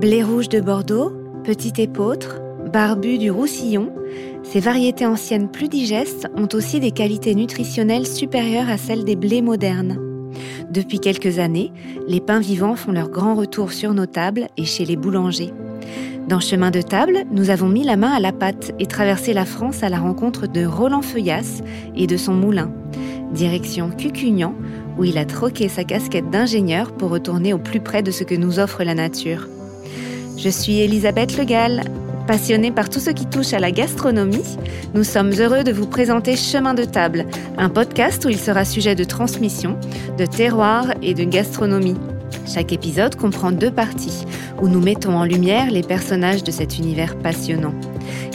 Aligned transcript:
Blé 0.00 0.24
rouge 0.24 0.48
de 0.48 0.60
Bordeaux, 0.60 1.12
petit 1.44 1.80
épeautre, 1.80 2.40
barbu 2.72 3.16
du 3.16 3.30
Roussillon, 3.30 3.92
ces 4.42 4.58
variétés 4.58 5.06
anciennes 5.06 5.48
plus 5.48 5.68
digestes 5.68 6.26
ont 6.36 6.48
aussi 6.52 6.80
des 6.80 6.90
qualités 6.90 7.36
nutritionnelles 7.36 8.06
supérieures 8.06 8.68
à 8.68 8.76
celles 8.76 9.04
des 9.04 9.14
blés 9.14 9.40
modernes. 9.40 9.98
Depuis 10.68 10.98
quelques 10.98 11.38
années, 11.38 11.72
les 12.08 12.20
pains 12.20 12.40
vivants 12.40 12.74
font 12.74 12.90
leur 12.90 13.08
grand 13.08 13.36
retour 13.36 13.72
sur 13.72 13.94
nos 13.94 14.06
tables 14.06 14.48
et 14.56 14.64
chez 14.64 14.84
les 14.84 14.96
boulangers. 14.96 15.52
Dans 16.28 16.40
Chemin 16.40 16.72
de 16.72 16.82
table, 16.82 17.22
nous 17.30 17.50
avons 17.50 17.68
mis 17.68 17.84
la 17.84 17.96
main 17.96 18.10
à 18.10 18.18
la 18.18 18.32
pâte 18.32 18.72
et 18.80 18.86
traversé 18.86 19.32
la 19.32 19.44
France 19.44 19.84
à 19.84 19.88
la 19.88 20.00
rencontre 20.00 20.48
de 20.48 20.66
Roland 20.66 21.02
Feuillas 21.02 21.62
et 21.94 22.08
de 22.08 22.16
son 22.16 22.34
moulin. 22.34 22.72
Direction 23.32 23.90
Cucugnan, 23.90 24.54
où 24.98 25.04
il 25.04 25.18
a 25.18 25.24
troqué 25.24 25.68
sa 25.68 25.84
casquette 25.84 26.30
d'ingénieur 26.30 26.92
pour 26.92 27.10
retourner 27.10 27.52
au 27.52 27.58
plus 27.58 27.80
près 27.80 28.02
de 28.02 28.10
ce 28.10 28.24
que 28.24 28.34
nous 28.34 28.58
offre 28.58 28.82
la 28.82 28.94
nature. 28.94 29.46
Je 30.36 30.48
suis 30.48 30.80
Elisabeth 30.80 31.36
Legal. 31.36 31.82
Passionnée 32.26 32.70
par 32.70 32.88
tout 32.88 33.00
ce 33.00 33.10
qui 33.10 33.26
touche 33.26 33.52
à 33.52 33.58
la 33.58 33.70
gastronomie, 33.70 34.56
nous 34.94 35.04
sommes 35.04 35.30
heureux 35.32 35.62
de 35.62 35.72
vous 35.72 35.86
présenter 35.86 36.36
Chemin 36.36 36.74
de 36.74 36.84
table, 36.84 37.26
un 37.58 37.68
podcast 37.68 38.24
où 38.24 38.30
il 38.30 38.38
sera 38.38 38.64
sujet 38.64 38.94
de 38.94 39.04
transmission, 39.04 39.78
de 40.18 40.24
terroir 40.24 40.86
et 41.02 41.14
de 41.14 41.24
gastronomie. 41.24 41.96
Chaque 42.46 42.72
épisode 42.72 43.14
comprend 43.16 43.52
deux 43.52 43.70
parties, 43.70 44.24
où 44.60 44.68
nous 44.68 44.80
mettons 44.80 45.16
en 45.16 45.24
lumière 45.24 45.70
les 45.70 45.82
personnages 45.82 46.42
de 46.42 46.50
cet 46.50 46.78
univers 46.78 47.16
passionnant. 47.18 47.74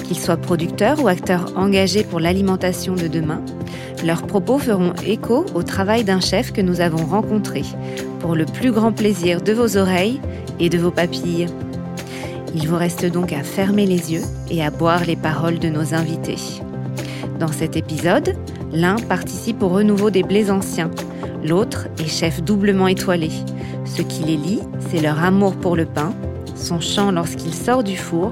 Qu'ils 0.05 0.19
soient 0.19 0.37
producteurs 0.37 1.03
ou 1.03 1.07
acteurs 1.07 1.51
engagés 1.55 2.03
pour 2.03 2.19
l'alimentation 2.19 2.95
de 2.95 3.07
demain, 3.07 3.43
leurs 4.05 4.25
propos 4.25 4.57
feront 4.57 4.93
écho 5.05 5.45
au 5.53 5.63
travail 5.63 6.03
d'un 6.03 6.21
chef 6.21 6.53
que 6.53 6.61
nous 6.61 6.79
avons 6.79 7.05
rencontré, 7.05 7.63
pour 8.19 8.35
le 8.35 8.45
plus 8.45 8.71
grand 8.71 8.91
plaisir 8.91 9.41
de 9.41 9.51
vos 9.51 9.77
oreilles 9.77 10.21
et 10.59 10.69
de 10.69 10.77
vos 10.77 10.91
papilles. 10.91 11.47
Il 12.55 12.67
vous 12.67 12.77
reste 12.77 13.05
donc 13.05 13.33
à 13.33 13.43
fermer 13.43 13.85
les 13.85 14.11
yeux 14.11 14.23
et 14.49 14.63
à 14.63 14.71
boire 14.71 15.05
les 15.05 15.15
paroles 15.15 15.59
de 15.59 15.69
nos 15.69 15.93
invités. 15.93 16.37
Dans 17.39 17.51
cet 17.51 17.77
épisode, 17.77 18.35
l'un 18.71 18.95
participe 18.95 19.61
au 19.61 19.69
renouveau 19.69 20.09
des 20.09 20.23
blés 20.23 20.51
anciens, 20.51 20.91
l'autre 21.43 21.87
est 21.99 22.09
chef 22.09 22.43
doublement 22.43 22.87
étoilé. 22.87 23.29
Ce 23.85 24.01
qui 24.01 24.23
les 24.23 24.37
lie, 24.37 24.61
c'est 24.89 25.01
leur 25.01 25.23
amour 25.23 25.55
pour 25.55 25.75
le 25.75 25.85
pain, 25.85 26.13
son 26.55 26.79
chant 26.79 27.11
lorsqu'il 27.11 27.53
sort 27.53 27.83
du 27.83 27.95
four 27.95 28.31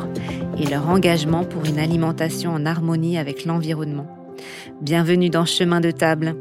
et 0.59 0.65
leur 0.65 0.89
engagement 0.89 1.43
pour 1.43 1.65
une 1.65 1.79
alimentation 1.79 2.51
en 2.51 2.65
harmonie 2.65 3.17
avec 3.17 3.45
l'environnement. 3.45 4.07
Bienvenue 4.81 5.29
dans 5.29 5.45
Chemin 5.45 5.81
de 5.81 5.91
table. 5.91 6.35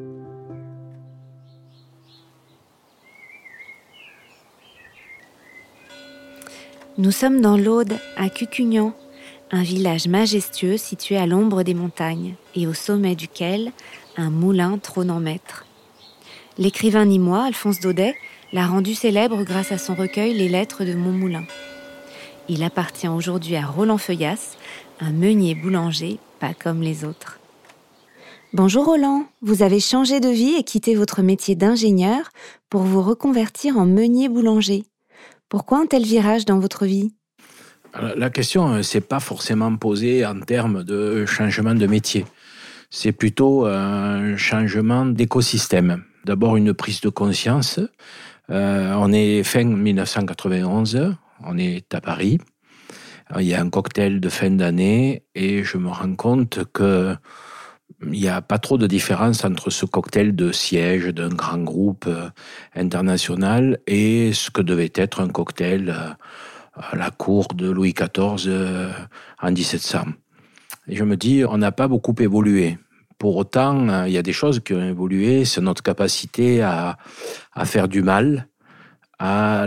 Nous 6.98 7.12
sommes 7.12 7.42
dans 7.42 7.58
l'Aude, 7.58 7.98
à 8.16 8.30
Cucugnan, 8.30 8.94
un 9.50 9.62
village 9.62 10.08
majestueux 10.08 10.78
situé 10.78 11.18
à 11.18 11.26
l'ombre 11.26 11.62
des 11.62 11.74
montagnes 11.74 12.36
et 12.54 12.66
au 12.66 12.72
sommet 12.72 13.14
duquel 13.14 13.70
un 14.16 14.30
moulin 14.30 14.78
trône 14.78 15.10
en 15.10 15.20
maître. 15.20 15.66
L'écrivain 16.56 17.04
nîmois 17.04 17.44
Alphonse 17.44 17.80
Daudet 17.80 18.14
l'a 18.54 18.66
rendu 18.66 18.94
célèbre 18.94 19.42
grâce 19.42 19.72
à 19.72 19.78
son 19.78 19.94
recueil 19.94 20.32
Les 20.32 20.48
lettres 20.48 20.84
de 20.84 20.94
mon 20.94 21.12
moulin. 21.12 21.44
Il 22.48 22.62
appartient 22.62 23.08
aujourd'hui 23.08 23.56
à 23.56 23.66
Roland 23.66 23.98
Feuillas, 23.98 24.56
un 24.98 25.12
meunier 25.12 25.54
boulanger 25.54 26.18
pas 26.40 26.54
comme 26.54 26.80
les 26.80 27.04
autres. 27.04 27.40
Bonjour 28.54 28.86
Roland, 28.86 29.26
vous 29.42 29.62
avez 29.62 29.80
changé 29.80 30.18
de 30.20 30.30
vie 30.30 30.54
et 30.54 30.62
quitté 30.62 30.94
votre 30.94 31.20
métier 31.20 31.56
d'ingénieur 31.56 32.30
pour 32.70 32.82
vous 32.82 33.02
reconvertir 33.02 33.76
en 33.76 33.84
meunier 33.84 34.30
boulanger. 34.30 34.84
Pourquoi 35.48 35.78
un 35.80 35.86
tel 35.86 36.02
virage 36.02 36.44
dans 36.44 36.58
votre 36.58 36.86
vie? 36.86 37.12
La 38.16 38.30
question 38.30 38.74
euh, 38.74 38.82
s'est 38.82 39.00
pas 39.00 39.20
forcément 39.20 39.74
posée 39.76 40.26
en 40.26 40.40
termes 40.40 40.82
de 40.82 41.24
changement 41.24 41.74
de 41.74 41.86
métier. 41.86 42.26
C'est 42.90 43.12
plutôt 43.12 43.66
un 43.66 44.36
changement 44.36 45.06
d'écosystème. 45.06 46.04
D'abord 46.24 46.56
une 46.56 46.74
prise 46.74 47.00
de 47.00 47.08
conscience. 47.08 47.80
Euh, 48.50 48.94
on 48.96 49.12
est 49.12 49.42
fin 49.44 49.64
1991, 49.64 51.14
on 51.44 51.58
est 51.58 51.94
à 51.94 52.00
Paris. 52.00 52.38
Il 53.38 53.46
y 53.46 53.54
a 53.54 53.60
un 53.60 53.70
cocktail 53.70 54.20
de 54.20 54.28
fin 54.28 54.50
d'année 54.50 55.24
et 55.34 55.64
je 55.64 55.78
me 55.78 55.88
rends 55.88 56.14
compte 56.14 56.64
que 56.72 57.16
il 58.02 58.10
n'y 58.10 58.28
a 58.28 58.42
pas 58.42 58.58
trop 58.58 58.76
de 58.76 58.86
différence 58.86 59.44
entre 59.44 59.70
ce 59.70 59.86
cocktail 59.86 60.34
de 60.36 60.52
siège 60.52 61.06
d'un 61.06 61.28
grand 61.28 61.58
groupe 61.58 62.06
euh, 62.06 62.28
international 62.74 63.78
et 63.86 64.32
ce 64.32 64.50
que 64.50 64.60
devait 64.60 64.92
être 64.94 65.20
un 65.20 65.28
cocktail 65.28 65.88
euh, 65.88 66.10
à 66.74 66.96
la 66.96 67.10
cour 67.10 67.48
de 67.54 67.70
Louis 67.70 67.94
XIV 67.94 68.48
euh, 68.48 68.92
en 69.40 69.50
1700. 69.50 70.04
Et 70.88 70.96
je 70.96 71.04
me 71.04 71.16
dis, 71.16 71.44
on 71.48 71.58
n'a 71.58 71.72
pas 71.72 71.88
beaucoup 71.88 72.14
évolué. 72.18 72.78
Pour 73.18 73.36
autant, 73.36 74.04
il 74.04 74.12
y 74.12 74.18
a 74.18 74.22
des 74.22 74.34
choses 74.34 74.60
qui 74.60 74.74
ont 74.74 74.86
évolué, 74.86 75.46
c'est 75.46 75.62
notre 75.62 75.82
capacité 75.82 76.60
à, 76.60 76.98
à 77.54 77.64
faire 77.64 77.88
du 77.88 78.02
mal 78.02 78.46
à 79.18 79.64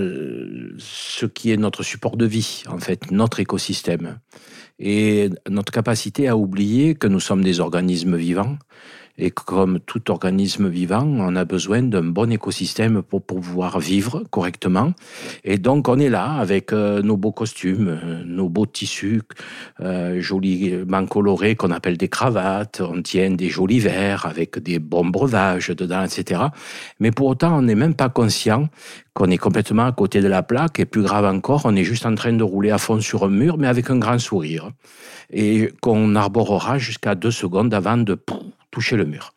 ce 0.77 1.25
qui 1.25 1.51
est 1.51 1.57
notre 1.57 1.81
support 1.81 2.15
de 2.15 2.27
vie, 2.27 2.63
en 2.67 2.77
fait, 2.77 3.09
notre 3.09 3.39
écosystème 3.39 4.19
et 4.79 5.29
notre 5.49 5.71
capacité 5.71 6.27
à 6.27 6.37
oublier 6.37 6.95
que 6.95 7.07
nous 7.07 7.19
sommes 7.19 7.43
des 7.43 7.59
organismes 7.59 8.15
vivants 8.15 8.57
et 9.19 9.31
comme 9.31 9.79
tout 9.81 10.11
organisme 10.11 10.69
vivant, 10.69 11.05
on 11.05 11.35
a 11.35 11.43
besoin 11.43 11.83
d'un 11.83 12.03
bon 12.03 12.31
écosystème 12.31 13.01
pour 13.01 13.21
pouvoir 13.21 13.79
vivre 13.79 14.23
correctement. 14.31 14.93
Et 15.43 15.57
donc, 15.57 15.89
on 15.89 15.99
est 15.99 16.09
là 16.09 16.35
avec 16.35 16.71
euh, 16.71 17.01
nos 17.01 17.17
beaux 17.17 17.33
costumes, 17.33 17.99
euh, 18.01 18.23
nos 18.25 18.47
beaux 18.47 18.65
tissus 18.65 19.21
euh, 19.81 20.21
joliment 20.21 21.05
colorés 21.05 21.55
qu'on 21.55 21.71
appelle 21.71 21.97
des 21.97 22.07
cravates. 22.07 22.81
On 22.81 23.01
tient 23.01 23.31
des 23.31 23.49
jolis 23.49 23.79
verres 23.79 24.25
avec 24.25 24.57
des 24.59 24.79
bons 24.79 25.05
breuvages 25.05 25.67
dedans, 25.67 26.03
etc. 26.03 26.41
Mais 26.99 27.11
pour 27.11 27.27
autant, 27.27 27.57
on 27.57 27.63
n'est 27.63 27.75
même 27.75 27.95
pas 27.95 28.09
conscient 28.09 28.69
qu'on 29.13 29.29
est 29.29 29.37
complètement 29.37 29.87
à 29.87 29.91
côté 29.91 30.21
de 30.21 30.29
la 30.29 30.43
plaque. 30.43 30.79
Et 30.79 30.85
plus 30.85 31.01
grave 31.01 31.25
encore, 31.25 31.63
on 31.65 31.75
est 31.75 31.83
juste 31.83 32.05
en 32.05 32.15
train 32.15 32.31
de 32.31 32.43
rouler 32.43 32.71
à 32.71 32.77
fond 32.77 33.01
sur 33.01 33.25
un 33.25 33.29
mur, 33.29 33.57
mais 33.57 33.67
avec 33.67 33.89
un 33.89 33.97
grand 33.97 34.17
sourire. 34.17 34.71
Et 35.31 35.71
qu'on 35.81 36.15
arborera 36.15 36.77
jusqu'à 36.77 37.15
deux 37.15 37.31
secondes 37.31 37.73
avant 37.73 37.97
de 37.97 38.15
toucher 38.71 38.95
le 38.95 39.05
mur. 39.05 39.33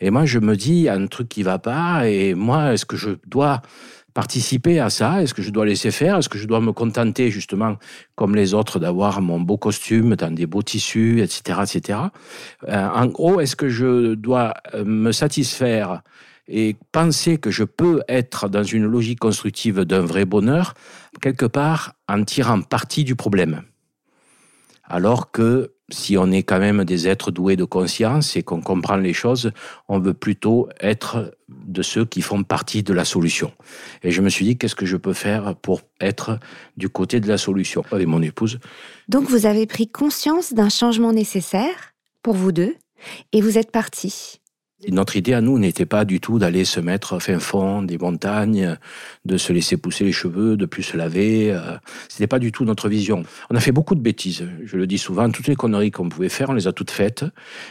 Et 0.00 0.10
moi, 0.10 0.24
je 0.24 0.38
me 0.38 0.56
dis, 0.56 0.72
il 0.72 0.82
y 0.82 0.88
a 0.88 0.94
un 0.94 1.06
truc 1.06 1.28
qui 1.28 1.42
va 1.42 1.58
pas, 1.58 2.08
et 2.08 2.34
moi, 2.34 2.72
est-ce 2.72 2.84
que 2.84 2.96
je 2.96 3.10
dois 3.26 3.62
participer 4.14 4.80
à 4.80 4.90
ça? 4.90 5.22
Est-ce 5.22 5.34
que 5.34 5.42
je 5.42 5.50
dois 5.50 5.64
laisser 5.64 5.90
faire? 5.90 6.18
Est-ce 6.18 6.28
que 6.28 6.38
je 6.38 6.46
dois 6.46 6.60
me 6.60 6.72
contenter, 6.72 7.30
justement, 7.30 7.76
comme 8.14 8.34
les 8.34 8.54
autres, 8.54 8.78
d'avoir 8.78 9.22
mon 9.22 9.40
beau 9.40 9.56
costume 9.56 10.16
dans 10.16 10.34
des 10.34 10.46
beaux 10.46 10.62
tissus, 10.62 11.20
etc., 11.22 11.60
etc. 11.62 11.98
Euh, 12.68 12.88
en 12.88 13.06
gros, 13.06 13.40
est-ce 13.40 13.56
que 13.56 13.68
je 13.68 14.14
dois 14.14 14.54
euh, 14.74 14.84
me 14.84 15.12
satisfaire 15.12 16.02
et 16.48 16.76
penser 16.90 17.38
que 17.38 17.50
je 17.50 17.64
peux 17.64 18.02
être 18.08 18.48
dans 18.48 18.64
une 18.64 18.84
logique 18.84 19.20
constructive 19.20 19.84
d'un 19.84 20.00
vrai 20.00 20.24
bonheur, 20.24 20.74
quelque 21.20 21.46
part 21.46 21.94
en 22.08 22.24
tirant 22.24 22.60
parti 22.60 23.04
du 23.04 23.16
problème? 23.16 23.62
Alors 24.84 25.30
que 25.30 25.71
si 25.92 26.16
on 26.16 26.30
est 26.30 26.42
quand 26.42 26.58
même 26.58 26.84
des 26.84 27.08
êtres 27.08 27.30
doués 27.30 27.56
de 27.56 27.64
conscience 27.64 28.36
et 28.36 28.42
qu'on 28.42 28.60
comprend 28.60 28.96
les 28.96 29.12
choses, 29.12 29.52
on 29.88 29.98
veut 29.98 30.14
plutôt 30.14 30.68
être 30.80 31.36
de 31.48 31.82
ceux 31.82 32.04
qui 32.04 32.22
font 32.22 32.42
partie 32.42 32.82
de 32.82 32.92
la 32.92 33.04
solution. 33.04 33.52
Et 34.02 34.10
je 34.10 34.22
me 34.22 34.28
suis 34.28 34.44
dit, 34.44 34.58
qu'est-ce 34.58 34.74
que 34.74 34.86
je 34.86 34.96
peux 34.96 35.12
faire 35.12 35.54
pour 35.56 35.82
être 36.00 36.38
du 36.76 36.88
côté 36.88 37.20
de 37.20 37.28
la 37.28 37.38
solution 37.38 37.84
avec 37.92 38.06
mon 38.06 38.22
épouse? 38.22 38.58
Donc 39.08 39.28
vous 39.28 39.46
avez 39.46 39.66
pris 39.66 39.88
conscience 39.88 40.52
d'un 40.52 40.68
changement 40.68 41.12
nécessaire 41.12 41.94
pour 42.22 42.34
vous 42.34 42.52
deux 42.52 42.74
et 43.32 43.40
vous 43.40 43.58
êtes 43.58 43.70
partis. 43.70 44.41
Notre 44.88 45.14
idée 45.16 45.32
à 45.32 45.40
nous 45.40 45.60
n'était 45.60 45.86
pas 45.86 46.04
du 46.04 46.18
tout 46.18 46.40
d'aller 46.40 46.64
se 46.64 46.80
mettre 46.80 47.20
fin 47.20 47.38
fond 47.38 47.82
des 47.82 47.98
montagnes, 47.98 48.76
de 49.24 49.36
se 49.36 49.52
laisser 49.52 49.76
pousser 49.76 50.04
les 50.04 50.10
cheveux, 50.10 50.56
de 50.56 50.66
plus 50.66 50.82
se 50.82 50.96
laver. 50.96 51.52
Euh, 51.52 51.76
c'était 52.08 52.26
pas 52.26 52.40
du 52.40 52.50
tout 52.50 52.64
notre 52.64 52.88
vision. 52.88 53.22
On 53.50 53.54
a 53.54 53.60
fait 53.60 53.70
beaucoup 53.70 53.94
de 53.94 54.00
bêtises. 54.00 54.48
Je 54.64 54.76
le 54.76 54.88
dis 54.88 54.98
souvent, 54.98 55.30
toutes 55.30 55.46
les 55.46 55.54
conneries 55.54 55.92
qu'on 55.92 56.08
pouvait 56.08 56.28
faire, 56.28 56.50
on 56.50 56.54
les 56.54 56.66
a 56.66 56.72
toutes 56.72 56.90
faites. 56.90 57.24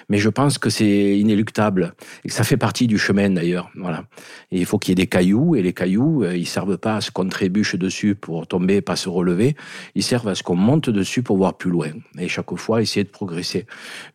Mais 0.08 0.20
je 0.20 0.30
pense 0.30 0.58
que 0.58 0.70
c'est 0.70 1.18
inéluctable 1.18 1.94
et 2.24 2.30
que 2.30 2.34
ça 2.34 2.46
fait 2.46 2.56
partie 2.56 2.88
du 2.88 2.98
chemin 2.98 3.30
d'ailleurs. 3.30 3.70
Voilà. 3.76 4.06
Il 4.52 4.66
faut 4.66 4.78
qu'il 4.80 4.92
y 4.92 4.94
ait 4.94 5.04
des 5.04 5.08
cailloux 5.08 5.56
et 5.56 5.62
les 5.62 5.74
cailloux, 5.74 6.24
euh, 6.24 6.38
ils 6.38 6.48
servent 6.48 6.78
pas 6.78 6.96
à 6.96 7.02
ce 7.02 7.12
qu'on 7.12 7.28
trébuche 7.28 7.76
dessus 7.76 8.16
pour 8.16 8.48
tomber, 8.48 8.80
pas 8.80 8.96
se 8.96 9.10
relever. 9.10 9.58
Ils 9.96 10.04
servent 10.04 10.30
à 10.30 10.36
ce 10.36 10.44
qu'on 10.44 10.56
monte 10.56 10.90
dessus 10.90 11.24
pour 11.24 11.36
voir 11.36 11.58
plus 11.58 11.72
loin. 11.72 11.90
Et 12.18 12.30
chaque 12.30 12.56
fois, 12.56 12.82
essayer 12.82 13.04
de 13.04 13.10
progresser. 13.10 13.66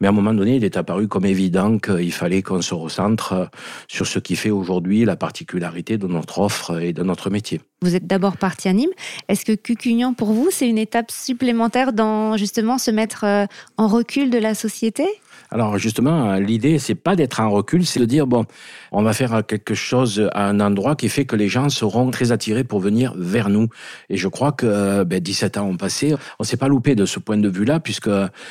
Mais 0.00 0.06
à 0.06 0.10
un 0.10 0.14
moment 0.14 0.32
donné, 0.32 0.56
il 0.56 0.64
est 0.64 0.78
apparu 0.78 1.08
comme 1.08 1.26
évident 1.26 1.78
qu'il 1.78 2.12
fallait 2.12 2.40
qu'on 2.40 2.62
se 2.62 2.74
centre 2.88 3.32
euh, 3.32 3.44
sur 3.88 4.06
ce 4.06 4.18
qui 4.18 4.36
fait 4.36 4.50
aujourd'hui 4.50 5.04
la 5.04 5.16
particularité 5.16 5.98
de 5.98 6.06
notre 6.06 6.38
offre 6.40 6.80
et 6.80 6.92
de 6.92 7.02
notre 7.02 7.30
métier. 7.30 7.60
Vous 7.82 7.94
êtes 7.94 8.06
d'abord 8.06 8.36
parti 8.36 8.68
à 8.68 8.72
Nîmes. 8.72 8.90
Est-ce 9.28 9.44
que 9.44 9.52
Cucugnan, 9.52 10.14
pour 10.14 10.32
vous, 10.32 10.48
c'est 10.50 10.68
une 10.68 10.78
étape 10.78 11.10
supplémentaire 11.10 11.92
dans 11.92 12.36
justement 12.36 12.78
se 12.78 12.90
mettre 12.90 13.24
euh, 13.24 13.46
en 13.76 13.88
recul 13.88 14.30
de 14.30 14.38
la 14.38 14.54
société? 14.54 15.04
Alors 15.50 15.78
justement, 15.78 16.34
l'idée, 16.36 16.78
c'est 16.78 16.94
pas 16.94 17.14
d'être 17.14 17.40
en 17.40 17.50
recul, 17.50 17.86
c'est 17.86 18.00
de 18.00 18.04
dire 18.04 18.26
bon, 18.26 18.46
on 18.90 19.02
va 19.02 19.12
faire 19.12 19.42
quelque 19.46 19.74
chose 19.74 20.28
à 20.32 20.48
un 20.48 20.58
endroit 20.58 20.96
qui 20.96 21.08
fait 21.08 21.24
que 21.24 21.36
les 21.36 21.48
gens 21.48 21.68
seront 21.68 22.10
très 22.10 22.32
attirés 22.32 22.64
pour 22.64 22.80
venir 22.80 23.14
vers 23.16 23.48
nous. 23.48 23.68
Et 24.08 24.16
je 24.16 24.26
crois 24.26 24.50
que 24.50 25.04
ben, 25.04 25.20
17 25.20 25.58
ans 25.58 25.68
ont 25.68 25.76
passé, 25.76 26.14
on 26.40 26.44
s'est 26.44 26.56
pas 26.56 26.68
loupé 26.68 26.94
de 26.94 27.06
ce 27.06 27.18
point 27.18 27.36
de 27.36 27.48
vue-là, 27.48 27.78
puisque 27.78 28.10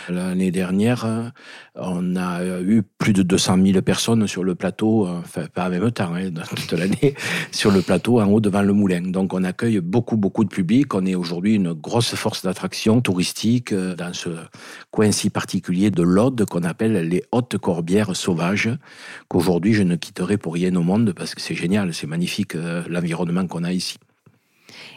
l'année 0.09 0.51
dernière, 0.51 1.31
on 1.77 2.16
a 2.16 2.62
eu 2.62 2.83
plus 2.98 3.13
de 3.13 3.24
200 3.24 3.57
000 3.66 3.81
personnes 3.81 4.27
sur 4.27 4.44
le 4.44 4.56
plateau, 4.56 5.07
enfin 5.07 5.45
pas 5.54 5.68
en 5.68 5.69
même 5.69 5.92
temps, 5.92 6.13
hein, 6.16 6.31
toute 6.56 6.72
l'année, 6.74 7.16
sur 7.51 7.72
le 7.72 7.81
plateau 7.81 8.22
en 8.22 8.27
haut 8.27 8.39
devant 8.39 8.62
le 8.62 8.74
moulin. 8.74 9.01
Donc 9.01 9.33
on 9.33 9.44
accueille 9.44 9.80
beaucoup, 9.80 10.18
beaucoup 10.18 10.44
de 10.44 10.50
public. 10.50 10.94
On 10.94 11.06
est 11.06 11.16
aujourd'hui 11.16 11.56
une 11.56 11.74
grosse 11.74 12.16
force 12.16 12.44
d'attraction 12.44 13.01
touristique 13.01 13.74
dans 13.74 14.13
ce 14.13 14.30
coin 14.92 15.12
si 15.12 15.30
particulier 15.30 15.92
de 15.92 16.04
l'Aude 16.04 16.45
qu'on 16.45 16.63
appelle 16.63 17.07
les 17.07 17.24
hautes 17.31 17.57
corbières 17.57 18.16
sauvages, 18.16 18.69
qu'aujourd'hui 19.28 19.74
je 19.74 19.83
ne 19.83 19.95
quitterai 19.95 20.38
pour 20.38 20.54
rien 20.54 20.75
au 20.75 20.83
monde 20.83 21.13
parce 21.13 21.36
que 21.36 21.42
c'est 21.42 21.56
génial, 21.56 21.94
c'est 21.94 22.07
magnifique 22.07 22.56
euh, 22.56 22.83
l'environnement 22.89 23.48
qu'on 23.48 23.63
a 23.63 23.71
ici. 23.71 23.98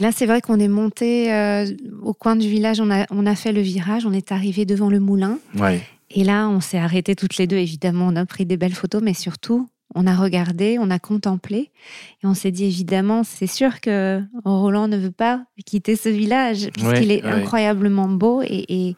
Là, 0.01 0.11
c'est 0.13 0.27
vrai 0.27 0.41
qu'on 0.41 0.59
est 0.61 0.69
monté 0.69 1.33
euh, 1.33 1.67
au 2.03 2.15
coin 2.15 2.37
du 2.37 2.49
village, 2.49 2.81
on 2.81 2.91
a, 2.91 3.07
on 3.11 3.27
a 3.27 3.35
fait 3.35 3.53
le 3.53 3.61
virage, 3.61 4.07
on 4.07 4.13
est 4.13 4.33
arrivé 4.33 4.65
devant 4.65 4.91
le 4.91 5.01
moulin. 5.01 5.39
Ouais. 5.57 5.83
Et 6.11 6.25
là, 6.25 6.49
on 6.49 6.61
s'est 6.61 6.79
arrêtés 6.79 7.15
toutes 7.15 7.37
les 7.37 7.47
deux, 7.47 7.57
évidemment, 7.57 8.07
on 8.09 8.17
a 8.17 8.27
pris 8.27 8.47
des 8.47 8.57
belles 8.57 8.75
photos, 8.75 9.03
mais 9.03 9.15
surtout, 9.15 9.69
on 9.95 10.07
a 10.07 10.15
regardé, 10.15 10.79
on 10.81 10.91
a 10.91 10.99
contemplé, 10.99 11.71
et 12.23 12.27
on 12.27 12.35
s'est 12.35 12.51
dit, 12.51 12.65
évidemment, 12.65 13.25
c'est 13.25 13.47
sûr 13.47 13.81
que 13.81 14.23
Roland 14.45 14.89
ne 14.89 14.97
veut 14.97 15.11
pas 15.11 15.43
quitter 15.67 15.97
ce 15.97 16.09
village, 16.09 16.71
puisqu'il 16.73 17.11
est 17.11 17.25
incroyablement 17.25 18.09
beau 18.09 18.43
et, 18.43 18.97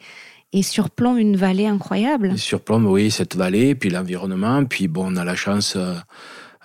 et 0.52 0.62
surplombe 0.62 1.18
une 1.18 1.36
vallée 1.36 1.66
incroyable. 1.66 2.30
Il 2.32 2.38
surplombe, 2.38 2.86
oui, 2.86 3.10
cette 3.10 3.36
vallée, 3.36 3.74
puis 3.74 3.90
l'environnement. 3.90 4.64
Puis 4.64 4.88
bon, 4.88 5.12
on 5.12 5.16
a 5.16 5.24
la 5.24 5.36
chance 5.36 5.74
euh, 5.76 5.94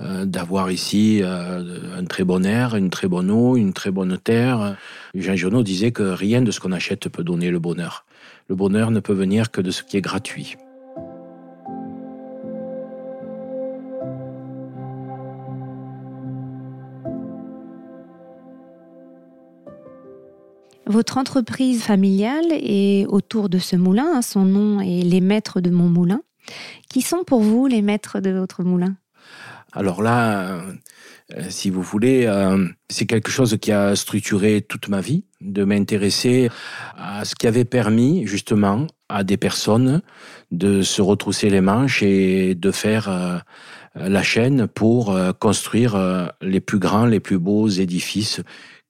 euh, 0.02 0.26
d'avoir 0.26 0.72
ici 0.72 1.22
euh, 1.22 1.98
un 1.98 2.06
très 2.06 2.24
bon 2.24 2.46
air, 2.46 2.76
une 2.76 2.90
très 2.90 3.08
bonne 3.08 3.30
eau, 3.30 3.56
une 3.56 3.74
très 3.74 3.92
bonne 3.92 4.18
terre. 4.18 4.76
Jean 5.14 5.36
Genot 5.36 5.64
disait 5.64 5.92
que 5.92 6.04
rien 6.04 6.42
de 6.42 6.52
ce 6.52 6.60
qu'on 6.60 6.72
achète 6.72 7.10
peut 7.10 7.24
donner 7.24 7.52
le 7.52 7.60
bonheur. 7.60 8.05
Le 8.48 8.56
bonheur 8.56 8.92
ne 8.92 9.00
peut 9.00 9.14
venir 9.14 9.52
que 9.52 9.62
de 9.62 9.72
ce 9.72 9.84
qui 9.84 9.98
est 9.98 10.02
gratuit. 10.02 10.56
Votre 20.86 21.18
entreprise 21.18 21.82
familiale 21.82 22.46
est 22.52 23.08
autour 23.08 23.50
de 23.50 23.58
ce 23.58 23.76
moulin. 23.76 24.18
Hein, 24.18 24.22
son 24.22 24.46
nom 24.46 24.80
est 24.80 25.02
Les 25.02 25.22
Maîtres 25.22 25.60
de 25.60 25.72
mon 25.72 25.90
moulin. 25.90 26.22
Qui 26.90 27.02
sont 27.02 27.24
pour 27.24 27.42
vous 27.42 27.66
les 27.66 27.82
maîtres 27.82 28.20
de 28.20 28.30
votre 28.30 28.64
moulin? 28.64 28.96
Alors 29.76 30.02
là, 30.02 30.62
euh, 31.34 31.44
si 31.50 31.70
vous 31.70 31.82
voulez, 31.82 32.26
euh, 32.26 32.66
c'est 32.90 33.06
quelque 33.06 33.30
chose 33.30 33.58
qui 33.62 33.72
a 33.72 33.96
structuré 33.96 34.62
toute 34.62 34.88
ma 34.88 35.02
vie, 35.02 35.26
de 35.42 35.64
m'intéresser 35.64 36.50
à 36.96 37.26
ce 37.26 37.36
qui 37.36 37.46
avait 37.46 37.66
permis 37.66 38.26
justement 38.26 38.88
à 39.10 39.24
des 39.24 39.38
personnes 39.38 40.02
de 40.52 40.82
se 40.82 41.02
retrousser 41.02 41.50
les 41.50 41.62
manches 41.62 42.02
et 42.02 42.56
de 42.56 42.72
faire 42.72 43.10
euh, 43.10 43.38
la 43.96 44.24
chaîne 44.24 44.68
pour 44.68 45.18
construire 45.40 46.32
les 46.42 46.60
plus 46.60 46.80
grands, 46.80 47.06
les 47.06 47.22
plus 47.22 47.40
beaux 47.40 47.70
édifices. 47.70 48.42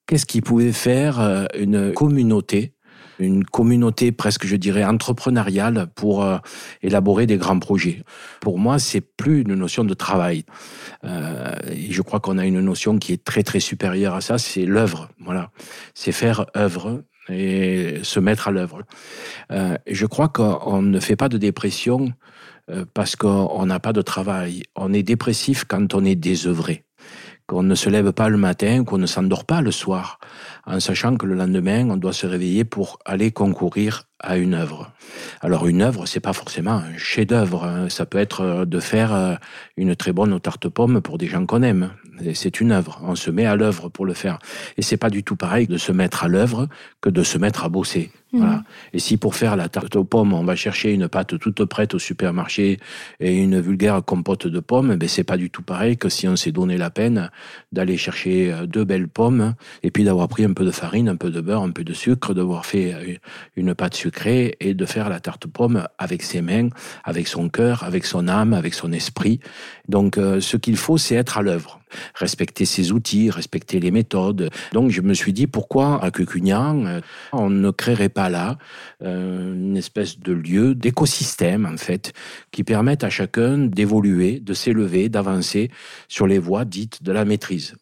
Qu'est-ce 0.07 0.27
qui 0.27 0.41
pouvait 0.41 0.71
faire 0.71 1.19
euh, 1.19 1.45
une 1.57 1.91
communauté 1.91 2.74
une 3.19 3.45
communauté 3.45 4.11
presque, 4.11 4.45
je 4.45 4.55
dirais, 4.55 4.83
entrepreneuriale 4.83 5.87
pour 5.95 6.23
euh, 6.23 6.37
élaborer 6.81 7.25
des 7.25 7.37
grands 7.37 7.59
projets. 7.59 8.03
Pour 8.41 8.59
moi, 8.59 8.79
c'est 8.79 9.01
plus 9.01 9.41
une 9.41 9.55
notion 9.55 9.83
de 9.83 9.93
travail. 9.93 10.43
Euh, 11.03 11.55
je 11.89 12.01
crois 12.01 12.19
qu'on 12.19 12.37
a 12.37 12.45
une 12.45 12.61
notion 12.61 12.97
qui 12.97 13.13
est 13.13 13.23
très 13.23 13.43
très 13.43 13.59
supérieure 13.59 14.15
à 14.15 14.21
ça, 14.21 14.37
c'est 14.37 14.65
l'œuvre. 14.65 15.09
Voilà, 15.19 15.51
c'est 15.93 16.11
faire 16.11 16.45
œuvre 16.55 17.03
et 17.29 17.99
se 18.03 18.19
mettre 18.19 18.47
à 18.47 18.51
l'œuvre. 18.51 18.83
Euh, 19.51 19.77
je 19.87 20.05
crois 20.05 20.29
qu'on 20.29 20.81
ne 20.81 20.99
fait 20.99 21.15
pas 21.15 21.29
de 21.29 21.37
dépression 21.37 22.13
parce 22.95 23.15
qu'on 23.15 23.63
n'a 23.67 23.79
pas 23.79 23.93
de 23.93 24.01
travail. 24.01 24.63
On 24.75 24.91
est 24.91 25.03
dépressif 25.03 25.65
quand 25.65 25.93
on 25.93 26.03
est 26.03 26.15
désœuvré 26.15 26.84
qu'on 27.47 27.63
ne 27.63 27.75
se 27.75 27.89
lève 27.89 28.11
pas 28.11 28.29
le 28.29 28.37
matin, 28.37 28.83
qu'on 28.83 28.97
ne 28.97 29.05
s'endort 29.05 29.45
pas 29.45 29.61
le 29.61 29.71
soir, 29.71 30.19
en 30.65 30.79
sachant 30.79 31.15
que 31.15 31.25
le 31.25 31.35
lendemain, 31.35 31.89
on 31.89 31.97
doit 31.97 32.13
se 32.13 32.25
réveiller 32.25 32.63
pour 32.63 32.99
aller 33.05 33.31
concourir 33.31 34.03
à 34.19 34.37
une 34.37 34.53
œuvre. 34.53 34.91
Alors 35.41 35.67
une 35.67 35.81
œuvre, 35.81 36.05
c'est 36.07 36.19
pas 36.19 36.33
forcément 36.33 36.71
un 36.71 36.97
chef-d'œuvre. 36.97 37.65
Hein. 37.65 37.89
Ça 37.89 38.05
peut 38.05 38.17
être 38.17 38.41
euh, 38.41 38.65
de 38.65 38.79
faire 38.79 39.13
euh, 39.13 39.35
une 39.77 39.95
très 39.95 40.13
bonne 40.13 40.39
tarte 40.39 40.67
pomme 40.69 41.01
pour 41.01 41.17
des 41.17 41.27
gens 41.27 41.45
qu'on 41.45 41.61
aime. 41.61 41.91
C'est 42.33 42.61
une 42.61 42.71
œuvre. 42.71 42.99
On 43.03 43.15
se 43.15 43.29
met 43.29 43.45
à 43.45 43.55
l'œuvre 43.55 43.89
pour 43.89 44.05
le 44.05 44.13
faire. 44.13 44.39
Et 44.77 44.81
c'est 44.81 44.97
pas 44.97 45.09
du 45.09 45.23
tout 45.23 45.35
pareil 45.35 45.67
de 45.67 45.77
se 45.77 45.91
mettre 45.91 46.23
à 46.23 46.27
l'œuvre 46.27 46.67
que 47.01 47.09
de 47.09 47.23
se 47.23 47.37
mettre 47.37 47.65
à 47.65 47.69
bosser. 47.69 48.11
Voilà. 48.37 48.55
Mhm. 48.55 48.63
Et 48.93 48.99
si 48.99 49.17
pour 49.17 49.35
faire 49.35 49.55
la 49.55 49.69
tarte 49.69 49.95
aux 49.95 50.03
pommes, 50.03 50.33
on 50.33 50.43
va 50.43 50.55
chercher 50.55 50.93
une 50.93 51.07
pâte 51.07 51.37
toute 51.39 51.63
prête 51.65 51.93
au 51.93 51.99
supermarché 51.99 52.79
et 53.19 53.35
une 53.35 53.59
vulgaire 53.59 54.03
compote 54.03 54.47
de 54.47 54.59
pommes, 54.59 54.95
ben 54.95 55.07
c'est 55.07 55.23
pas 55.23 55.37
du 55.37 55.49
tout 55.49 55.61
pareil 55.61 55.97
que 55.97 56.09
si 56.09 56.27
on 56.27 56.35
s'est 56.35 56.51
donné 56.51 56.77
la 56.77 56.89
peine 56.89 57.29
d'aller 57.71 57.97
chercher 57.97 58.51
euh, 58.51 58.65
deux 58.65 58.83
belles 58.83 59.07
pommes 59.07 59.53
et 59.83 59.91
puis 59.91 60.03
d'avoir 60.03 60.27
pris 60.27 60.43
un 60.43 60.53
peu 60.53 60.65
de 60.65 60.71
farine, 60.71 61.09
un 61.09 61.15
peu 61.15 61.29
de 61.29 61.41
beurre, 61.41 61.63
un 61.63 61.71
peu 61.71 61.83
de 61.83 61.93
sucre, 61.93 62.33
d'avoir 62.33 62.65
fait 62.65 63.19
une 63.55 63.73
pâte 63.75 63.95
sucrée 63.95 64.55
et 64.59 64.73
de 64.73 64.85
faire 64.85 65.09
la 65.09 65.19
tarte 65.19 65.45
aux 65.45 65.49
pommes 65.49 65.87
avec 65.97 66.23
ses 66.23 66.41
mains, 66.41 66.69
avec 67.03 67.27
son 67.27 67.49
cœur, 67.49 67.83
avec 67.83 68.05
son 68.05 68.27
âme, 68.27 68.53
avec 68.53 68.73
son 68.73 68.91
esprit. 68.91 69.39
Donc, 69.87 70.17
euh, 70.17 70.39
ce 70.39 70.57
qu'il 70.57 70.77
faut, 70.77 70.97
c'est 70.97 71.15
être 71.15 71.37
à 71.37 71.41
l'œuvre 71.41 71.79
respecter 72.15 72.65
ses 72.65 72.91
outils, 72.91 73.29
respecter 73.29 73.79
les 73.79 73.91
méthodes. 73.91 74.49
Donc 74.73 74.91
je 74.91 75.01
me 75.01 75.13
suis 75.13 75.33
dit 75.33 75.47
pourquoi 75.47 76.03
à 76.03 76.11
Cucugnan 76.11 76.85
euh, 76.85 77.01
on 77.33 77.49
ne 77.49 77.71
créerait 77.71 78.09
pas 78.09 78.24
là 78.29 78.57
euh, 79.03 79.53
une 79.53 79.77
espèce 79.77 80.19
de 80.19 80.33
lieu 80.33 80.75
d'écosystème 80.75 81.65
en 81.65 81.77
fait 81.77 82.13
qui 82.51 82.63
permette 82.63 83.03
à 83.03 83.09
chacun 83.09 83.57
d'évoluer, 83.57 84.39
de 84.39 84.53
s'élever, 84.53 85.09
d'avancer 85.09 85.71
sur 86.07 86.27
les 86.27 86.39
voies 86.39 86.65
dites 86.65 87.03
de 87.03 87.11
la 87.11 87.25
maîtrise. 87.25 87.75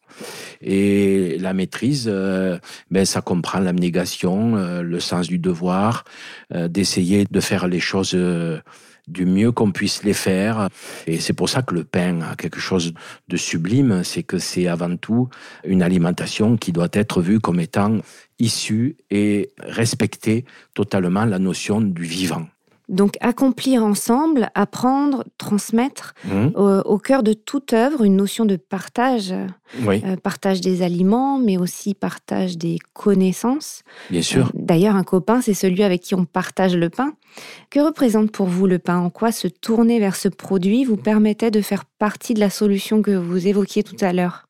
Et 0.62 1.38
la 1.40 1.54
maîtrise, 1.54 2.06
euh, 2.08 2.60
ben, 2.92 3.06
ça 3.06 3.22
comprend 3.22 3.60
l'abnégation, 3.60 4.56
le 4.82 5.00
sens 5.00 5.28
du 5.28 5.40
devoir, 5.40 6.04
d'essayer 6.54 7.26
de 7.30 7.40
faire 7.40 7.68
les 7.68 7.80
choses 7.80 8.16
du 9.08 9.26
mieux 9.26 9.52
qu'on 9.52 9.72
puisse 9.72 10.04
les 10.04 10.14
faire. 10.14 10.70
Et 11.08 11.20
c'est 11.20 11.34
pour 11.34 11.50
ça 11.50 11.62
que 11.62 11.76
le 11.76 11.84
pain 11.84 12.22
a 12.22 12.36
quelque 12.36 12.60
chose 12.60 12.94
de 13.28 13.38
sublime, 13.38 14.04
c'est 14.04 14.24
que 14.24 14.38
c'est 14.38 14.68
avant 14.68 14.96
tout 14.96 15.30
une 15.66 15.82
alimentation 15.82 16.58
qui 16.58 16.72
doit 16.72 16.90
être 16.94 17.22
vue 17.22 17.40
comme 17.40 17.60
étant 17.60 17.98
issue 18.40 18.98
et 19.10 19.52
respecter 19.60 20.46
totalement 20.74 21.26
la 21.26 21.40
notion 21.40 21.82
du 21.82 22.04
vivant. 22.04 22.46
Donc 22.90 23.16
accomplir 23.22 23.84
ensemble, 23.84 24.50
apprendre, 24.56 25.24
transmettre 25.38 26.14
mmh. 26.26 26.48
au, 26.56 26.98
cœur 26.98 27.24
de 27.24 27.32
toute 27.32 27.72
œuvre 27.72 28.04
une 28.04 28.18
notion 28.18 28.44
de 28.44 28.58
partage, 28.58 29.34
euh, 29.88 30.16
partage 30.18 30.60
des 30.60 30.82
aliments, 30.82 31.40
mais 31.40 31.58
aussi 31.58 31.94
partage 31.94 32.58
des 32.58 32.80
connaissances. 32.92 33.84
Bien 34.10 34.22
sûr. 34.22 34.48
Euh, 34.48 34.52
d'ailleurs, 34.54 34.98
un 34.98 35.04
copain, 35.04 35.40
c'est 35.42 35.54
celui 35.54 35.82
avec 35.82 36.02
qui 36.02 36.14
on 36.14 36.26
partage 36.26 36.76
le 36.76 36.90
pain. 36.90 37.14
Que 37.70 37.80
représente 37.80 38.32
pour 38.32 38.48
vous 38.48 38.68
le 38.68 38.80
pain? 38.80 39.00
En 39.00 39.10
quoi 39.10 39.32
se 39.32 39.48
tourner 39.48 40.00
vers 40.00 40.18
ce 40.18 40.28
produit 40.28 40.84
vous 40.84 40.98
permettait 40.98 41.52
de 41.52 41.62
faire 41.62 41.86
partie 41.86 42.34
de 42.34 42.42
la 42.42 42.50
solution 42.50 43.02
que 43.02 43.12
vous 43.12 43.48
évoquiez 43.48 43.84
tout 43.84 43.98
à 44.02 44.12
l'heure? 44.12 44.46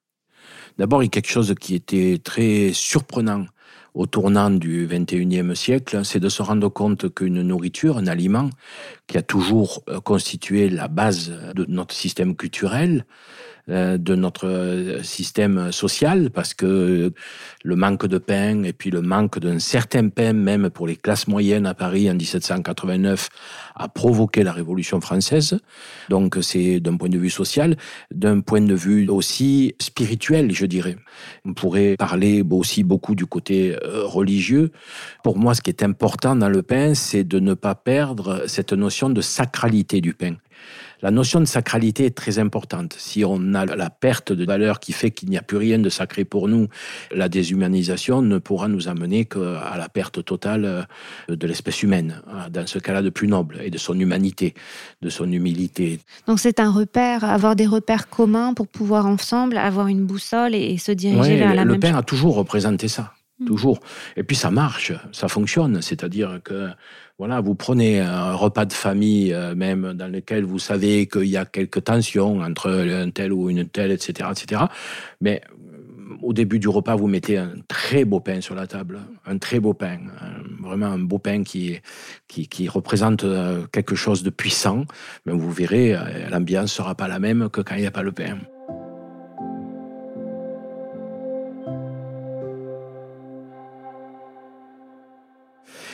D'abord, 0.80 1.04
il 1.04 1.06
y 1.06 1.08
a 1.08 1.12
quelque 1.12 1.30
chose 1.30 1.54
qui 1.60 1.76
était 1.76 2.20
très 2.24 2.72
surprenant 2.74 3.46
au 3.94 4.06
tournant 4.06 4.50
du 4.50 4.88
XXIe 4.90 5.56
siècle, 5.56 6.04
c'est 6.04 6.20
de 6.20 6.30
se 6.30 6.42
rendre 6.42 6.70
compte 6.70 7.14
qu'une 7.14 7.42
nourriture, 7.42 7.98
un 7.98 8.08
aliment, 8.08 8.50
qui 9.08 9.18
a 9.18 9.22
toujours 9.22 9.84
euh, 9.90 10.00
constitué 10.00 10.70
la 10.70 10.88
base 10.88 11.32
de 11.56 11.66
notre 11.68 11.94
système 11.94 12.36
culturel, 12.36 13.06
de 13.70 14.16
notre 14.16 14.48
euh, 14.48 15.04
système 15.04 15.72
social 15.72 16.30
parce 16.32 16.54
que 16.54 17.14
le 17.64 17.76
manque 17.76 18.08
de 18.08 18.18
pain 18.18 18.64
et 18.64 18.74
puis 18.74 18.92
le 18.92 19.02
manque 19.02 19.40
d'un 19.40 19.60
certain 19.60 20.10
pain 20.10 20.34
même 20.34 20.70
pour 20.70 20.86
les 20.86 20.98
classes 20.98 21.28
moyennes 21.28 21.66
à 21.66 21.74
Paris 21.74 22.10
en 22.12 22.16
1789 22.16 23.30
a 23.76 23.88
provoqué 23.88 24.44
la 24.44 24.52
Révolution 24.52 25.00
française. 25.00 25.60
Donc 26.10 26.38
c'est 26.42 26.82
d'un 26.82 26.98
point 26.98 27.10
de 27.10 27.18
vue 27.18 27.30
social, 27.30 27.78
d'un 28.12 28.42
point 28.42 28.62
de 28.62 28.76
vue 28.76 29.08
aussi 29.08 29.76
spirituel, 29.80 30.54
je 30.54 30.66
dirais. 30.66 30.98
On 31.46 31.54
pourrait 31.54 31.96
parler 31.98 32.44
aussi 32.50 32.84
beaucoup 32.84 33.16
du 33.16 33.26
côté 33.26 33.78
euh, 33.84 34.04
religieux. 34.04 34.72
Pour 35.24 35.38
moi, 35.38 35.56
ce 35.56 35.62
qui 35.62 35.70
est 35.70 35.84
important 35.84 36.36
dans 36.36 36.50
le 36.50 36.64
pain, 36.64 36.94
c'est 36.96 37.24
de 37.24 37.40
ne 37.40 37.54
pas 37.54 37.76
perdre 37.76 38.44
cette 38.48 38.74
notion 38.74 39.10
de 39.10 39.22
sacralité 39.22 40.02
du 40.02 40.14
pain 40.14 40.36
La 41.04 41.12
notion 41.12 41.42
de 41.42 41.46
sacralité 41.46 42.06
est 42.06 42.16
très 42.16 42.40
importante. 42.40 42.96
Si 42.98 43.26
on 43.26 43.54
a 43.54 43.66
la 43.66 43.90
perte 43.90 44.32
de 44.32 44.46
valeur 44.46 44.80
qui 44.80 44.94
fait 44.94 45.12
qu'il 45.12 45.30
n'y 45.30 45.38
a 45.38 45.42
plus 45.42 45.58
rien 45.58 45.78
de 45.78 45.90
sacré 45.90 46.24
pour 46.24 46.48
nous, 46.48 46.70
la 47.12 47.28
déshumanisation 47.28 48.22
ne 48.22 48.38
pourra 48.38 48.70
nous 48.70 48.88
amener 48.88 49.26
qu'à 49.26 49.76
la 49.78 49.90
perte 49.90 50.24
totale 50.24 50.64
euh, 50.64 51.36
de 51.36 51.46
l'espèce 51.46 51.84
humaine, 51.84 52.22
hein, 52.32 52.48
dans 52.50 52.66
ce 52.66 52.80
cas-là 52.80 53.02
de 53.02 53.10
plus 53.10 53.28
noble, 53.28 53.60
et 53.62 53.70
de 53.70 53.78
son 53.78 54.00
humanité, 54.00 54.54
de 55.02 55.10
son 55.10 55.30
humilité. 55.30 56.00
Donc 56.26 56.40
c'est 56.40 56.62
un 56.62 56.72
repère, 56.72 57.26
avoir 57.26 57.58
des 57.58 57.68
repères 57.68 58.08
communs 58.10 58.54
pour 58.54 58.70
pouvoir 58.70 59.06
ensemble 59.06 59.58
avoir 59.58 59.88
une 59.88 60.06
boussole 60.06 60.56
et, 60.56 60.78
se 60.78 60.92
diriger 60.92 61.36
vers 61.36 61.54
la 61.54 61.64
le 61.64 61.72
même 61.72 61.76
Le 61.76 61.80
Père 61.80 61.98
a 61.98 62.04
toujours 62.04 62.36
représenté 62.36 62.88
ça. 62.88 63.14
Mm. 63.40 63.46
Toujours. 63.46 63.80
Et 64.16 64.24
puis 64.24 64.36
ça 64.36 64.52
marche, 64.52 64.94
ça 65.12 65.28
fonctionne. 65.28 65.82
C'est-à-dire 65.82 66.40
que 66.44 66.70
voilà, 67.20 67.42
vous 67.42 67.56
prenez 67.56 68.00
un 68.00 68.34
repas 68.34 68.66
de 68.66 68.74
famille, 68.74 69.34
euh, 69.34 69.56
même 69.56 69.94
dans 69.94 70.08
lequel 70.08 70.44
vous 70.44 70.60
savez 70.60 71.08
qu'il 71.08 71.26
y 71.26 71.38
a 71.38 71.46
quelques 71.46 71.84
tensions 71.84 72.40
entre 72.40 72.72
un 72.72 73.10
tel 73.12 73.32
ou 73.32 73.50
une 73.50 73.68
telle, 73.68 73.92
etc., 73.92 74.30
etc. 74.32 74.64
Mais 75.22 75.42
euh, 75.52 76.16
au 76.22 76.34
début 76.34 76.60
du 76.60 76.68
repas, 76.68 76.96
vous 76.96 77.08
mettez 77.08 77.38
un 77.38 77.54
très 77.68 78.04
beau 78.04 78.20
pain 78.20 78.42
sur 78.42 78.56
la 78.56 78.68
table, 78.68 79.00
un 79.26 79.38
très 79.38 79.60
beau 79.60 79.74
pain, 79.74 80.00
vraiment 80.60 80.88
un 80.88 81.00
beau 81.00 81.20
pain 81.20 81.44
qui, 81.44 81.80
qui, 82.28 82.68
représente 82.68 83.24
euh, 83.24 83.68
quelque 83.72 83.96
chose 83.96 84.24
de 84.24 84.30
puissant. 84.30 84.86
Mais 85.26 85.34
vous 85.34 85.52
verrez, 85.52 85.96
l'ambiance 86.32 86.74
sera 86.74 86.96
pas 86.96 87.08
la 87.08 87.20
même 87.20 87.50
que 87.50 87.62
quand 87.62 87.76
il 87.76 87.82
n'y 87.82 87.88
a 87.88 87.92
pas 87.92 88.04
le 88.04 88.12
pain. 88.12 88.38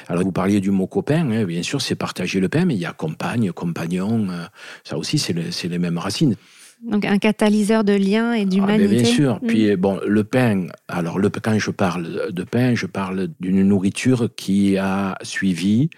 Alors 0.09 0.23
vous 0.23 0.31
parliez 0.31 0.59
du 0.59 0.71
mot 0.71 0.87
copain, 0.87 1.29
hein, 1.31 1.45
bien 1.45 1.63
sûr, 1.63 1.81
c'est 1.81 1.95
partager 1.95 2.39
le 2.39 2.49
pain, 2.49 2.65
mais 2.65 2.73
il 2.73 2.79
y 2.79 2.85
a 2.85 2.91
compagne, 2.91 3.51
compagnon, 3.51 4.27
euh, 4.29 4.45
ça 4.83 4.97
aussi 4.97 5.19
c'est 5.19 5.67
les 5.67 5.79
mêmes 5.79 5.99
racines. 5.99 6.35
Donc 6.83 7.05
un 7.05 7.17
catalyseur 7.17 7.83
de 7.83 7.93
lien 7.93 8.33
et 8.33 8.45
d'humanité. 8.45 8.85
Ah, 8.85 9.01
bien 9.01 9.03
sûr. 9.03 9.35
Mm. 9.35 9.47
Puis 9.47 9.75
bon, 9.75 9.99
le 10.05 10.23
pain. 10.23 10.67
Alors 10.87 11.19
le, 11.19 11.29
quand 11.29 11.57
je 11.59 11.71
parle 11.71 12.31
de 12.31 12.43
pain, 12.43 12.73
je 12.73 12.85
parle 12.85 13.27
d'une 13.39 13.61
nourriture 13.63 14.29
qui 14.35 14.77
a 14.77 15.17
suivi 15.21 15.89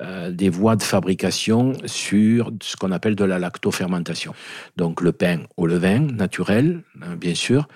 euh, 0.00 0.30
des 0.30 0.48
voies 0.48 0.76
de 0.76 0.82
fabrication 0.82 1.72
sur 1.86 2.52
ce 2.62 2.76
qu'on 2.76 2.92
appelle 2.92 3.16
de 3.16 3.24
la 3.24 3.40
lactofermentation. 3.40 4.32
Donc 4.76 5.00
le 5.00 5.10
pain 5.10 5.40
au 5.56 5.66
levain 5.66 6.00
naturel, 6.00 6.82
hein, 7.02 7.16
bien 7.16 7.34
sûr, 7.34 7.66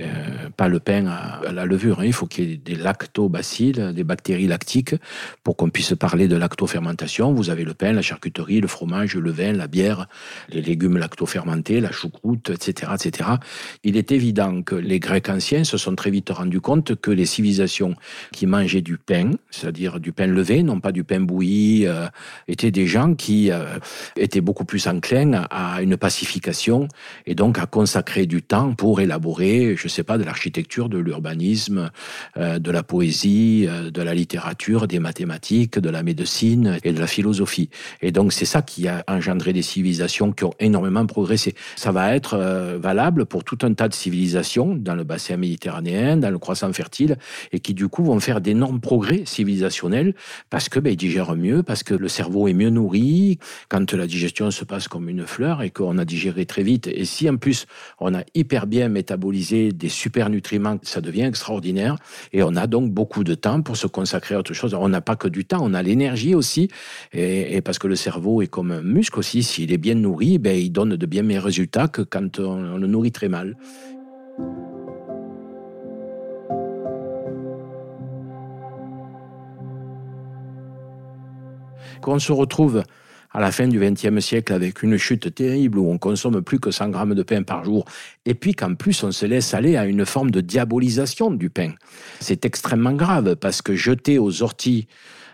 euh, 0.00 0.48
pas 0.56 0.68
le 0.68 0.80
pain 0.80 1.06
à, 1.06 1.40
la 1.52 1.64
levure. 1.64 2.00
Hein. 2.00 2.06
Il 2.06 2.12
faut 2.12 2.26
qu'il 2.26 2.50
y 2.50 2.52
ait 2.52 2.56
des 2.56 2.74
lactobacilles, 2.74 3.92
des 3.94 4.04
bactéries 4.04 4.46
lactiques, 4.46 4.94
pour 5.42 5.56
qu'on 5.56 5.70
puisse 5.70 5.94
parler 5.94 6.28
de 6.28 6.36
lactofermentation. 6.36 7.32
Vous 7.32 7.50
avez 7.50 7.64
le 7.64 7.74
pain, 7.74 7.92
la 7.92 8.02
charcuterie, 8.02 8.60
le 8.60 8.68
fromage, 8.68 9.16
le 9.16 9.30
vin, 9.30 9.52
la 9.52 9.66
bière, 9.66 10.06
les 10.50 10.62
légumes 10.62 10.98
lactofermentés, 10.98 11.80
la 11.80 11.92
choucroute, 11.92 12.50
etc., 12.50 12.92
etc. 12.94 13.30
Il 13.84 13.96
est 13.96 14.12
évident 14.12 14.62
que 14.62 14.74
les 14.74 15.00
Grecs 15.00 15.28
anciens 15.28 15.64
se 15.64 15.76
sont 15.76 15.94
très 15.94 16.10
vite 16.10 16.30
rendus 16.30 16.60
compte 16.60 16.94
que 17.00 17.10
les 17.10 17.26
civilisations 17.26 17.94
qui 18.32 18.46
mangeaient 18.46 18.82
du 18.82 18.98
pain, 18.98 19.32
c'est-à-dire 19.50 20.00
du 20.00 20.12
pain 20.12 20.26
levé, 20.26 20.62
non 20.62 20.80
pas 20.80 20.92
du 20.92 21.04
pain 21.04 21.20
bouilli, 21.20 21.86
euh, 21.86 22.06
étaient 22.46 22.70
des 22.70 22.86
gens 22.86 23.14
qui 23.14 23.50
euh, 23.50 23.78
étaient 24.16 24.40
beaucoup 24.40 24.64
plus 24.64 24.86
enclins 24.86 25.46
à 25.50 25.82
une 25.82 25.96
pacification 25.96 26.88
et 27.26 27.34
donc 27.34 27.58
à 27.58 27.66
consacrer 27.66 28.26
du 28.26 28.42
temps 28.42 28.74
pour 28.74 29.00
élaborer, 29.00 29.76
je 29.88 29.94
sais 29.94 30.02
pas, 30.04 30.18
de 30.18 30.24
l'architecture, 30.24 30.88
de 30.88 30.98
l'urbanisme, 30.98 31.90
euh, 32.36 32.58
de 32.58 32.70
la 32.70 32.82
poésie, 32.82 33.66
euh, 33.68 33.90
de 33.90 34.02
la 34.02 34.14
littérature, 34.14 34.86
des 34.86 34.98
mathématiques, 34.98 35.78
de 35.78 35.90
la 35.90 36.02
médecine 36.02 36.78
et 36.84 36.92
de 36.92 37.00
la 37.00 37.06
philosophie. 37.06 37.70
Et 38.02 38.12
donc 38.12 38.32
c'est 38.32 38.44
ça 38.44 38.62
qui 38.62 38.88
a 38.88 39.04
engendré 39.08 39.52
des 39.52 39.62
civilisations 39.62 40.32
qui 40.32 40.44
ont 40.44 40.54
énormément 40.60 41.06
progressé. 41.06 41.54
Ça 41.76 41.92
va 41.92 42.14
être 42.14 42.34
euh, 42.34 42.78
valable 42.80 43.26
pour 43.26 43.44
tout 43.44 43.58
un 43.62 43.72
tas 43.74 43.88
de 43.88 43.94
civilisations 43.94 44.74
dans 44.74 44.94
le 44.94 45.04
bassin 45.04 45.36
méditerranéen, 45.36 46.16
dans 46.16 46.30
le 46.30 46.38
croissant 46.38 46.72
fertile, 46.72 47.16
et 47.52 47.60
qui 47.60 47.74
du 47.74 47.88
coup 47.88 48.04
vont 48.04 48.20
faire 48.20 48.40
d'énormes 48.40 48.80
progrès 48.80 49.22
civilisationnels 49.24 50.14
parce 50.50 50.68
que 50.68 50.80
ben, 50.80 50.92
ils 50.92 50.96
digèrent 50.96 51.34
mieux, 51.34 51.62
parce 51.62 51.82
que 51.82 51.94
le 51.94 52.08
cerveau 52.08 52.48
est 52.48 52.52
mieux 52.52 52.70
nourri, 52.70 53.38
quand 53.68 53.92
la 53.92 54.06
digestion 54.06 54.50
se 54.50 54.64
passe 54.64 54.88
comme 54.88 55.08
une 55.08 55.26
fleur 55.26 55.62
et 55.62 55.70
qu'on 55.70 55.98
a 55.98 56.04
digéré 56.04 56.46
très 56.46 56.62
vite. 56.62 56.88
Et 56.88 57.04
si 57.04 57.28
en 57.28 57.36
plus 57.36 57.66
on 58.00 58.14
a 58.14 58.22
hyper 58.34 58.66
bien 58.66 58.88
métabolisé 58.88 59.72
des 59.78 59.88
super 59.88 60.28
nutriments, 60.28 60.78
ça 60.82 61.00
devient 61.00 61.22
extraordinaire. 61.22 61.96
Et 62.32 62.42
on 62.42 62.54
a 62.56 62.66
donc 62.66 62.90
beaucoup 62.90 63.24
de 63.24 63.34
temps 63.34 63.62
pour 63.62 63.76
se 63.76 63.86
consacrer 63.86 64.34
à 64.34 64.38
autre 64.40 64.52
chose. 64.52 64.74
On 64.74 64.88
n'a 64.88 65.00
pas 65.00 65.16
que 65.16 65.28
du 65.28 65.44
temps, 65.44 65.60
on 65.62 65.72
a 65.72 65.82
l'énergie 65.82 66.34
aussi. 66.34 66.68
Et, 67.12 67.60
parce 67.62 67.78
que 67.78 67.86
le 67.86 67.96
cerveau 67.96 68.42
est 68.42 68.46
comme 68.46 68.72
un 68.72 68.82
muscle 68.82 69.18
aussi, 69.18 69.42
s'il 69.42 69.72
est 69.72 69.78
bien 69.78 69.94
nourri, 69.94 70.38
ben, 70.38 70.56
il 70.56 70.70
donne 70.70 70.96
de 70.96 71.06
bien 71.06 71.22
meilleurs 71.22 71.44
résultats 71.44 71.88
que 71.88 72.02
quand 72.02 72.38
on, 72.38 72.76
le 72.76 72.86
nourrit 72.86 73.12
très 73.12 73.28
mal. 73.28 73.56
Quand 82.00 82.12
on 82.12 82.18
se 82.18 82.32
retrouve 82.32 82.82
à 83.32 83.40
la 83.40 83.52
fin 83.52 83.68
du 83.68 83.78
XXe 83.78 84.24
siècle 84.24 84.52
avec 84.52 84.82
une 84.82 84.96
chute 84.96 85.34
terrible 85.34 85.78
où 85.78 85.90
on 85.90 85.98
consomme 85.98 86.42
plus 86.42 86.58
que 86.58 86.70
100 86.70 86.88
grammes 86.90 87.14
de 87.14 87.22
pain 87.22 87.42
par 87.42 87.64
jour, 87.64 87.84
et 88.24 88.34
puis 88.34 88.54
qu'en 88.54 88.74
plus 88.74 89.02
on 89.02 89.12
se 89.12 89.26
laisse 89.26 89.54
aller 89.54 89.76
à 89.76 89.86
une 89.86 90.06
forme 90.06 90.30
de 90.30 90.40
diabolisation 90.40 91.30
du 91.30 91.50
pain. 91.50 91.72
C'est 92.20 92.44
extrêmement 92.44 92.92
grave 92.92 93.36
parce 93.36 93.62
que 93.62 93.74
jeter 93.74 94.18
aux 94.18 94.42
orties 94.42 94.88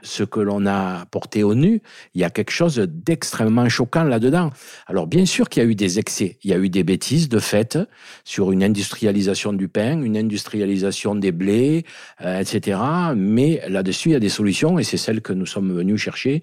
ce 0.04 0.22
que 0.22 0.38
l'on 0.38 0.66
a 0.66 1.06
porté 1.06 1.42
au 1.42 1.54
nu, 1.54 1.80
il 2.14 2.20
y 2.20 2.24
a 2.24 2.30
quelque 2.30 2.50
chose 2.50 2.76
d'extrêmement 2.76 3.68
choquant 3.68 4.04
là-dedans. 4.04 4.50
Alors 4.86 5.06
bien 5.06 5.26
sûr 5.26 5.48
qu'il 5.48 5.62
y 5.62 5.66
a 5.66 5.68
eu 5.68 5.74
des 5.74 5.98
excès, 5.98 6.38
il 6.44 6.50
y 6.50 6.54
a 6.54 6.58
eu 6.58 6.68
des 6.68 6.84
bêtises 6.84 7.28
de 7.28 7.38
fait 7.38 7.78
sur 8.22 8.52
une 8.52 8.62
industrialisation 8.62 9.52
du 9.52 9.66
pain, 9.66 10.00
une 10.02 10.16
industrialisation 10.16 11.14
des 11.14 11.32
blés, 11.32 11.84
euh, 12.20 12.40
etc. 12.40 12.78
Mais 13.16 13.62
là-dessus, 13.68 14.10
il 14.10 14.12
y 14.12 14.16
a 14.16 14.20
des 14.20 14.28
solutions 14.28 14.78
et 14.78 14.84
c'est 14.84 14.98
celles 14.98 15.22
que 15.22 15.32
nous 15.32 15.46
sommes 15.46 15.72
venus 15.72 16.00
chercher, 16.00 16.42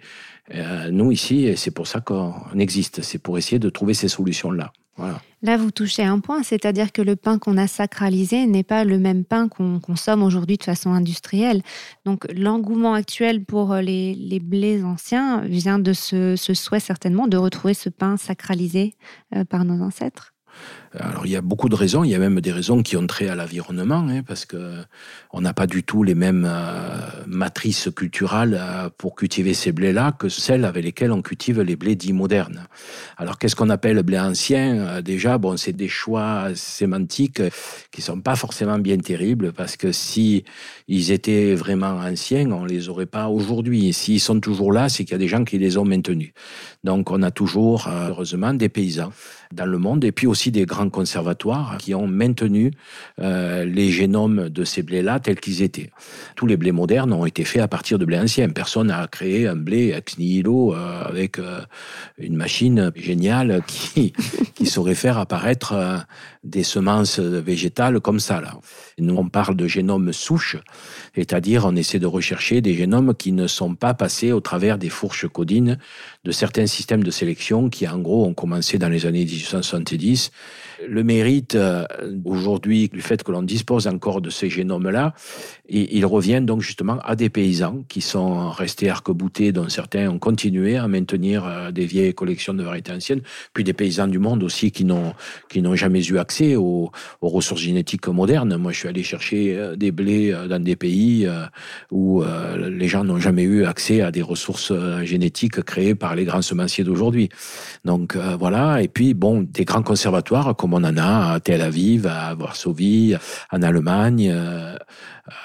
nous 0.91 1.12
ici, 1.12 1.53
c'est 1.55 1.72
pour 1.72 1.88
ça 1.88 2.01
qu'on 2.01 2.34
existe, 2.58 3.01
c'est 3.01 3.20
pour 3.20 3.38
essayer 3.38 3.60
de 3.60 3.70
trouver 3.70 3.93
ces 3.93 4.08
solutions-là. 4.08 4.72
Là, 5.43 5.58
vous 5.58 5.72
touchez 5.72 6.03
un 6.03 6.20
point, 6.20 6.43
c'est-à-dire 6.43 6.91
que 6.91 7.01
le 7.01 7.15
pain 7.15 7.39
qu'on 7.39 7.58
a 7.58 7.65
sacralisé 7.65 8.46
n'est 8.46 8.63
pas 8.63 8.84
le 8.84 9.00
même 9.00 9.24
pain 9.24 9.48
qu'on 9.48 9.79
consomme 9.79 10.22
aujourd'hui 10.22 10.58
de 10.58 10.63
façon 10.63 10.91
industrielle. 10.91 11.63
Donc, 12.05 12.27
l'engouement 12.31 12.93
actuel 12.93 13.43
pour 13.43 13.74
les, 13.75 14.13
les, 14.13 14.39
blés 14.39 14.84
anciens 14.84 15.41
vient 15.41 15.79
de 15.79 15.93
ce, 15.93 16.36
souhait 16.36 16.79
certainement 16.79 17.27
de 17.27 17.38
retrouver 17.38 17.74
ce 17.74 17.89
pain 17.89 18.17
sacralisé 18.17 18.96
euh, 19.36 19.43
par 19.43 19.65
nos 19.65 19.84
ancêtres? 19.84 20.36
Alors 21.00 21.25
il 21.25 21.31
y 21.31 21.38
a 21.38 21.41
beaucoup 21.41 21.69
de 21.69 21.75
raisons, 21.75 22.03
il 22.03 22.10
y 22.10 22.15
a 22.15 22.19
même 22.19 22.41
des 22.41 22.51
raisons 22.51 22.83
qui 22.83 22.98
ont 22.98 23.07
trait 23.07 23.29
à 23.29 23.36
l'environnement, 23.36 24.05
hein, 24.10 24.24
parce 24.27 24.45
que 24.45 24.75
on 25.31 25.39
n'a 25.39 25.53
pas 25.53 25.65
du 25.65 25.83
tout 25.83 26.03
les 26.03 26.15
mêmes 26.15 26.45
euh, 26.45 27.00
matrices 27.27 27.89
culturelles 27.95 28.60
euh, 28.60 28.89
pour 28.98 29.15
cultiver 29.15 29.53
ces 29.53 29.71
blés-là 29.71 30.12
que 30.12 30.27
celles 30.27 30.65
avec 30.65 30.83
lesquelles 30.83 31.13
on 31.13 31.21
cultive 31.21 31.62
les 31.62 31.77
blés 31.77 31.95
dits 31.95 32.12
modernes. 32.12 32.67
Alors 33.15 33.38
qu'est-ce 33.38 33.55
qu'on 33.55 33.69
appelle 33.69 34.03
blé 34.03 34.19
ancien? 34.19 34.75
Euh, 34.79 35.01
Déjà, 35.01 35.38
bon, 35.38 35.55
c'est 35.55 35.74
des 35.74 35.88
choix 35.88 36.50
sémantiques 36.55 37.41
qui 37.91 38.01
sont 38.01 38.19
pas 38.19 38.36
forcément 38.36 38.77
bien 38.77 38.98
terribles, 38.98 39.53
parce 39.53 39.77
que 39.77 39.93
si 39.93 40.43
ils 40.88 41.12
étaient 41.12 41.55
vraiment 41.55 42.00
anciens, 42.00 42.51
on 42.51 42.65
les 42.65 42.89
aurait 42.89 43.05
pas 43.05 43.27
aujourd'hui. 43.29 43.93
S'ils 43.93 44.19
sont 44.19 44.39
toujours 44.39 44.74
là, 44.74 44.89
c'est 44.89 45.05
qu'il 45.05 45.13
y 45.13 45.15
a 45.15 45.19
des 45.19 45.27
gens 45.29 45.45
qui 45.45 45.57
les 45.57 45.77
ont 45.77 45.86
maintenus. 45.86 46.33
Donc 46.83 47.12
on 47.12 47.24
a 47.24 47.31
toujours, 47.31 47.88
heureusement, 47.88 48.53
des 48.53 48.69
paysans 48.69 49.13
dans 49.53 49.65
le 49.65 49.77
monde, 49.77 50.03
et 50.05 50.12
puis 50.12 50.27
aussi 50.27 50.51
des 50.51 50.65
grands 50.65 50.80
conservatoires 50.89 51.77
qui 51.77 51.93
ont 51.93 52.07
maintenu 52.07 52.71
euh, 53.19 53.65
les 53.65 53.91
génomes 53.91 54.50
de 54.50 54.63
ces 54.63 54.83
blés-là 54.83 55.19
tels 55.19 55.39
qu'ils 55.39 55.61
étaient. 55.61 55.91
Tous 56.35 56.47
les 56.47 56.57
blés 56.57 56.71
modernes 56.71 57.13
ont 57.13 57.25
été 57.25 57.43
faits 57.43 57.61
à 57.61 57.67
partir 57.67 58.00
de 58.00 58.05
blés 58.05 58.19
anciens. 58.19 58.50
Personne 58.50 58.88
n'a 58.88 59.07
créé 59.07 59.47
un 59.47 59.55
blé 59.55 59.93
ex 59.95 60.17
nihilo 60.17 60.73
euh, 60.73 61.03
avec 61.03 61.39
euh, 61.39 61.61
une 62.17 62.35
machine 62.35 62.91
géniale 62.95 63.61
qui, 63.67 64.13
saurait 64.65 64.95
faire 64.95 65.17
apparaître 65.17 66.05
des 66.43 66.63
semences 66.63 67.19
végétales 67.19 68.00
comme 68.00 68.19
ça. 68.19 68.39
Là. 68.39 68.53
Nous, 69.00 69.15
on 69.15 69.27
parle 69.27 69.55
de 69.55 69.67
génomes 69.67 70.13
souches, 70.13 70.57
c'est-à-dire 71.15 71.65
on 71.65 71.75
essaie 71.75 72.00
de 72.00 72.05
rechercher 72.05 72.61
des 72.61 72.73
génomes 72.75 73.13
qui 73.15 73.31
ne 73.31 73.47
sont 73.47 73.75
pas 73.75 73.93
passés 73.93 74.31
au 74.31 74.39
travers 74.39 74.77
des 74.77 74.89
fourches 74.89 75.27
codines 75.27 75.77
de 76.23 76.31
certains 76.31 76.67
systèmes 76.67 77.03
de 77.03 77.11
sélection 77.11 77.69
qui, 77.69 77.88
en 77.88 78.00
gros, 78.00 78.25
ont 78.25 78.33
commencé 78.33 78.77
dans 78.77 78.89
les 78.89 79.05
années 79.05 79.25
1870 79.25 80.31
Le 80.88 81.03
mérite 81.03 81.55
euh, 81.55 81.85
aujourd'hui 82.25 82.89
du 82.89 83.01
fait 83.01 83.23
que 83.23 83.31
l'on 83.31 83.43
dispose 83.43 83.88
encore 83.88 84.21
de 84.21 84.29
ces 84.29 84.50
génomes-là, 84.50 85.13
et 85.71 85.97
il 85.97 86.05
revient 86.05 86.41
donc 86.41 86.61
justement 86.61 86.99
à 86.99 87.15
des 87.15 87.29
paysans 87.29 87.83
qui 87.87 88.01
sont 88.01 88.49
restés 88.49 88.89
arc-boutés, 88.89 89.51
dont 89.51 89.69
certains 89.69 90.09
ont 90.09 90.19
continué 90.19 90.77
à 90.77 90.87
maintenir 90.87 91.45
euh, 91.45 91.71
des 91.71 91.85
vieilles 91.85 92.13
collections 92.13 92.53
de 92.53 92.63
variétés 92.63 92.91
anciennes, 92.91 93.21
puis 93.53 93.63
des 93.63 93.73
paysans 93.73 94.07
du 94.07 94.19
monde 94.19 94.43
aussi 94.43 94.71
qui 94.71 94.85
n'ont 94.85 95.13
qui 95.49 95.61
n'ont 95.61 95.75
jamais 95.75 96.05
eu 96.05 96.17
accès 96.17 96.55
aux, 96.55 96.91
aux, 97.21 97.29
ressources 97.29 97.61
génétiques 97.61 98.07
modernes. 98.07 98.55
Moi, 98.57 98.71
je 98.71 98.79
suis 98.79 98.87
allé 98.87 99.03
chercher 99.03 99.57
euh, 99.57 99.75
des 99.75 99.91
blés 99.91 100.35
dans 100.49 100.61
des 100.61 100.75
pays 100.75 101.27
où 101.89 102.23
les 102.57 102.87
gens 102.87 103.03
n'ont 103.03 103.19
jamais 103.19 103.43
eu 103.43 103.65
accès 103.65 104.01
à 104.01 104.11
des 104.11 104.21
ressources 104.21 104.73
génétiques 105.03 105.61
créées 105.63 105.95
par 105.95 106.15
les 106.15 106.25
grands 106.25 106.41
semenciers 106.41 106.83
d'aujourd'hui. 106.83 107.29
Donc 107.85 108.15
voilà, 108.15 108.81
et 108.81 108.87
puis 108.87 109.13
bon, 109.13 109.41
des 109.41 109.65
grands 109.65 109.83
conservatoires 109.83 110.55
comme 110.55 110.73
on 110.73 110.83
en 110.83 110.97
a 110.97 111.33
à 111.33 111.39
Tel 111.39 111.61
Aviv, 111.61 112.07
à 112.07 112.35
Varsovie, 112.35 113.15
en 113.51 113.61
Allemagne, 113.61 114.31
euh, 114.31 114.75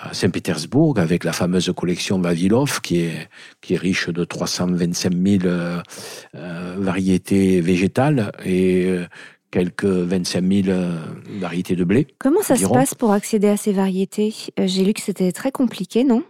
à 0.02 0.14
Saint-Pétersbourg, 0.14 0.98
avec 0.98 1.24
la 1.24 1.32
fameuse 1.32 1.72
collection 1.76 2.18
Vavilov, 2.18 2.80
qui 2.80 3.00
est, 3.00 3.28
qui 3.60 3.74
est 3.74 3.78
riche 3.78 4.08
de 4.08 4.24
325 4.24 5.12
000 5.12 5.44
euh, 5.44 5.80
euh, 6.34 6.76
variétés 6.78 7.60
végétales 7.60 8.32
et 8.44 8.96
quelques 9.50 9.84
25 9.84 10.64
000 10.64 10.78
variétés 11.40 11.76
de 11.76 11.84
blé. 11.84 12.06
Comment 12.18 12.42
ça 12.42 12.56
se 12.56 12.66
passe 12.66 12.94
pour 12.94 13.12
accéder 13.12 13.48
à 13.48 13.56
ces 13.56 13.72
variétés? 13.72 14.34
J'ai 14.58 14.84
lu 14.84 14.92
que 14.92 15.00
c'était 15.00 15.32
très 15.32 15.52
compliqué, 15.52 16.04
non? 16.04 16.22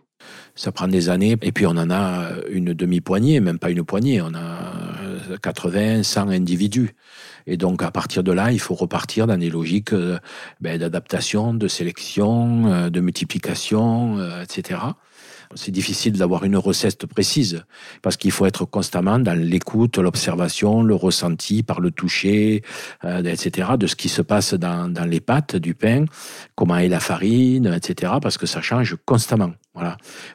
Ça 0.55 0.73
prend 0.73 0.89
des 0.89 1.09
années, 1.09 1.37
et 1.43 1.53
puis 1.53 1.67
on 1.67 1.71
en 1.71 1.91
a 1.91 2.31
une 2.51 2.73
demi-poignée, 2.73 3.41
même 3.41 3.59
pas 3.59 3.71
une 3.71 3.85
poignée, 3.85 4.21
on 4.21 4.35
a 4.35 5.06
80, 5.43 6.03
100 6.03 6.29
individus. 6.29 6.95
Et 7.47 7.57
donc, 7.57 7.83
à 7.83 7.91
partir 7.91 8.25
de 8.25 8.33
là, 8.33 8.53
il 8.53 8.59
faut 8.59 8.75
repartir 8.75 9.27
dans 9.27 9.39
des 9.39 9.51
logiques 9.51 9.93
euh, 9.93 10.19
ben, 10.61 10.79
d'adaptation, 10.79 11.55
de 11.55 11.69
sélection, 11.69 12.67
euh, 12.67 12.91
de 12.91 13.01
multiplication, 13.01 14.19
euh, 14.19 14.43
etc. 14.43 14.81
C'est 15.55 15.71
difficile 15.71 16.15
d'avoir 16.15 16.43
une 16.43 16.57
recette 16.57 17.07
précise 17.07 17.65
parce 18.03 18.17
qu'il 18.17 18.33
faut 18.33 18.47
être 18.47 18.65
constamment 18.65 19.21
dans 19.21 19.39
l'écoute, 19.39 19.97
l'observation, 19.97 20.83
le 20.83 20.97
ressenti 20.97 21.63
par 21.63 21.81
le 21.81 21.93
toucher, 21.93 22.65
etc. 23.05 23.71
de 23.79 23.87
ce 23.87 23.95
qui 23.95 24.09
se 24.09 24.23
passe 24.23 24.55
dans, 24.55 24.93
dans 24.93 25.05
les 25.05 25.21
pâtes 25.21 25.55
du 25.55 25.77
pain, 25.77 26.05
comment 26.57 26.79
est 26.79 26.89
la 26.89 26.99
farine, 26.99 27.73
etc. 27.73 28.15
parce 28.21 28.39
que 28.39 28.47
ça 28.47 28.61
change 28.61 28.97
constamment. 29.07 29.53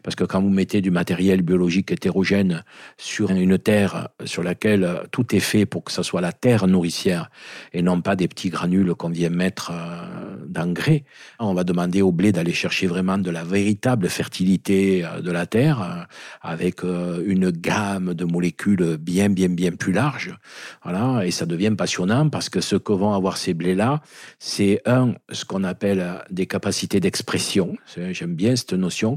Parce 0.03 0.15
que 0.15 0.23
quand 0.23 0.41
vous 0.41 0.49
mettez 0.49 0.81
du 0.81 0.91
matériel 0.91 1.41
biologique 1.41 1.91
hétérogène 1.91 2.63
sur 2.97 3.31
une 3.31 3.57
terre 3.57 4.09
sur 4.25 4.43
laquelle 4.43 5.03
tout 5.11 5.35
est 5.35 5.39
fait 5.39 5.65
pour 5.65 5.83
que 5.83 5.91
ce 5.91 6.03
soit 6.03 6.21
la 6.21 6.31
terre 6.31 6.67
nourricière 6.67 7.29
et 7.73 7.81
non 7.81 8.01
pas 8.01 8.15
des 8.15 8.27
petits 8.27 8.49
granules 8.49 8.93
qu'on 8.95 9.09
vient 9.09 9.29
mettre 9.29 9.71
euh, 9.73 10.45
d'engrais, 10.47 11.03
on 11.39 11.53
va 11.53 11.63
demander 11.63 12.01
au 12.01 12.11
blé 12.11 12.31
d'aller 12.31 12.53
chercher 12.53 12.87
vraiment 12.87 13.17
de 13.17 13.31
la 13.31 13.43
véritable 13.43 14.09
fertilité 14.09 15.05
euh, 15.05 15.21
de 15.21 15.31
la 15.31 15.45
terre 15.45 15.81
euh, 15.81 16.03
avec 16.41 16.83
une 16.83 17.51
gamme 17.51 18.13
de 18.13 18.25
molécules 18.25 18.97
bien, 18.97 19.29
bien, 19.29 19.49
bien 19.49 19.71
plus 19.71 19.93
large. 19.93 20.35
Voilà. 20.83 21.25
Et 21.25 21.31
ça 21.31 21.45
devient 21.45 21.73
passionnant 21.77 22.29
parce 22.29 22.49
que 22.49 22.61
ce 22.61 22.75
que 22.75 22.91
vont 22.93 23.13
avoir 23.13 23.37
ces 23.37 23.53
blés-là, 23.53 24.01
c'est 24.39 24.81
un, 24.85 25.13
ce 25.31 25.45
qu'on 25.45 25.63
appelle 25.63 26.23
des 26.29 26.47
capacités 26.47 26.99
d'expression. 26.99 27.75
J'aime 28.11 28.35
bien 28.35 28.55
cette 28.55 28.73
notion 28.73 29.15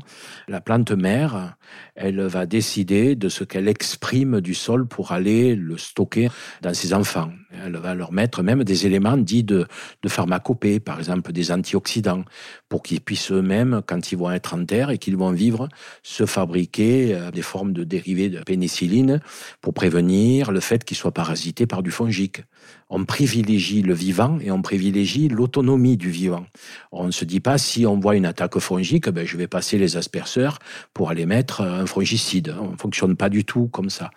la 0.49 0.61
plante 0.61 0.93
mère, 0.93 1.57
elle 1.95 2.21
va 2.21 2.47
décider 2.47 3.15
de 3.15 3.29
ce 3.29 3.45
qu'elle 3.45 3.69
exprime 3.69 4.41
du 4.41 4.55
sol 4.55 4.87
pour 4.87 5.13
aller 5.13 5.55
le 5.55 5.79
stocker 5.79 6.29
dans 6.63 6.75
ses 6.75 6.93
enfants. 6.95 7.31
Elle 7.65 7.77
va 7.77 7.95
leur 7.95 8.13
mettre 8.13 8.43
même 8.43 8.65
des 8.65 8.87
éléments 8.87 9.17
dits 9.17 9.45
de, 9.45 9.67
pharmacopée, 10.07 10.81
par 10.81 10.99
exemple 10.99 11.33
des 11.33 11.53
antioxydants, 11.53 12.25
pour 12.69 12.83
qu'ils 12.83 13.01
puissent 13.01 13.31
eux-mêmes, 13.31 13.83
quand 13.87 14.13
ils 14.13 14.19
vont 14.19 14.31
être 14.31 14.55
en 14.55 14.65
terre 14.65 14.91
et 14.91 14.99
qu'ils 14.99 15.17
vont 15.17 15.31
vivre, 15.31 15.69
se 16.03 16.27
fabriquer 16.27 17.15
euh, 17.15 17.31
des 17.31 17.43
formes 17.43 17.73
de 17.73 17.85
dérivés 17.85 18.29
de 18.29 18.41
pénicilline 18.41 19.21
pour 19.61 19.75
prévenir 19.75 20.51
le 20.51 20.61
fait 20.61 20.85
qu'ils 20.85 20.97
soient 20.97 21.13
parasités 21.13 21.67
par 21.67 21.83
du 21.83 21.91
fongique. 21.91 22.43
On 22.91 23.05
privilégie 23.05 23.83
le 23.83 23.95
vivant 23.95 24.39
et 24.41 24.51
on 24.51 24.63
privilégie 24.63 25.29
l'autonomie 25.29 25.97
du 25.97 26.11
vivant. 26.11 26.47
On 26.93 27.07
ne 27.07 27.11
se 27.11 27.25
dit 27.25 27.41
pas 27.41 27.59
si 27.59 27.87
on 27.87 27.99
voit 27.99 28.17
une 28.17 28.27
attaque 28.27 28.59
fongique, 28.59 29.09
ben, 29.09 29.27
je 29.27 29.37
vais 29.37 29.49
passer 29.49 29.79
les 29.79 29.97
asperceurs 29.97 30.59
pour 30.93 31.11
aller 31.11 31.27
mettre 31.27 31.54
un 31.61 31.87
fongicide. 31.87 32.55
On 32.61 32.73
ne 32.73 32.77
fonctionne 32.77 33.17
pas 33.17 33.29
du 33.29 33.45
tout 33.45 33.69
comme 33.69 33.91
ça. 33.91 34.11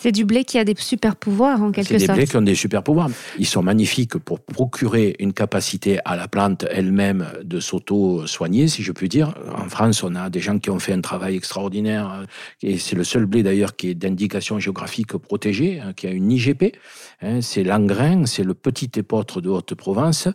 C'est 0.00 0.12
du 0.12 0.24
blé 0.24 0.44
qui 0.44 0.58
a 0.58 0.64
des 0.64 0.76
super 0.78 1.16
pouvoirs 1.16 1.60
en 1.60 1.72
quelque 1.72 1.88
sorte. 1.88 2.00
C'est 2.00 2.06
des 2.06 2.12
blés 2.12 2.26
qui 2.26 2.36
ont 2.36 2.42
des 2.42 2.54
super 2.54 2.84
pouvoirs. 2.84 3.10
Ils 3.36 3.46
sont 3.46 3.62
magnifiques 3.62 4.16
pour 4.16 4.38
procurer 4.38 5.16
une 5.18 5.32
capacité 5.32 5.98
à 6.04 6.14
la 6.14 6.28
plante 6.28 6.64
elle-même 6.70 7.26
de 7.42 7.58
s'auto-soigner, 7.58 8.68
si 8.68 8.84
je 8.84 8.92
puis 8.92 9.08
dire. 9.08 9.34
En 9.56 9.68
France, 9.68 10.04
on 10.04 10.14
a 10.14 10.30
des 10.30 10.38
gens 10.38 10.60
qui 10.60 10.70
ont 10.70 10.78
fait 10.78 10.92
un 10.92 11.00
travail 11.00 11.34
extraordinaire 11.34 12.24
et 12.62 12.78
c'est 12.78 12.94
le 12.94 13.02
seul 13.02 13.26
blé 13.26 13.42
d'ailleurs 13.42 13.74
qui 13.74 13.88
est 13.88 13.94
d'indication 13.94 14.60
géographique 14.60 15.16
protégée, 15.16 15.80
hein, 15.80 15.92
qui 15.94 16.06
a 16.06 16.10
une 16.10 16.30
IGP. 16.30 16.76
Hein, 17.20 17.40
c'est 17.40 17.64
l'engrin, 17.64 18.24
c'est 18.26 18.44
le 18.44 18.54
petit 18.54 18.90
épeautre 18.96 19.40
de 19.40 19.48
Haute-Provence. 19.48 20.28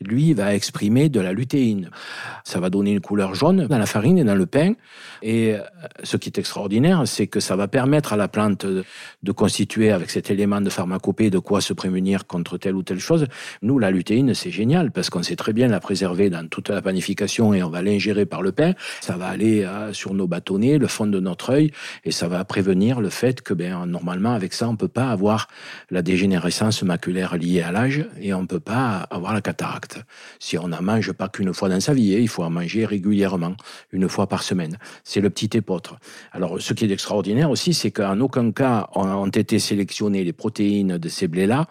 Lui, 0.00 0.28
il 0.28 0.34
va 0.34 0.54
exprimer 0.54 1.10
de 1.10 1.20
la 1.20 1.34
lutéine. 1.34 1.90
Ça 2.44 2.58
va 2.58 2.70
donner 2.70 2.92
une 2.92 3.00
couleur 3.00 3.34
jaune 3.34 3.66
dans 3.66 3.78
la 3.78 3.86
farine 3.86 4.16
et 4.16 4.24
dans 4.24 4.34
le 4.34 4.46
pain. 4.46 4.72
Et 5.20 5.54
euh, 5.54 5.60
ce 6.04 6.16
qui 6.16 6.30
est 6.30 6.38
extraordinaire, 6.38 7.02
c'est 7.04 7.26
que 7.26 7.40
ça 7.40 7.54
va 7.54 7.68
permettre 7.68 8.14
à 8.14 8.16
la 8.16 8.28
plante 8.28 8.64
de 9.22 9.32
constituer 9.32 9.92
avec 9.92 10.10
cet 10.10 10.30
élément 10.30 10.60
de 10.60 10.70
pharmacopée 10.70 11.30
de 11.30 11.38
quoi 11.38 11.60
se 11.60 11.72
prémunir 11.72 12.26
contre 12.26 12.58
telle 12.58 12.74
ou 12.74 12.82
telle 12.82 13.00
chose. 13.00 13.26
Nous, 13.62 13.78
la 13.78 13.90
lutéine, 13.90 14.34
c'est 14.34 14.50
génial 14.50 14.90
parce 14.90 15.10
qu'on 15.10 15.22
sait 15.22 15.36
très 15.36 15.52
bien 15.52 15.68
la 15.68 15.80
préserver 15.80 16.30
dans 16.30 16.46
toute 16.48 16.68
la 16.70 16.80
panification 16.80 17.52
et 17.52 17.62
on 17.62 17.70
va 17.70 17.82
l'ingérer 17.82 18.26
par 18.26 18.42
le 18.42 18.52
pain. 18.52 18.72
Ça 19.00 19.16
va 19.16 19.26
aller 19.26 19.64
euh, 19.64 19.92
sur 19.92 20.14
nos 20.14 20.26
bâtonnets, 20.26 20.78
le 20.78 20.86
fond 20.86 21.06
de 21.06 21.20
notre 21.20 21.50
œil 21.50 21.70
et 22.04 22.12
ça 22.12 22.28
va 22.28 22.44
prévenir 22.44 23.00
le 23.00 23.10
fait 23.10 23.42
que 23.42 23.52
ben, 23.52 23.86
normalement, 23.86 24.32
avec 24.32 24.54
ça, 24.54 24.68
on 24.68 24.76
peut 24.76 24.88
pas 24.88 25.10
avoir 25.10 25.48
la 25.90 26.02
dégénérescence 26.02 26.82
maculaire 26.82 27.36
liée 27.36 27.60
à 27.60 27.72
l'âge 27.72 28.06
et 28.20 28.32
on 28.32 28.46
peut 28.46 28.60
pas 28.60 29.06
avoir 29.10 29.34
la 29.34 29.40
cataracte. 29.40 30.00
Si 30.38 30.56
on 30.58 30.68
n'en 30.68 30.82
mange 30.82 31.12
pas 31.12 31.28
qu'une 31.28 31.52
fois 31.52 31.68
dans 31.68 31.80
sa 31.80 31.92
vie, 31.92 32.14
hein, 32.14 32.20
il 32.20 32.28
faut 32.28 32.42
en 32.42 32.50
manger 32.50 32.86
régulièrement, 32.86 33.54
une 33.92 34.08
fois 34.08 34.26
par 34.26 34.42
semaine. 34.42 34.78
C'est 35.04 35.20
le 35.20 35.30
petit 35.30 35.56
épeautre. 35.56 35.96
Alors, 36.32 36.60
ce 36.60 36.72
qui 36.72 36.84
est 36.84 36.90
extraordinaire 36.90 37.50
aussi, 37.50 37.74
c'est 37.74 37.90
qu'en 37.90 38.18
aucun 38.20 38.50
cas, 38.52 38.88
ont 39.16 39.26
été 39.26 39.58
sélectionnées 39.58 40.24
les 40.24 40.32
protéines 40.32 40.98
de 40.98 41.08
ces 41.08 41.28
blés-là 41.28 41.66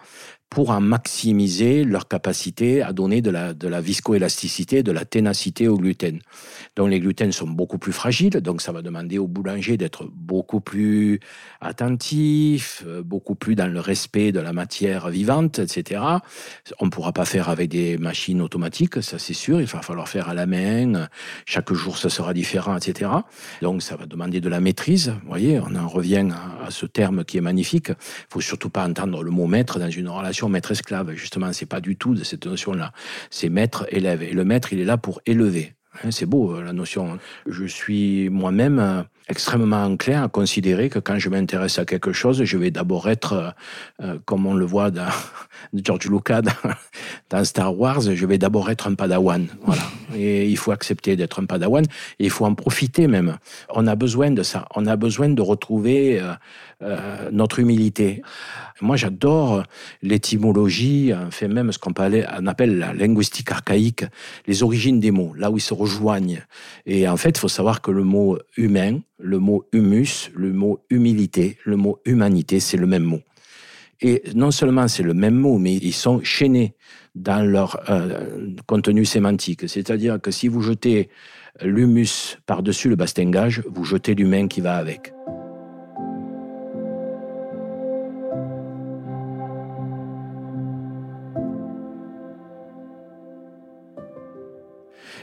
pour 0.50 0.70
en 0.70 0.80
maximiser 0.80 1.84
leur 1.84 2.08
capacité 2.08 2.82
à 2.82 2.92
donner 2.92 3.22
de 3.22 3.30
la, 3.30 3.80
viscoélasticité, 3.80 4.82
de 4.82 4.90
la 4.90 5.04
ténacité 5.04 5.68
au 5.68 5.78
gluten. 5.78 6.18
Donc 6.74 6.90
les 6.90 6.98
gluten 6.98 7.30
sont 7.30 7.46
beaucoup 7.46 7.78
plus 7.78 7.92
fragiles, 7.92 8.30
donc 8.30 8.60
ça 8.60 8.72
va 8.72 8.82
demander 8.82 9.18
au 9.18 9.28
boulanger 9.28 9.76
d'être 9.76 10.08
beaucoup 10.12 10.60
plus 10.60 11.20
attentif, 11.60 12.82
euh, 12.84 13.02
beaucoup 13.02 13.36
plus 13.36 13.54
dans 13.54 13.72
le 13.72 13.78
respect 13.78 14.32
de 14.32 14.40
la 14.40 14.52
matière 14.52 15.08
vivante, 15.08 15.60
etc. 15.60 16.02
On 16.80 16.86
ne 16.86 16.90
pourra 16.90 17.12
pas 17.12 17.24
faire 17.24 17.48
avec 17.48 17.68
des 17.68 17.96
machines 17.96 18.42
automatiques, 18.42 19.02
ça 19.02 19.20
c'est 19.20 19.34
sûr, 19.34 19.60
il 19.60 19.66
va 19.66 19.82
falloir 19.82 20.08
faire 20.08 20.28
à 20.28 20.34
la 20.34 20.46
main, 20.46 21.08
chaque 21.46 21.72
jour 21.72 21.96
ça 21.96 22.10
sera 22.10 22.34
différent, 22.34 22.76
etc. 22.76 23.10
Donc 23.62 23.82
ça 23.82 23.94
va 23.94 24.06
demander 24.06 24.40
de 24.40 24.48
la 24.48 24.58
maîtrise, 24.58 25.10
vous 25.22 25.28
voyez, 25.28 25.60
on 25.60 25.76
en 25.76 25.86
revient 25.86 26.28
à, 26.32 26.66
à 26.66 26.70
ce 26.72 26.86
terme 26.86 27.24
qui 27.24 27.38
est 27.38 27.40
magnifique. 27.40 27.90
Il 27.90 28.32
faut 28.32 28.40
surtout 28.40 28.70
pas 28.70 28.84
entendre 28.84 29.22
le 29.22 29.30
mot 29.30 29.46
maître 29.46 29.78
dans 29.78 29.90
une 29.90 30.08
relation 30.08 30.39
maître-esclave. 30.48 31.12
Justement, 31.12 31.52
c'est 31.52 31.66
pas 31.66 31.80
du 31.80 31.96
tout 31.96 32.14
de 32.14 32.24
cette 32.24 32.46
notion-là. 32.46 32.92
C'est 33.30 33.48
maître-élève. 33.48 34.22
Et 34.22 34.32
le 34.32 34.44
maître, 34.44 34.72
il 34.72 34.80
est 34.80 34.84
là 34.84 34.96
pour 34.96 35.20
élever. 35.26 35.74
Hein, 36.02 36.10
c'est 36.10 36.26
beau 36.26 36.56
euh, 36.56 36.62
la 36.62 36.72
notion. 36.72 37.18
Je 37.46 37.64
suis 37.64 38.28
moi-même 38.28 38.78
euh, 38.78 39.02
extrêmement 39.28 39.84
enclin 39.84 40.24
à 40.24 40.28
considérer 40.28 40.88
que 40.88 40.98
quand 40.98 41.18
je 41.18 41.28
m'intéresse 41.28 41.78
à 41.78 41.84
quelque 41.84 42.12
chose, 42.12 42.42
je 42.42 42.56
vais 42.58 42.70
d'abord 42.70 43.08
être, 43.08 43.54
euh, 44.02 44.18
comme 44.24 44.46
on 44.46 44.54
le 44.54 44.64
voit 44.64 44.90
dans 44.90 45.08
George 45.74 46.08
Lucas 46.08 46.42
dans, 47.30 47.44
Star 47.44 47.78
Wars, 47.78 48.00
je 48.00 48.26
vais 48.26 48.38
d'abord 48.38 48.70
être 48.70 48.88
un 48.88 48.94
padawan. 48.94 49.46
Voilà. 49.62 49.82
Et 50.14 50.48
il 50.48 50.56
faut 50.56 50.72
accepter 50.72 51.16
d'être 51.16 51.40
un 51.40 51.46
padawan 51.46 51.84
et 52.18 52.24
il 52.24 52.30
faut 52.30 52.44
en 52.44 52.54
profiter 52.54 53.06
même. 53.06 53.36
On 53.74 53.86
a 53.86 53.94
besoin 53.94 54.30
de 54.30 54.42
ça. 54.42 54.66
On 54.74 54.86
a 54.86 54.96
besoin 54.96 55.28
de 55.28 55.42
retrouver 55.42 56.20
notre 57.30 57.58
humilité. 57.58 58.22
Moi, 58.80 58.96
j'adore 58.96 59.64
l'étymologie, 60.02 61.12
fait 61.30 61.48
même 61.48 61.70
ce 61.72 61.78
qu'on 61.78 61.92
appelle 61.92 62.78
la 62.78 62.92
linguistique 62.94 63.52
archaïque, 63.52 64.04
les 64.46 64.62
origines 64.62 65.00
des 65.00 65.10
mots, 65.10 65.34
là 65.36 65.50
où 65.50 65.58
ils 65.58 65.62
se 65.62 65.74
rejoignent. 65.74 66.42
Et 66.86 67.06
en 67.08 67.16
fait, 67.16 67.30
il 67.30 67.38
faut 67.38 67.48
savoir 67.48 67.82
que 67.82 67.90
le 67.90 68.04
mot 68.04 68.38
humain, 68.56 69.00
le 69.22 69.38
mot 69.38 69.64
humus, 69.72 70.30
le 70.34 70.52
mot 70.52 70.80
humilité, 70.90 71.58
le 71.64 71.76
mot 71.76 71.98
humanité, 72.04 72.60
c'est 72.60 72.76
le 72.76 72.86
même 72.86 73.04
mot. 73.04 73.20
Et 74.00 74.22
non 74.34 74.50
seulement 74.50 74.88
c'est 74.88 75.02
le 75.02 75.14
même 75.14 75.34
mot, 75.34 75.58
mais 75.58 75.76
ils 75.76 75.92
sont 75.92 76.22
chaînés 76.22 76.74
dans 77.14 77.44
leur 77.44 77.80
euh, 77.90 78.54
contenu 78.66 79.04
sémantique. 79.04 79.68
C'est-à-dire 79.68 80.20
que 80.20 80.30
si 80.30 80.48
vous 80.48 80.62
jetez 80.62 81.10
l'humus 81.62 82.38
par-dessus 82.46 82.88
le 82.88 82.96
bastingage, 82.96 83.62
vous 83.68 83.84
jetez 83.84 84.14
l'humain 84.14 84.48
qui 84.48 84.60
va 84.60 84.76
avec. 84.76 85.12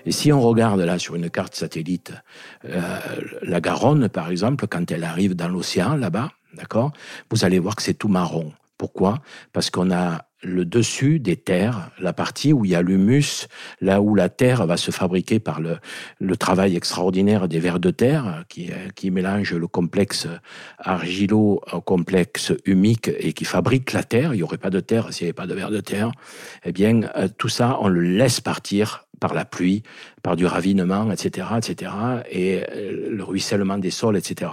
Et 0.05 0.11
si 0.11 0.31
on 0.31 0.41
regarde 0.41 0.79
là 0.79 0.99
sur 0.99 1.15
une 1.15 1.29
carte 1.29 1.55
satellite, 1.55 2.13
euh, 2.65 2.99
la 3.41 3.61
Garonne, 3.61 4.09
par 4.09 4.29
exemple, 4.29 4.67
quand 4.67 4.91
elle 4.91 5.03
arrive 5.03 5.35
dans 5.35 5.49
l'océan, 5.49 5.95
là-bas, 5.95 6.31
d'accord, 6.53 6.91
vous 7.31 7.45
allez 7.45 7.59
voir 7.59 7.75
que 7.75 7.83
c'est 7.83 7.93
tout 7.93 8.07
marron. 8.07 8.53
Pourquoi? 8.77 9.19
Parce 9.53 9.69
qu'on 9.69 9.91
a 9.91 10.27
le 10.43 10.65
dessus 10.65 11.19
des 11.19 11.35
terres, 11.35 11.89
la 11.99 12.13
partie 12.13 12.53
où 12.53 12.63
il 12.63 12.71
y 12.71 12.75
a 12.75 12.81
l'humus, 12.81 13.47
là 13.81 14.01
où 14.01 14.13
la 14.13 14.29
terre 14.29 14.67
va 14.67 14.77
se 14.77 14.91
fabriquer 14.91 15.39
par 15.39 15.59
le, 15.59 15.79
travail 16.37 16.75
extraordinaire 16.75 17.47
des 17.47 17.59
vers 17.59 17.79
de 17.79 17.89
terre 17.89 18.43
qui, 18.47 18.69
qui 18.95 19.09
mélangent 19.09 19.55
le 19.55 19.67
complexe 19.67 20.27
argilo 20.77 21.61
au 21.71 21.81
complexe 21.81 22.53
humique 22.65 23.09
et 23.19 23.33
qui 23.33 23.45
fabrique 23.45 23.93
la 23.93 24.03
terre. 24.03 24.33
Il 24.33 24.37
n'y 24.37 24.43
aurait 24.43 24.59
pas 24.59 24.69
de 24.69 24.79
terre 24.79 25.11
s'il 25.11 25.25
n'y 25.25 25.29
avait 25.29 25.33
pas 25.33 25.47
de 25.47 25.55
vers 25.55 25.71
de 25.71 25.79
terre. 25.79 26.11
Eh 26.63 26.71
bien, 26.71 27.01
euh, 27.15 27.27
tout 27.35 27.49
ça, 27.49 27.77
on 27.81 27.87
le 27.87 28.01
laisse 28.01 28.39
partir 28.39 29.06
par 29.19 29.33
la 29.33 29.45
pluie, 29.45 29.83
par 30.23 30.35
du 30.35 30.45
ravinement, 30.45 31.11
etc., 31.11 31.47
etc., 31.57 31.91
et 32.29 32.63
euh, 32.71 33.09
le 33.09 33.23
ruissellement 33.23 33.77
des 33.77 33.91
sols, 33.91 34.17
etc. 34.17 34.51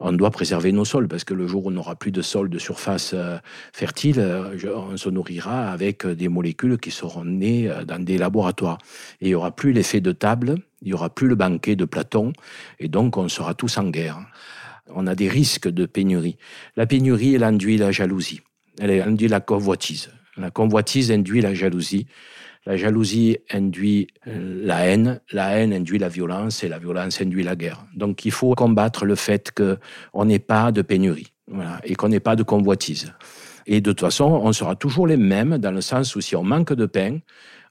On 0.00 0.12
doit 0.12 0.30
préserver 0.30 0.72
nos 0.72 0.84
sols 0.84 1.08
parce 1.08 1.24
que 1.24 1.34
le 1.34 1.46
jour 1.46 1.66
où 1.66 1.68
on 1.68 1.72
n'aura 1.72 1.96
plus 1.96 2.12
de 2.12 2.22
sol 2.22 2.48
de 2.48 2.58
surface 2.58 3.12
euh, 3.14 3.38
fertile, 3.72 4.18
euh, 4.18 4.56
on 4.74 4.96
se 4.96 5.08
nourrira 5.08 5.70
avec 5.70 6.06
des 6.06 6.28
molécules 6.28 6.78
qui 6.78 6.90
seront 6.90 7.24
nées 7.24 7.70
dans 7.86 8.02
des 8.02 8.18
laboratoires. 8.18 8.78
Et 9.20 9.26
il 9.26 9.28
n'y 9.28 9.34
aura 9.34 9.50
plus 9.50 9.72
l'effet 9.72 10.00
de 10.00 10.12
table, 10.12 10.56
il 10.82 10.88
n'y 10.88 10.94
aura 10.94 11.10
plus 11.10 11.28
le 11.28 11.34
banquet 11.34 11.76
de 11.76 11.84
Platon, 11.84 12.32
et 12.78 12.88
donc 12.88 13.16
on 13.16 13.28
sera 13.28 13.54
tous 13.54 13.78
en 13.78 13.88
guerre. 13.88 14.18
On 14.88 15.06
a 15.06 15.14
des 15.14 15.28
risques 15.28 15.68
de 15.68 15.84
pénurie. 15.84 16.36
La 16.76 16.86
pénurie, 16.86 17.34
elle 17.34 17.44
induit 17.44 17.76
la 17.76 17.90
jalousie, 17.90 18.40
elle 18.80 19.02
induit 19.02 19.28
la 19.28 19.40
convoitise. 19.40 20.10
La 20.36 20.50
convoitise 20.50 21.10
induit 21.10 21.40
la 21.40 21.54
jalousie. 21.54 22.06
La 22.66 22.76
jalousie 22.76 23.38
induit 23.50 24.08
euh, 24.26 24.60
la 24.64 24.86
haine, 24.86 25.20
la 25.32 25.56
haine 25.56 25.72
induit 25.72 25.98
la 25.98 26.08
violence 26.08 26.64
et 26.64 26.68
la 26.68 26.78
violence 26.78 27.20
induit 27.20 27.44
la 27.44 27.54
guerre. 27.54 27.86
Donc 27.94 28.24
il 28.24 28.32
faut 28.32 28.54
combattre 28.54 29.04
le 29.04 29.14
fait 29.14 29.52
qu'on 29.52 30.24
n'ait 30.24 30.40
pas 30.40 30.72
de 30.72 30.82
pénurie 30.82 31.32
et 31.84 31.94
qu'on 31.94 32.08
n'ait 32.08 32.20
pas 32.20 32.34
de 32.34 32.42
convoitise. 32.42 33.12
Et 33.66 33.80
de 33.80 33.90
toute 33.90 34.00
façon, 34.00 34.24
on 34.24 34.52
sera 34.52 34.74
toujours 34.74 35.06
les 35.06 35.16
mêmes 35.16 35.58
dans 35.58 35.70
le 35.70 35.80
sens 35.80 36.16
où 36.16 36.20
si 36.20 36.34
on 36.34 36.42
manque 36.42 36.72
de 36.72 36.86
pain, 36.86 37.18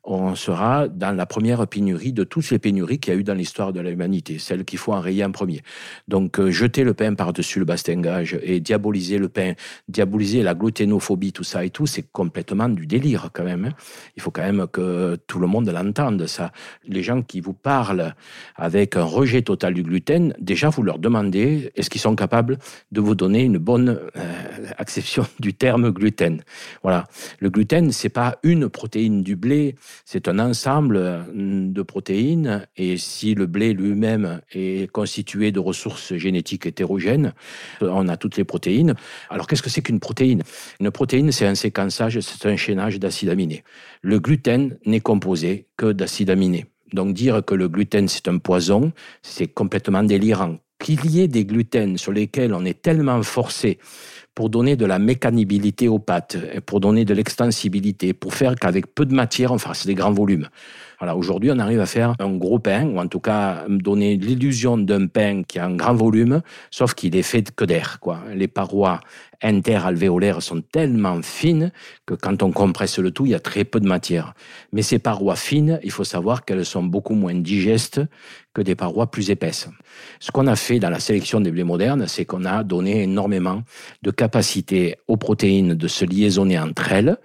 on 0.06 0.36
sera 0.36 0.88
dans 0.88 1.16
la 1.16 1.26
première 1.26 1.66
pénurie 1.68 2.14
de 2.14 2.24
toutes 2.24 2.50
les 2.52 2.60
pénuries 2.60 3.00
qu'il 3.00 3.14
y 3.14 3.18
a 3.18 3.20
eu 3.20 3.24
dans 3.24 3.34
l'histoire 3.34 3.74
de 3.74 3.80
l'humanité, 3.80 4.38
celle 4.40 4.64
qu'il 4.64 4.78
faut 4.80 4.94
enrayer 4.94 5.26
en 5.26 5.32
premier. 5.32 5.62
Donc 6.08 6.40
euh, 6.40 6.52
jeter 6.52 6.84
le 6.84 6.94
pain 6.94 7.14
par-dessus 7.16 7.60
le 7.60 7.66
bastingage 7.66 8.38
et 8.44 8.60
diaboliser 8.60 9.18
le 9.18 9.30
pain, 9.30 9.54
diaboliser 9.88 10.44
la 10.44 10.54
gluténophobie, 10.54 11.34
tout 11.34 11.44
ça 11.44 11.66
et 11.66 11.70
tout, 11.70 11.88
c'est 11.88 12.06
complètement 12.12 12.70
du 12.70 12.86
délire 12.86 13.30
quand 13.34 13.44
même. 13.44 13.66
Hein. 13.66 13.74
Il 14.16 14.22
faut 14.22 14.32
quand 14.32 14.44
même 14.44 14.68
que 14.72 15.18
tout 15.28 15.40
le 15.40 15.48
monde 15.48 15.70
l'entende, 15.70 16.28
ça. 16.28 16.52
Les 16.88 17.02
gens 17.02 17.22
qui 17.22 17.42
vous 17.42 17.54
parlent 17.54 18.14
avec 18.56 18.96
un 18.96 19.04
rejet 19.04 19.42
total 19.42 19.74
du 19.74 19.84
gluten, 19.84 20.34
déjà 20.40 20.70
vous 20.70 20.84
leur 20.84 21.00
demandez 21.00 21.72
est-ce 21.76 21.90
qu'ils 21.90 22.02
sont 22.02 22.16
capables 22.16 22.60
de 22.92 23.02
vous 23.02 23.16
donner 23.16 23.44
une 23.44 23.58
bonne 23.58 24.00
euh, 24.16 24.68
acception 24.78 25.26
du 25.40 25.54
terme 25.54 25.90
gluten? 25.92 26.42
Voilà. 26.84 27.06
Le 27.40 27.50
gluten, 27.50 27.92
c'est 27.92 28.10
pas 28.10 28.38
une 28.44 28.70
protéine 28.70 29.24
du 29.24 29.36
blé, 29.36 29.76
c'est 30.04 30.28
un 30.28 30.40
ensemble 30.40 31.26
mm, 31.34 31.72
de 31.72 31.82
protéines 31.82 32.68
et 32.76 32.98
si 32.98 33.36
le 33.36 33.46
blé 33.46 33.74
lui-même 33.74 34.42
est 34.52 34.92
constitué 34.92 35.52
de 35.52 35.60
ressources 35.60 36.16
génétiques 36.16 36.66
hétérogènes, 36.66 37.34
on 37.82 38.08
a 38.08 38.18
toutes 38.18 38.38
les 38.38 38.44
protéines. 38.44 38.96
Alors 39.30 39.48
qu'est-ce 39.48 39.64
que 39.64 39.70
c'est 39.70 39.82
qu'une 39.82 40.00
protéine? 40.00 40.44
Une 40.80 40.92
protéine, 40.92 41.32
c'est 41.32 41.46
un 41.46 41.56
séquençage, 41.56 42.20
c'est 42.20 42.48
un 42.48 42.56
chaînage 42.56 43.00
d'acides 43.00 43.30
aminés. 43.30 43.64
Le 44.02 44.20
gluten 44.20 44.78
n'est 44.86 45.00
composé 45.00 45.68
que 45.78 45.92
d'acides 45.92 46.30
aminés. 46.30 46.66
Donc 46.94 47.14
dire 47.14 47.44
que 47.46 47.56
le 47.56 47.68
gluten 47.68 48.08
c'est 48.08 48.28
un 48.28 48.38
poison, 48.38 48.92
c'est 49.22 49.48
complètement 49.48 50.04
délirant. 50.04 50.58
Qu'il 50.78 51.10
y 51.10 51.22
ait 51.22 51.30
des 51.30 51.46
gluten 51.46 51.98
sur 51.98 52.12
lesquels 52.12 52.54
on 52.54 52.66
est 52.66 52.82
tellement 52.82 53.24
forcé 53.24 53.80
pour 54.36 54.50
donner 54.50 54.76
de 54.76 54.86
la 54.86 55.00
mécanibilité 55.00 55.88
aux 55.88 56.00
pâtes, 56.00 56.38
pour 56.66 56.82
donner 56.82 57.06
de 57.06 57.14
l'extensibilité, 57.14 58.14
pour 58.14 58.34
faire 58.34 58.56
qu'avec 58.56 58.94
peu 58.94 59.06
de 59.06 59.16
matière, 59.16 59.52
on 59.54 59.58
fasse 59.58 59.86
des 59.88 59.96
grands 59.96 60.12
volumes. 60.12 60.50
Voilà, 61.00 61.16
aujourd'hui, 61.16 61.52
on 61.52 61.60
arrive 61.60 61.80
à 61.80 61.86
faire 61.86 62.16
un 62.20 62.36
gros 62.36 62.60
pain, 62.60 62.86
ou 62.86 63.00
en 63.00 63.08
tout 63.08 63.20
cas 63.20 63.66
donner 63.68 64.16
l'illusion 64.16 64.78
d'un 64.78 65.08
pain 65.08 65.44
qui 65.44 65.60
a 65.60 65.66
un 65.66 65.76
grand 65.76 65.94
volume, 65.94 66.42
sauf 66.72 66.94
qu'il 66.94 67.16
est 67.16 67.24
fait 67.24 67.54
que 67.54 67.66
d'air. 67.66 68.00
Quoi. 68.00 68.20
Les 68.34 68.48
parois 68.48 69.02
interalvéolaires 69.42 70.42
sont 70.42 70.62
tellement 70.62 71.22
fines 71.22 71.72
que 72.06 72.14
quand 72.14 72.42
on 72.44 72.52
compresse 72.52 72.98
le 73.00 73.12
tout, 73.12 73.26
il 73.26 73.32
y 73.32 73.36
a 73.36 73.40
très 73.40 73.64
peu 73.64 73.80
de 73.80 73.88
matière. 73.88 74.34
Mais 74.72 74.82
ces 74.82 75.00
parois 75.00 75.36
fines, 75.36 75.80
il 75.84 75.92
faut 75.92 76.04
savoir 76.04 76.46
qu'elles 76.46 76.66
sont 76.66 76.84
beaucoup 76.84 77.16
moins 77.16 77.36
digestes 77.36 78.02
que 78.54 78.62
des 78.62 78.76
parois 78.76 79.12
plus 79.12 79.30
épaisses. 79.30 79.70
Ce 80.20 80.32
qu'on 80.32 80.48
a 80.48 80.56
fait 80.56 80.80
dans 80.80 80.90
la 80.90 81.00
sélection 81.00 81.42
des 81.42 81.52
blés 81.52 81.64
modernes, 81.64 82.08
c'est 82.08 82.26
qu'on 82.26 82.46
a 82.46 82.64
donné 82.64 83.04
énormément 83.04 83.64
de 84.02 84.12
capacité 84.12 84.96
aux 85.08 85.18
protéines 85.18 85.76
de 85.76 85.88
se 85.88 86.06
liaisonner 86.06 86.58
entre 86.58 86.92
elles, 86.92 87.18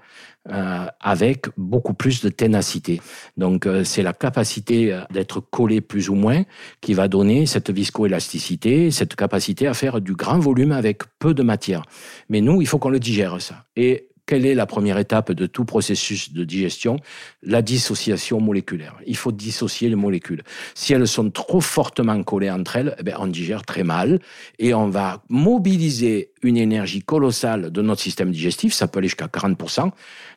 euh, 0.48 0.86
avec 1.00 1.48
beaucoup 1.58 1.92
plus 1.92 2.22
de 2.22 2.30
ténacité. 2.30 3.02
Donc 3.36 3.66
euh, 3.66 3.84
c'est 3.84 4.02
la 4.02 4.14
capacité 4.14 4.90
euh, 4.90 5.02
d'être 5.10 5.40
collé 5.40 5.82
plus 5.82 6.08
ou 6.08 6.14
moins 6.14 6.44
qui 6.80 6.94
va 6.94 7.08
donner 7.08 7.44
cette 7.44 7.68
viscoélasticité, 7.68 8.90
cette 8.90 9.16
capacité 9.16 9.66
à 9.66 9.74
faire 9.74 10.00
du 10.00 10.14
grand 10.14 10.38
volume 10.38 10.72
avec 10.72 11.02
peu 11.18 11.34
de 11.34 11.42
matière. 11.42 11.82
Mais 12.30 12.40
nous, 12.40 12.62
il 12.62 12.66
faut 12.66 12.78
qu'on 12.78 12.88
le 12.88 12.98
digère 12.98 13.38
ça. 13.40 13.66
Et 13.76 14.09
quelle 14.30 14.46
est 14.46 14.54
la 14.54 14.66
première 14.66 14.96
étape 14.98 15.32
de 15.32 15.46
tout 15.46 15.64
processus 15.64 16.32
de 16.32 16.44
digestion? 16.44 17.00
La 17.42 17.62
dissociation 17.62 18.40
moléculaire. 18.40 18.94
Il 19.04 19.16
faut 19.16 19.32
dissocier 19.32 19.88
les 19.88 19.96
molécules. 19.96 20.44
Si 20.76 20.92
elles 20.92 21.08
sont 21.08 21.30
trop 21.30 21.60
fortement 21.60 22.22
collées 22.22 22.48
entre 22.48 22.76
elles, 22.76 22.94
eh 23.00 23.02
bien, 23.02 23.16
on 23.18 23.26
digère 23.26 23.64
très 23.64 23.82
mal 23.82 24.20
et 24.60 24.72
on 24.72 24.88
va 24.88 25.24
mobiliser 25.28 26.30
une 26.42 26.56
énergie 26.56 27.02
colossale 27.02 27.72
de 27.72 27.82
notre 27.82 28.00
système 28.00 28.30
digestif, 28.30 28.72
ça 28.72 28.86
peut 28.86 28.98
aller 28.98 29.08
jusqu'à 29.08 29.26
40%. 29.26 29.90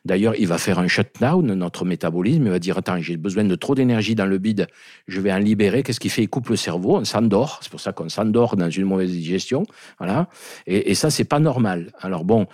D'ailleurs, 0.04 0.34
il 0.36 0.48
va 0.48 0.58
faire 0.58 0.80
un 0.80 0.88
shutdown, 0.88 1.54
notre 1.54 1.84
métabolisme, 1.84 2.44
il 2.46 2.50
va 2.50 2.58
dire, 2.58 2.76
attends, 2.76 3.00
j'ai 3.00 3.16
besoin 3.16 3.44
de 3.44 3.54
trop 3.54 3.76
d'énergie 3.76 4.16
dans 4.16 4.26
le 4.26 4.38
bide, 4.38 4.66
je 5.06 5.20
vais 5.20 5.32
en 5.32 5.38
libérer. 5.38 5.84
Qu'est-ce 5.84 6.00
qu'il 6.00 6.10
fait? 6.10 6.24
Il 6.24 6.28
coupe 6.28 6.48
le 6.48 6.56
cerveau, 6.56 6.96
on 6.96 7.04
s'endort. 7.04 7.60
C'est 7.62 7.70
pour 7.70 7.80
ça 7.80 7.92
qu'on 7.92 8.08
s'endort 8.08 8.56
dans 8.56 8.68
une 8.68 8.84
mauvaise 8.84 9.12
digestion. 9.12 9.62
Voilà. 9.98 10.28
Et, 10.66 10.90
et 10.90 10.94
ça, 10.94 11.10
c'est 11.10 11.24
pas 11.24 11.38
normal. 11.38 11.92
Alors 12.00 12.24
bon, 12.24 12.48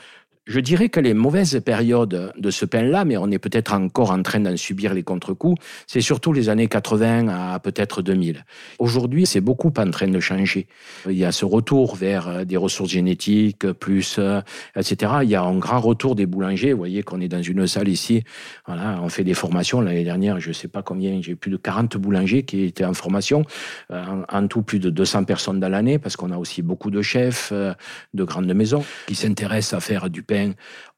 je 0.47 0.59
dirais 0.59 0.89
que 0.89 1.01
les 1.01 1.15
mauvaises 1.15 1.61
périodes 1.65 2.33
de 2.37 2.51
ce 2.51 2.65
pain-là, 2.65 3.05
mais 3.05 3.17
on 3.17 3.31
est 3.31 3.39
peut-être 3.39 3.75
encore 3.75 4.11
en 4.11 4.23
train 4.23 4.41
d'en 4.41 4.57
subir 4.57 4.95
les 4.95 5.03
contre-coups, 5.03 5.63
c'est 5.87 6.01
surtout 6.01 6.33
les 6.33 6.49
années 6.49 6.67
80 6.67 7.29
à 7.29 7.59
peut-être 7.61 8.03
2000. 8.03 8.45
Aujourd'hui, 8.79 9.27
c'est 9.27 9.43
beaucoup 9.43 9.73
en 9.77 9.91
train 9.91 10.09
de 10.09 10.19
changer. 10.19 10.67
Il 11.07 11.17
y 11.17 11.25
a 11.25 11.33
ce 11.33 11.45
retour 11.45 11.95
vers 11.95 12.29
euh, 12.29 12.45
des 12.45 12.57
ressources 12.57 12.91
génétiques, 12.91 13.71
plus, 13.73 14.17
euh, 14.19 14.41
etc. 14.77 15.13
Il 15.23 15.29
y 15.29 15.35
a 15.35 15.43
un 15.43 15.59
grand 15.59 15.81
retour 15.81 16.15
des 16.15 16.27
boulangers. 16.27 16.73
Vous 16.73 16.79
voyez 16.79 17.03
qu'on 17.03 17.21
est 17.21 17.29
dans 17.29 17.43
une 17.43 17.67
salle 17.67 17.89
ici. 17.89 18.25
Voilà, 18.67 18.99
on 19.03 19.09
fait 19.09 19.25
des 19.25 19.35
formations. 19.35 19.81
L'année 19.83 20.05
dernière, 20.05 20.41
je 20.41 20.49
ne 20.49 20.55
sais 20.55 20.69
pas 20.69 20.83
combien, 20.83 21.21
j'ai 21.21 21.35
plus 21.35 21.51
de 21.51 21.59
40 21.59 21.97
boulangers 21.99 22.45
qui 22.45 22.65
étaient 22.65 22.85
en 22.85 22.95
formation. 22.95 23.45
Euh, 23.91 24.03
en, 24.29 24.47
tout, 24.47 24.63
plus 24.63 24.79
de 24.79 24.91
200 24.91 25.25
personnes 25.25 25.61
dans 25.61 25.69
l'année, 25.69 25.99
parce 25.99 26.17
qu'on 26.17 26.31
a 26.31 26.39
aussi 26.39 26.63
beaucoup 26.63 26.91
de 26.91 27.03
chefs 27.03 27.53
de 27.53 28.25
grandes 28.25 28.53
maisons 28.53 28.85
qui 29.07 29.15
s'intéressent 29.15 29.75
à 29.75 29.81
faire 29.81 30.09
du 30.09 30.23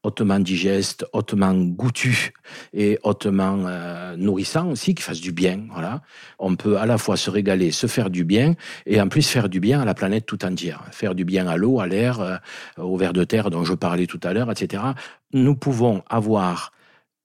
hautement 0.03 0.39
digeste, 0.39 1.05
hautement 1.13 1.53
goûtu 1.53 2.33
et 2.73 2.99
hautement 3.03 3.63
euh, 3.65 4.15
nourrissant 4.17 4.69
aussi, 4.69 4.95
qui 4.95 5.03
fasse 5.03 5.21
du 5.21 5.31
bien. 5.31 5.65
Voilà. 5.71 6.01
On 6.39 6.55
peut 6.55 6.77
à 6.77 6.85
la 6.85 6.97
fois 6.97 7.17
se 7.17 7.29
régaler, 7.29 7.71
se 7.71 7.87
faire 7.87 8.09
du 8.09 8.23
bien 8.23 8.55
et 8.85 8.99
en 8.99 9.07
plus 9.07 9.27
faire 9.27 9.49
du 9.49 9.59
bien 9.59 9.81
à 9.81 9.85
la 9.85 9.93
planète 9.93 10.25
tout 10.25 10.43
entière. 10.45 10.83
Faire 10.91 11.15
du 11.15 11.25
bien 11.25 11.47
à 11.47 11.57
l'eau, 11.57 11.79
à 11.79 11.87
l'air, 11.87 12.19
euh, 12.19 12.37
au 12.77 12.97
ver 12.97 13.13
de 13.13 13.23
terre 13.23 13.49
dont 13.49 13.63
je 13.63 13.73
parlais 13.73 14.07
tout 14.07 14.19
à 14.23 14.33
l'heure, 14.33 14.51
etc. 14.51 14.83
Nous 15.33 15.55
pouvons 15.55 16.03
avoir 16.09 16.71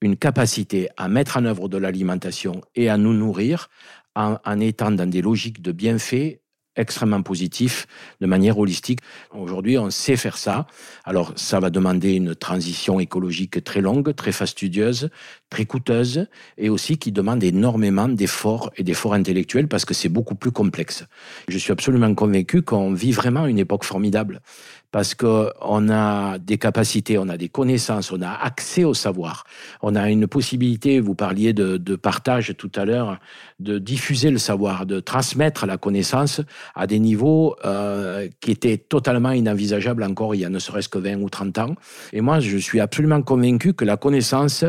une 0.01 0.17
capacité 0.17 0.89
à 0.97 1.09
mettre 1.09 1.37
en 1.37 1.45
œuvre 1.45 1.69
de 1.69 1.77
l'alimentation 1.77 2.61
et 2.77 2.89
à 2.89 2.97
nous 2.97 3.13
nourrir 3.13 3.69
en, 4.15 4.37
en 4.45 4.61
étant 4.61 4.93
dans 4.93 5.09
des 5.09 5.23
logiques 5.23 5.61
de 5.61 5.73
bienfaits 5.73 6.39
extrêmement 6.79 7.23
positif 7.23 7.87
de 8.21 8.27
manière 8.27 8.59
holistique. 8.59 9.01
Aujourd'hui, 9.35 9.77
on 9.79 9.91
sait 9.91 10.17
faire 10.17 10.39
ça. 10.39 10.67
Alors, 11.05 11.33
ça 11.37 11.61
va 11.61 11.71
demander 11.71 12.15
une 12.15 12.35
transition 12.35 13.01
écologique 13.01 13.63
très 13.65 13.81
longue, 13.81 14.15
très 14.15 14.33
fastidieuse, 14.33 15.11
très 15.51 15.67
coûteuse 15.67 16.27
et 16.57 16.69
aussi 16.71 16.99
qui 16.99 17.13
demande 17.13 17.43
énormément 17.43 18.09
d'efforts 18.09 18.71
et 18.77 18.85
d'efforts 18.85 19.15
intellectuels 19.15 19.69
parce 19.69 19.85
que 19.85 19.95
c'est 19.95 20.09
beaucoup 20.09 20.35
plus 20.35 20.53
complexe. 20.53 21.05
Je 21.49 21.59
suis 21.59 21.73
absolument 21.73 22.15
convaincu 22.15 22.63
qu'on 22.63 22.93
vit 22.93 23.13
vraiment 23.13 23.47
une 23.47 23.59
époque 23.59 23.85
formidable 23.85 24.41
parce 24.91 25.15
qu'on 25.15 25.89
a 25.91 26.39
des 26.39 26.57
capacités, 26.57 27.19
on 27.19 27.29
a 27.29 27.37
des 27.37 27.49
connaissances, 27.49 28.11
on 28.11 28.23
a 28.23 28.31
accès 28.31 28.85
au 28.85 28.95
savoir, 28.95 29.45
on 29.83 29.95
a 29.95 30.09
une 30.09 30.27
possibilité, 30.27 31.01
vous 31.01 31.15
parliez 31.15 31.53
de, 31.53 31.97
partage 31.97 32.55
tout 32.57 32.71
à 32.75 32.85
l'heure, 32.85 33.19
de 33.61 33.79
diffuser 33.79 34.31
le 34.31 34.39
savoir, 34.39 34.87
de 34.87 35.01
transmettre 35.01 35.67
la 35.67 35.77
connaissance 35.77 36.41
à 36.75 36.87
des 36.87 36.99
niveaux 36.99 37.57
euh, 37.65 38.29
qui 38.41 38.51
étaient 38.51 38.79
totalement 38.79 39.33
inenvisageables 39.33 40.03
encore 40.03 40.35
il 40.35 40.41
y 40.41 40.45
a 40.45 40.49
ne 40.49 40.59
serait-ce 40.59 40.89
que 40.89 40.99
20 40.99 41.21
ou 41.21 41.29
30 41.29 41.59
ans. 41.59 41.75
Et 42.13 42.21
moi, 42.21 42.41
je 42.41 42.57
suis 42.57 42.81
absolument 42.81 43.23
convaincu 43.23 43.75
que 43.75 43.85
la 43.85 43.97
connaissance, 43.97 44.65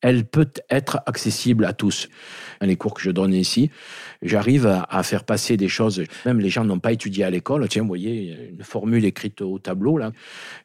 elle 0.00 0.24
peut 0.24 0.50
être 0.68 1.00
accessible 1.06 1.64
à 1.64 1.72
tous. 1.72 2.08
Les 2.62 2.76
cours 2.76 2.94
que 2.94 3.02
je 3.02 3.10
donne 3.10 3.34
ici, 3.34 3.70
j'arrive 4.22 4.66
à, 4.66 5.02
faire 5.02 5.24
passer 5.24 5.56
des 5.56 5.68
choses. 5.68 6.02
Même 6.24 6.40
les 6.40 6.48
gens 6.48 6.64
n'ont 6.64 6.78
pas 6.78 6.92
étudié 6.92 7.24
à 7.24 7.30
l'école. 7.30 7.68
Tiens, 7.68 7.82
vous 7.82 7.88
voyez, 7.88 8.50
une 8.56 8.64
formule 8.64 9.04
écrite 9.04 9.40
au 9.40 9.58
tableau 9.58 9.98
là. 9.98 10.12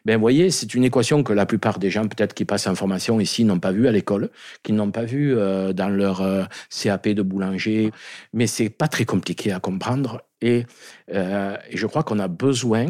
Ben, 0.05 0.15
vous 0.15 0.21
voyez, 0.21 0.51
c'est 0.51 0.73
une 0.73 0.83
équation 0.83 1.23
que 1.23 1.33
la 1.33 1.45
plupart 1.45 1.79
des 1.79 1.89
gens, 1.89 2.07
peut-être 2.07 2.33
qui 2.33 2.45
passent 2.45 2.67
en 2.67 2.75
formation 2.75 3.19
ici, 3.19 3.43
n'ont 3.43 3.59
pas 3.59 3.71
vue 3.71 3.87
à 3.87 3.91
l'école, 3.91 4.29
qui 4.63 4.73
n'ont 4.73 4.91
pas 4.91 5.03
vue 5.03 5.35
euh, 5.35 5.73
dans 5.73 5.89
leur 5.89 6.21
euh, 6.21 6.43
CAP 6.69 7.09
de 7.09 7.21
boulanger. 7.21 7.91
Mais 8.33 8.47
c'est 8.47 8.69
pas 8.69 8.87
très 8.87 9.05
compliqué 9.05 9.51
à 9.51 9.59
comprendre. 9.59 10.21
Et, 10.41 10.65
euh, 11.13 11.57
je 11.73 11.87
crois 11.87 12.03
qu'on 12.03 12.19
a 12.19 12.27
besoin 12.27 12.85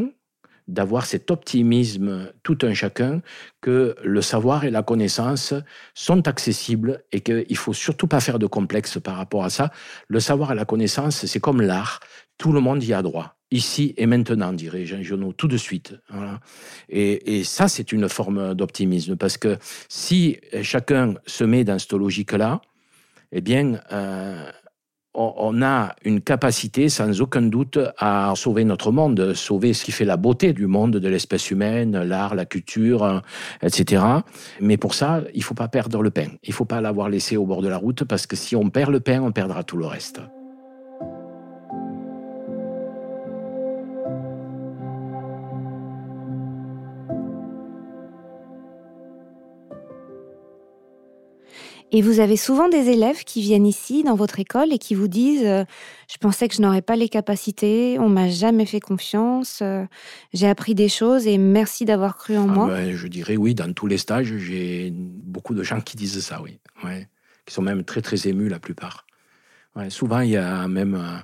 d'avoir 0.67 1.06
cet 1.06 1.32
optimisme 1.32 2.32
tout 2.43 2.58
un 2.63 2.73
chacun 2.73 3.21
que 3.62 3.95
le 4.03 4.21
savoir 4.21 4.65
et 4.65 4.71
la 4.71 4.84
connaissance 4.84 5.53
sont 5.93 6.27
accessibles 6.27 7.03
et 7.12 7.21
qu'il 7.21 7.58
faut 7.58 7.73
surtout 7.73 8.08
pas 8.08 8.19
faire 8.19 8.39
de 8.39 8.47
complexe 8.47 8.99
par 8.99 9.15
rapport 9.15 9.43
à 9.43 9.49
ça. 9.49 9.71
Le 10.08 10.19
savoir 10.19 10.51
et 10.51 10.56
la 10.56 10.65
connaissance, 10.65 11.25
c'est 11.25 11.39
comme 11.39 11.62
l'art. 11.62 11.99
Tout 12.38 12.51
le 12.51 12.60
monde 12.60 12.84
y 12.84 12.93
a 12.93 13.01
droit. 13.01 13.36
Ici 13.49 13.93
et 13.95 14.06
maintenant, 14.08 14.51
dirait 14.51 14.86
Jean 14.86 15.01
Genot, 15.01 15.32
tout 15.32 15.47
de 15.47 15.56
suite. 15.56 15.95
Et, 16.89 17.43
ça, 17.45 17.69
c'est 17.69 17.93
une 17.93 18.10
forme 18.10 18.53
d'optimisme, 18.53 19.15
parce 19.15 19.38
que 19.38 19.58
si 19.88 20.38
chacun 20.63 21.13
se 21.25 21.45
met 21.45 21.63
dans 21.63 21.80
cette 21.80 21.93
logique-là, 21.93 22.62
eh 23.32 23.39
bien, 23.39 23.80
euh, 23.91 24.51
on 25.17 25.62
a 25.63 25.95
une 26.06 26.21
capacité 26.21 26.89
sans 26.89 27.21
aucun 27.21 27.41
doute 27.41 27.80
à 27.97 28.32
sauver 28.36 28.63
notre 28.63 28.91
monde, 28.91 29.34
sauver 29.34 29.73
ce 29.73 29.84
qui 29.84 29.91
fait 29.91 30.06
la 30.06 30.15
beauté 30.15 30.53
du 30.53 30.67
monde, 30.67 30.97
de 30.97 31.08
l'espèce 31.08 31.49
humaine, 31.49 32.01
l'art, 32.03 32.36
la 32.36 32.45
culture, 32.45 33.23
etc. 33.63 34.03
Mais 34.62 34.77
pour 34.77 34.93
ça, 34.93 35.23
il 35.34 35.43
faut 35.43 35.56
pas 35.56 35.67
perdre 35.67 36.03
le 36.03 36.12
pain. 36.12 36.27
Il 36.43 36.53
faut 36.53 36.65
pas 36.65 36.82
l'avoir 36.82 37.10
laissé 37.10 37.36
au 37.36 37.45
bord 37.45 37.63
de 37.63 37.67
la 37.67 37.77
route 37.77 38.03
parce 38.03 38.27
que 38.27 38.36
si 38.36 38.56
on 38.56 38.69
perd 38.69 38.91
le 38.91 38.99
pain, 38.99 39.21
on 39.21 39.32
perdra 39.32 39.63
tout 39.63 39.77
le 39.77 39.88
reste. 39.88 40.21
Et 51.91 52.02
vous 52.02 52.19
avez 52.19 52.36
souvent 52.36 52.67
des 52.67 52.89
élèves 52.89 53.23
qui 53.23 53.41
viennent 53.41 53.65
ici 53.65 54.04
dans 54.04 54.15
votre 54.15 54.39
école 54.39 54.73
et 54.73 54.78
qui 54.78 54.93
vous 54.93 55.08
disent 55.08 55.45
euh, 55.45 55.63
Je 56.12 56.17
pensais 56.17 56.50
que 56.50 56.56
je 56.56 56.62
n'aurais 56.62 56.82
pas 56.82 56.97
les 56.97 57.08
capacités, 57.08 57.97
on 58.00 58.10
m'a 58.10 58.28
jamais 58.30 58.65
fait 58.65 58.82
confiance, 58.82 59.60
euh, 59.62 59.86
j'ai 60.34 60.50
appris 60.50 60.76
des 60.76 60.89
choses 60.89 61.28
et 61.28 61.38
merci 61.38 61.86
d'avoir 61.86 62.17
cru 62.17 62.38
en 62.38 62.50
ah 62.50 62.54
moi. 62.54 62.67
Ben, 62.67 62.95
je 62.95 63.08
dirais 63.08 63.38
oui, 63.38 63.56
dans 63.56 63.71
tous 63.71 63.88
les 63.88 63.97
stages, 63.97 64.36
j'ai 64.38 64.91
beaucoup 64.93 65.54
de 65.54 65.63
gens 65.63 65.80
qui 65.80 65.95
disent 65.95 66.19
ça, 66.19 66.41
oui. 66.41 66.60
Ouais. 66.84 67.08
Qui 67.45 67.54
sont 67.54 67.62
même 67.62 67.86
très 67.86 68.02
très 68.02 68.28
émus 68.28 68.50
la 68.50 68.60
plupart. 68.60 69.06
Ouais, 69.78 69.89
souvent, 69.89 70.19
il 70.19 70.32
y 70.32 70.38
a 70.38 70.67
même. 70.67 70.95
Euh, 70.95 71.19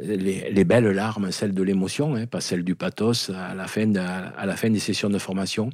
les, 0.00 0.64
belles 0.64 0.90
larmes, 0.90 1.32
celles 1.32 1.54
de 1.54 1.62
l'émotion, 1.64 2.14
hein, 2.14 2.26
pas 2.26 2.40
celles 2.40 2.62
du 2.62 2.76
pathos, 2.76 3.30
à 3.30 3.54
la, 3.54 3.66
fin 3.66 3.92
à 3.96 4.46
la 4.46 4.56
fin 4.56 4.70
des 4.70 4.78
sessions 4.78 5.10
de 5.10 5.18
formation. 5.18 5.70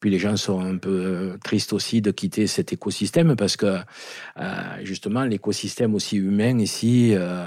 Puis 0.00 0.10
les 0.10 0.18
gens 0.18 0.36
sont 0.36 0.60
un 0.60 0.76
peu 0.76 0.90
euh, 0.90 1.38
tristes 1.42 1.72
aussi 1.72 2.02
de 2.02 2.10
quitter 2.10 2.46
cet 2.46 2.72
écosystème 2.72 3.34
parce 3.34 3.56
que 3.56 3.78
euh, 4.38 4.52
justement 4.82 5.24
l'écosystème 5.24 5.94
aussi 5.94 6.16
humain 6.16 6.58
ici, 6.58 7.14
euh, 7.14 7.46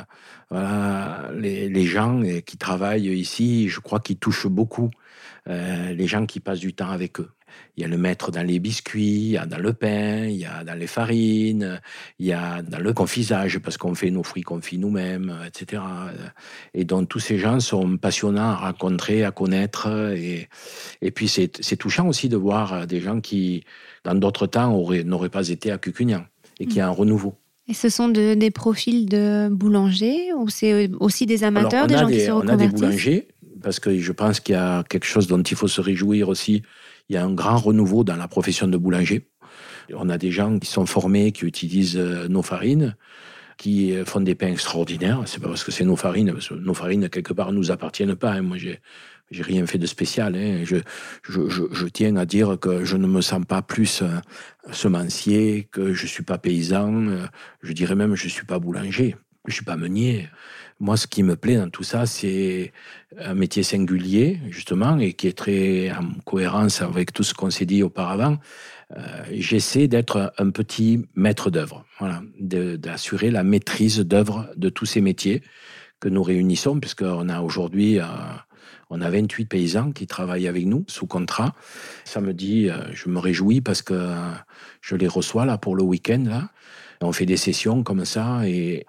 voilà, 0.50 1.30
les, 1.36 1.86
gens 1.86 2.24
qui 2.46 2.58
travaillent 2.58 3.14
ici, 3.16 3.70
je 3.70 3.80
crois 3.80 4.00
qu'ils 4.00 4.18
touchent 4.18 4.48
beaucoup 4.48 4.90
les 5.50 6.08
gens 6.08 6.26
qui 6.26 6.40
passent 6.40 6.60
du 6.60 6.74
temps 6.74 6.90
avec 6.90 7.20
eux. 7.20 7.30
Il 7.76 7.82
y 7.82 7.86
a 7.86 7.88
le 7.88 7.98
maître 7.98 8.32
dans 8.32 8.46
les 8.46 8.60
biscuits, 8.60 9.02
il 9.02 9.32
y 9.32 9.38
a 9.38 9.46
dans 9.46 9.58
le 9.58 9.74
pain, 9.74 10.26
il 10.26 10.38
y 10.38 10.46
a 10.46 10.64
dans 10.64 10.78
les 10.78 10.88
farines, 10.88 11.82
il 12.20 12.28
y 12.28 12.34
a 12.34 12.62
dans 12.62 12.80
le 12.80 12.94
confisage, 12.94 13.60
parce 13.60 13.78
qu'on 13.78 13.96
fait 13.96 14.12
nos 14.12 14.24
fruits 14.24 14.44
confits 14.44 14.78
nous-mêmes, 14.78 15.36
etc. 15.48 15.82
Et 16.74 16.86
donc 16.86 17.10
tous 17.10 17.20
ces 17.20 17.38
gens 17.38 17.60
sont 17.60 17.98
passionnants 17.98 18.52
à 18.52 18.56
rencontrer, 18.56 19.24
à 19.24 19.32
connaître. 19.32 19.88
Et, 20.16 20.48
et 21.02 21.12
puis 21.12 21.28
c'est 21.28 21.78
touchant 21.78 22.08
aussi 22.08 22.30
de 22.30 22.38
voir 22.38 22.86
des 22.88 23.02
gens 23.02 23.22
qui, 23.22 23.64
dans 24.04 24.16
d'autres 24.16 24.48
temps, 24.48 24.78
n'auraient 25.06 25.30
pas 25.30 25.48
été 25.50 25.72
à 25.72 25.78
Cucugnan 25.78 26.26
et 26.60 26.66
qui 26.66 26.80
a 26.80 26.88
un 26.88 26.92
renouveau. 26.92 27.36
Et 27.70 27.74
ce 27.76 27.88
sont 27.88 28.10
des 28.10 28.52
profils 28.52 29.06
de 29.06 29.48
boulangers 29.48 30.34
ou 30.36 30.50
c'est 30.50 30.90
aussi 31.00 31.28
des 31.28 31.44
amateurs, 31.44 31.86
des 31.86 31.98
gens 31.98 32.08
qui 32.08 32.20
se 32.20 32.32
reconvertissent 32.32 32.42
On 32.42 32.54
a 32.54 32.68
des 32.68 32.68
boulangers, 32.68 33.28
parce 33.62 33.80
que 33.80 33.98
je 33.98 34.12
pense 34.12 34.40
qu'il 34.40 34.54
y 34.54 34.58
a 34.58 34.84
quelque 34.84 35.06
chose 35.06 35.28
dont 35.28 35.42
il 35.42 35.56
faut 35.56 35.68
se 35.68 35.82
réjouir 35.82 36.30
aussi 36.30 36.64
il 37.10 37.16
y 37.16 37.18
a 37.18 37.26
un 37.26 37.34
grand 37.34 37.58
renouveau 37.58 38.04
dans 38.04 38.16
la 38.16 38.28
profession 38.28 38.68
de 38.68 38.78
boulanger. 38.78 39.28
On 39.94 40.10
a 40.10 40.18
des 40.20 40.32
gens 40.32 40.60
qui 40.60 40.70
sont 40.70 40.86
formés, 40.86 41.32
qui 41.32 41.46
utilisent 41.46 41.98
euh, 41.98 42.28
nos 42.28 42.44
farines, 42.44 42.96
qui 43.58 43.96
euh, 43.96 44.06
font 44.06 44.22
des 44.22 44.36
pains 44.36 44.52
extraordinaires. 44.52 45.24
C'est 45.26 45.42
pas 45.42 45.48
parce 45.48 45.64
que 45.64 45.72
c'est 45.72 45.84
nos 45.84 45.96
farines, 45.96 46.32
parce 46.32 46.50
que 46.50 46.54
nos 46.54 46.76
farines, 46.76 47.10
quelque 47.10 47.34
part, 47.34 47.52
nous 47.52 47.72
appartiennent 47.72 48.16
pas. 48.16 48.34
Hein. 48.34 48.44
Moi, 48.44 48.58
j'ai, 48.58 48.80
j'ai 49.32 49.42
rien 49.42 49.66
fait 49.66 49.80
de 49.80 49.88
spécial. 49.88 50.36
Hein. 50.36 50.64
Je, 50.64 51.88
tiens 51.88 52.16
à 52.18 52.26
dire 52.28 52.60
que 52.60 52.86
je 52.86 52.98
ne 52.98 53.08
me 53.08 53.22
sens 53.22 53.44
pas 53.44 53.64
plus 53.64 54.04
euh, 54.04 54.10
semencier, 54.72 55.68
que 55.72 55.94
je 55.94 56.06
suis 56.06 56.24
pas 56.24 56.38
paysan. 56.38 57.08
Je 57.64 57.74
dirais 57.74 57.96
même, 57.96 58.14
je 58.14 58.28
suis 58.28 58.46
pas 58.46 58.60
boulanger. 58.60 59.16
Je 59.48 59.54
suis 59.56 59.66
pas 59.66 59.78
meunier. 59.78 60.28
Moi, 60.82 60.96
ce 60.96 61.08
qui 61.08 61.24
me 61.24 61.36
plaît 61.36 61.58
dans 61.58 61.70
tout 61.70 61.84
ça, 61.84 62.06
c'est 62.06 62.72
un 63.18 63.34
métier 63.34 63.64
singulier, 63.64 64.40
justement, 64.50 64.98
et 64.98 65.12
qui 65.12 65.28
est 65.28 65.38
très 65.38 65.92
en 65.92 66.14
cohérence 66.24 66.82
avec 66.82 67.12
tout 67.12 67.24
ce 67.24 67.34
qu'on 67.34 67.50
s'est 67.50 67.66
dit 67.66 67.84
auparavant. 67.84 68.38
Euh, 68.96 69.24
j'essaie 69.32 69.90
d'être 69.90 70.34
un 70.38 70.50
petit 70.52 71.06
maître 71.16 71.50
d'œuvre, 71.50 71.86
voilà, 72.00 72.22
d'assurer 72.40 73.30
la 73.30 73.44
maîtrise 73.44 74.00
d'œuvre 74.00 74.50
de 74.56 74.70
tous 74.70 74.86
ces 74.86 75.02
métiers 75.02 75.44
que 76.00 76.08
nous 76.08 76.24
réunissons, 76.24 76.80
puisqu'on 76.80 77.28
a 77.28 77.42
aujourd'hui, 77.42 78.00
euh, 78.00 78.06
on 78.90 79.02
a 79.02 79.10
28 79.10 79.46
paysans 79.46 79.92
qui 79.92 80.08
travaillent 80.08 80.48
avec 80.48 80.66
nous 80.66 80.86
sous 80.88 81.08
contrat. 81.08 81.54
Ça 82.06 82.22
me 82.22 82.34
dit, 82.34 82.70
euh, 82.70 82.78
je 82.94 83.10
me 83.10 83.20
réjouis 83.20 83.60
parce 83.60 83.82
que 83.82 84.16
je 84.82 84.96
les 84.96 85.08
reçois 85.08 85.46
là 85.46 85.58
pour 85.58 85.76
le 85.76 85.84
week-end 85.84 86.24
là. 86.26 86.50
On 87.02 87.14
fait 87.14 87.26
des 87.26 87.38
sessions 87.38 87.82
comme 87.82 88.04
ça 88.04 88.42
et 88.46 88.86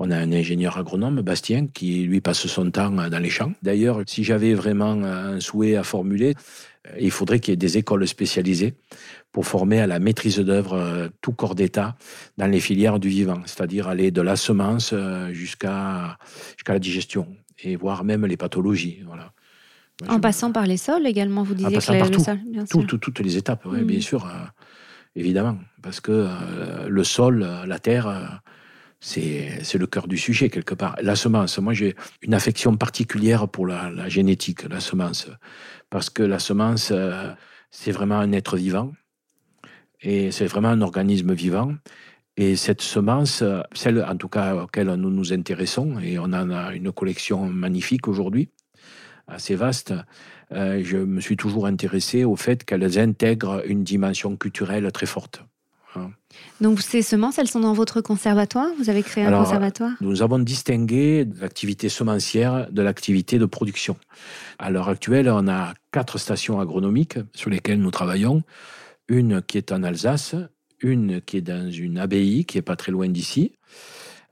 on 0.00 0.10
a 0.10 0.16
un 0.16 0.32
ingénieur 0.32 0.78
agronome, 0.78 1.20
Bastien, 1.20 1.68
qui 1.68 2.02
lui 2.02 2.20
passe 2.20 2.46
son 2.48 2.70
temps 2.72 2.90
dans 2.90 3.22
les 3.22 3.30
champs. 3.30 3.52
D'ailleurs, 3.62 4.00
si 4.06 4.24
j'avais 4.24 4.52
vraiment 4.54 4.92
un 5.04 5.38
souhait 5.38 5.76
à 5.76 5.84
formuler, 5.84 6.34
euh, 6.88 6.96
il 7.00 7.10
faudrait 7.10 7.40
qu'il 7.40 7.52
y 7.52 7.54
ait 7.54 7.56
des 7.56 7.78
écoles 7.78 8.06
spécialisées 8.06 8.74
pour 9.30 9.46
former 9.46 9.80
à 9.80 9.86
la 9.86 9.98
maîtrise 9.98 10.38
d'œuvre 10.38 10.74
euh, 10.74 11.08
tout 11.20 11.32
corps 11.32 11.54
d'État 11.54 11.96
dans 12.36 12.46
les 12.46 12.60
filières 12.60 12.98
du 12.98 13.08
vivant, 13.08 13.40
c'est-à-dire 13.46 13.88
aller 13.88 14.10
de 14.10 14.20
la 14.20 14.36
semence 14.36 14.90
euh, 14.92 15.32
jusqu'à 15.32 16.18
jusqu'à 16.56 16.72
la 16.72 16.78
digestion 16.78 17.28
et 17.62 17.76
voir 17.76 18.04
même 18.04 18.26
les 18.26 18.36
pathologies. 18.36 19.02
Voilà. 19.06 19.32
en 20.08 20.18
passant 20.18 20.50
par 20.50 20.66
les 20.66 20.76
sols 20.76 21.06
également, 21.06 21.44
vous 21.44 21.54
disiez 21.54 21.70
que 21.70 21.74
le 21.74 22.18
sol, 22.18 22.40
bien 22.46 22.66
sûr. 22.66 22.86
toutes 22.86 23.20
les 23.20 23.36
étapes, 23.36 23.68
bien 23.68 23.98
mm. 23.98 24.00
sûr 24.00 24.28
évidemment, 25.14 25.58
parce 25.82 26.00
que 26.00 26.12
euh, 26.12 26.88
le 26.88 27.04
sol, 27.04 27.42
euh, 27.42 27.66
la 27.66 27.78
terre, 27.78 28.06
euh, 28.06 28.24
c'est 29.00 29.74
le 29.74 29.86
cœur 29.86 30.06
du 30.06 30.16
sujet 30.16 30.48
quelque 30.48 30.74
part. 30.74 30.96
La 31.02 31.16
semence, 31.16 31.58
moi 31.58 31.72
j'ai 31.74 31.96
une 32.22 32.34
affection 32.34 32.76
particulière 32.76 33.48
pour 33.48 33.66
la, 33.66 34.08
génétique, 34.08 34.62
la 34.68 34.78
semence, 34.78 35.28
parce 35.90 36.08
que 36.08 36.22
la 36.22 36.38
semence, 36.38 36.92
c'est 37.70 37.90
vraiment 37.90 38.20
un 38.20 38.30
être 38.30 38.56
vivant, 38.56 38.92
et 40.02 40.30
c'est 40.30 40.46
vraiment 40.46 40.68
un 40.68 40.82
organisme 40.82 41.32
vivant. 41.32 41.74
Et 42.36 42.54
cette 42.54 42.80
semence, 42.80 43.42
celle 43.74 44.04
en 44.04 44.16
tout 44.16 44.28
cas 44.28 44.54
auquel 44.54 44.86
nous 44.94 45.10
nous 45.10 45.32
intéressons, 45.32 45.98
et 45.98 46.20
on 46.20 46.26
en 46.26 46.50
a 46.50 46.72
une 46.72 46.92
collection 46.92 47.46
magnifique 47.46 48.06
aujourd'hui, 48.06 48.50
assez 49.26 49.56
vaste, 49.56 49.94
je 50.52 50.98
me 50.98 51.20
suis 51.20 51.36
toujours 51.36 51.66
intéressé 51.66 52.22
au 52.22 52.36
fait 52.36 52.62
qu'elles 52.64 53.00
intègrent 53.00 53.64
une 53.66 53.82
dimension 53.82 54.36
culturelle 54.36 54.92
très 54.92 55.06
forte. 55.06 55.42
Hein. 55.96 56.10
Donc 56.60 56.80
ces 56.80 57.02
semences, 57.02 57.38
elles 57.38 57.48
sont 57.48 57.60
dans 57.60 57.72
votre 57.72 58.00
conservatoire? 58.00 58.68
Vous 58.78 58.90
avez 58.90 59.02
créé 59.02 59.24
un 59.24 59.32
conservatoire? 59.32 59.92
Nous 60.00 60.22
avons 60.22 60.38
distingué 60.38 61.26
l'activité 61.40 61.88
semencière 61.88 62.68
de 62.70 62.82
l'activité 62.82 63.38
de 63.38 63.46
production. 63.46 63.96
À 64.58 64.70
l'heure 64.70 64.88
actuelle, 64.88 65.28
on 65.28 65.48
a 65.48 65.74
quatre 65.90 66.18
stations 66.18 66.60
agronomiques 66.60 67.18
sur 67.34 67.50
lesquelles 67.50 67.80
nous 67.80 67.90
travaillons. 67.90 68.42
Une 69.08 69.42
qui 69.42 69.58
est 69.58 69.72
en 69.72 69.82
Alsace, 69.82 70.34
une 70.80 71.20
qui 71.20 71.38
est 71.38 71.42
dans 71.42 71.70
une 71.70 71.98
abbaye 71.98 72.44
qui 72.44 72.58
est 72.58 72.62
pas 72.62 72.76
très 72.76 72.92
loin 72.92 73.08
d'ici, 73.08 73.52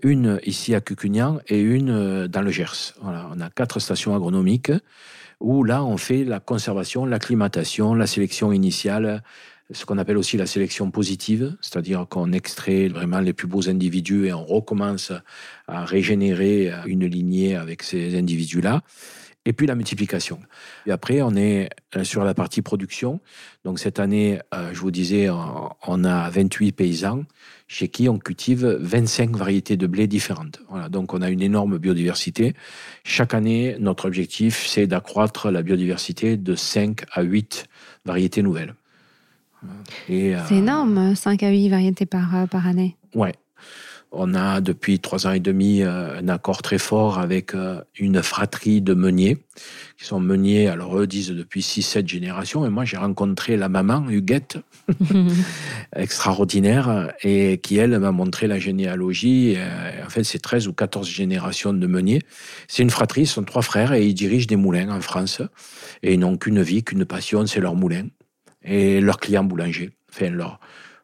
une 0.03 0.41
ici 0.47 0.75
à 0.75 0.81
Cucugnan 0.81 1.41
et 1.49 1.61
une 1.61 2.27
dans 2.27 2.43
le 2.43 2.51
Gers. 2.51 2.95
Voilà, 3.03 3.29
on 3.35 3.41
a 3.41 3.51
quatre 3.51 3.81
stations 3.81 4.15
agronomiques 4.15 4.73
où 5.41 5.65
là, 5.65 5.85
on 5.85 5.97
fait 5.97 6.25
la 6.25 6.39
conservation, 6.39 7.07
l'acclimatation, 7.07 7.95
la 7.95 8.07
sélection 8.07 8.53
initiale, 8.53 9.23
ce 9.73 9.85
qu'on 9.85 9.99
appelle 9.99 10.19
aussi 10.19 10.37
la 10.37 10.47
sélection 10.47 10.91
positive, 10.91 11.57
c'est-à-dire 11.61 12.07
qu'on 12.09 12.33
extrait 12.33 12.89
vraiment 12.89 13.21
les 13.21 13.33
plus 13.33 13.47
beaux 13.47 13.69
individus 13.69 14.27
et 14.27 14.33
on 14.33 14.45
recommence 14.45 15.13
à 15.69 15.85
régénérer 15.85 16.73
une 16.87 17.07
lignée 17.07 17.57
avec 17.57 17.83
ces 17.83 18.19
individus-là. 18.19 18.83
et 19.47 19.55
puis 19.55 19.67
la 19.67 19.75
multiplication. 19.75 20.39
Et 20.87 20.93
après, 20.93 21.23
on 21.23 21.35
est 21.35 21.71
euh, 21.97 22.05
sur 22.05 22.25
la 22.25 22.35
partie 22.35 22.61
production. 22.61 23.21
Donc 23.65 23.79
cette 23.79 23.99
année, 23.99 24.39
euh, 24.55 24.71
je 24.75 24.81
vous 24.81 24.91
disais, 24.91 25.31
on 25.31 26.05
a 26.05 26.29
28 26.29 26.73
paysans 26.73 27.25
chez 27.67 27.89
qui 27.89 28.09
on 28.11 28.19
cultive 28.19 28.67
25 28.67 29.37
variétés 29.37 29.79
de 29.79 29.87
blé 29.87 30.07
différentes. 30.07 30.61
Voilà, 30.69 30.91
donc 30.91 31.15
on 31.15 31.23
a 31.23 31.31
une 31.31 31.41
énorme 31.41 31.79
biodiversité. 31.79 32.55
Chaque 33.03 33.33
année, 33.33 33.77
notre 33.81 34.07
objectif, 34.07 34.67
c'est 34.67 34.87
d'accroître 34.87 35.51
la 35.51 35.63
biodiversité 35.63 36.37
de 36.37 36.55
5 36.55 37.05
à 37.11 37.23
8 37.23 37.65
variétés 38.05 38.43
nouvelles. 38.43 38.75
C'est 40.07 40.57
énorme, 40.57 41.15
5 41.15 41.43
à 41.43 41.51
8 41.51 41.69
variétés 41.69 42.07
par, 42.07 42.49
par 42.49 42.67
année. 42.67 42.97
Ouais, 43.15 43.35
on 44.13 44.35
a 44.35 44.61
depuis 44.61 44.99
trois 44.99 45.27
ans 45.29 45.33
et 45.33 45.41
demi 45.41 45.83
euh, 45.83 46.19
un 46.19 46.29
accord 46.29 46.63
très 46.63 46.79
fort 46.79 47.19
avec 47.19 47.55
euh, 47.55 47.81
une 47.97 48.23
fratrie 48.23 48.81
de 48.81 48.93
meuniers, 48.93 49.39
qui 49.97 50.05
sont 50.05 50.19
meuniers, 50.19 50.67
alors 50.67 50.99
eux 50.99 51.07
disent 51.07 51.31
depuis 51.31 51.61
6-7 51.61 52.09
générations, 52.09 52.67
et 52.67 52.71
moi 52.71 52.85
j'ai 52.85 52.97
rencontré 52.97 53.57
la 53.57 53.69
maman, 53.69 54.09
Huguette, 54.09 54.59
extraordinaire, 55.95 57.13
et 57.23 57.59
qui 57.59 57.77
elle 57.77 57.97
m'a 58.01 58.11
montré 58.11 58.49
la 58.49 58.59
généalogie. 58.59 59.55
Euh, 59.57 60.05
en 60.05 60.11
fait, 60.11 60.25
c'est 60.25 60.41
13 60.41 60.67
ou 60.67 60.73
14 60.73 61.09
générations 61.09 61.73
de 61.73 61.87
meuniers. 61.87 62.21
C'est 62.67 62.83
une 62.83 62.91
fratrie, 62.91 63.27
ce 63.27 63.35
sont 63.35 63.45
trois 63.45 63.63
frères, 63.63 63.93
et 63.93 64.05
ils 64.05 64.15
dirigent 64.15 64.49
des 64.49 64.57
moulins 64.57 64.91
en 64.91 65.01
France, 65.01 65.41
et 66.03 66.15
ils 66.15 66.19
n'ont 66.19 66.37
qu'une 66.37 66.63
vie, 66.63 66.83
qu'une 66.83 67.05
passion, 67.05 67.47
c'est 67.47 67.61
leur 67.61 67.77
moulin, 67.77 68.07
et 68.63 69.01
leurs 69.01 69.19
clients 69.19 69.45
boulangers, 69.45 69.91
enfin 70.11 70.31
leur 70.31 70.61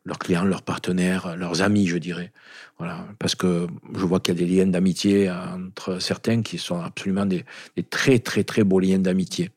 leurs 0.07 0.19
clients, 0.19 0.45
leurs 0.45 0.63
partenaires, 0.63 1.37
leurs 1.37 1.63
amis, 1.63 1.89
je 1.89 1.99
dirais. 1.99 2.33
Voilà, 2.79 3.05
parce 3.19 3.35
que 3.35 3.67
je 3.95 4.05
vois 4.05 4.21
qu'il 4.21 4.35
y 4.35 4.37
a 4.37 4.47
des 4.47 4.55
liens 4.55 4.67
d'amitié 4.67 5.31
entre 5.31 5.99
certains 5.99 6.43
qui 6.43 6.59
sont 6.59 6.81
absolument 6.81 7.27
des, 7.27 7.45
très 7.91 8.19
très 8.21 8.45
très 8.45 8.63
beaux 8.65 8.79
liens 8.79 8.99
d'amitié. 8.99 9.51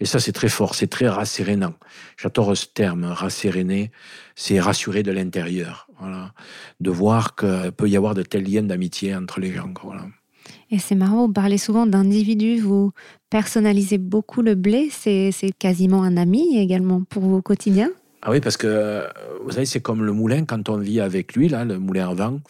Et 0.00 0.04
ça, 0.04 0.20
c'est 0.20 0.32
très 0.32 0.50
fort, 0.50 0.74
c'est 0.74 0.88
très 0.88 1.08
rassérénant. 1.08 1.74
J'adore 2.18 2.56
ce 2.56 2.66
terme, 2.66 3.04
rasséréné, 3.04 3.90
c'est 4.34 4.60
rassurer 4.60 5.02
de 5.02 5.10
l'intérieur. 5.10 5.88
Voilà, 5.98 6.34
de 6.80 6.90
voir 6.90 7.34
qu'il 7.34 7.72
peut 7.72 7.88
y 7.88 7.96
avoir 7.96 8.14
de 8.14 8.22
tels 8.22 8.44
liens 8.44 8.62
d'amitié 8.62 9.14
entre 9.16 9.40
les 9.40 9.52
gens. 9.52 9.72
Voilà. 9.82 10.06
Et 10.74 10.78
c'est 10.78 10.96
marrant, 10.96 11.28
vous 11.28 11.32
parlez 11.32 11.56
souvent 11.56 11.86
d'individus, 11.86 12.58
vous 12.58 12.90
personnalisez 13.30 13.96
beaucoup 13.96 14.42
le 14.42 14.56
blé, 14.56 14.88
c'est 14.90 15.30
quasiment 15.56 16.02
un 16.02 16.16
ami 16.16 16.58
également 16.58 17.04
pour 17.04 17.22
vos 17.22 17.40
quotidiens? 17.40 17.90
Ah 18.22 18.32
oui, 18.32 18.40
parce 18.40 18.56
que 18.56 19.06
vous 19.44 19.52
savez, 19.52 19.66
c'est 19.66 19.78
comme 19.78 20.02
le 20.02 20.10
moulin, 20.10 20.44
quand 20.44 20.68
on 20.68 20.78
vit 20.78 20.98
avec 20.98 21.36
lui, 21.36 21.48
là, 21.48 21.64
le 21.64 21.78
moulin 21.78 22.10
à 22.10 22.14
vent, 22.14 22.40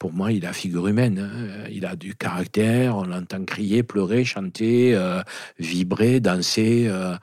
pour 0.00 0.14
moi, 0.14 0.32
il 0.32 0.46
a 0.46 0.54
figure 0.54 0.88
humaine. 0.88 1.18
Hein. 1.18 1.66
Il 1.70 1.84
a 1.84 1.94
du 1.94 2.14
caractère, 2.14 2.96
on 2.96 3.04
l'entend 3.04 3.44
crier, 3.44 3.82
pleurer, 3.82 4.24
chanter, 4.24 4.94
euh, 4.94 5.20
vibrer, 5.58 6.20
danser. 6.20 6.86
Euh, 6.88 7.16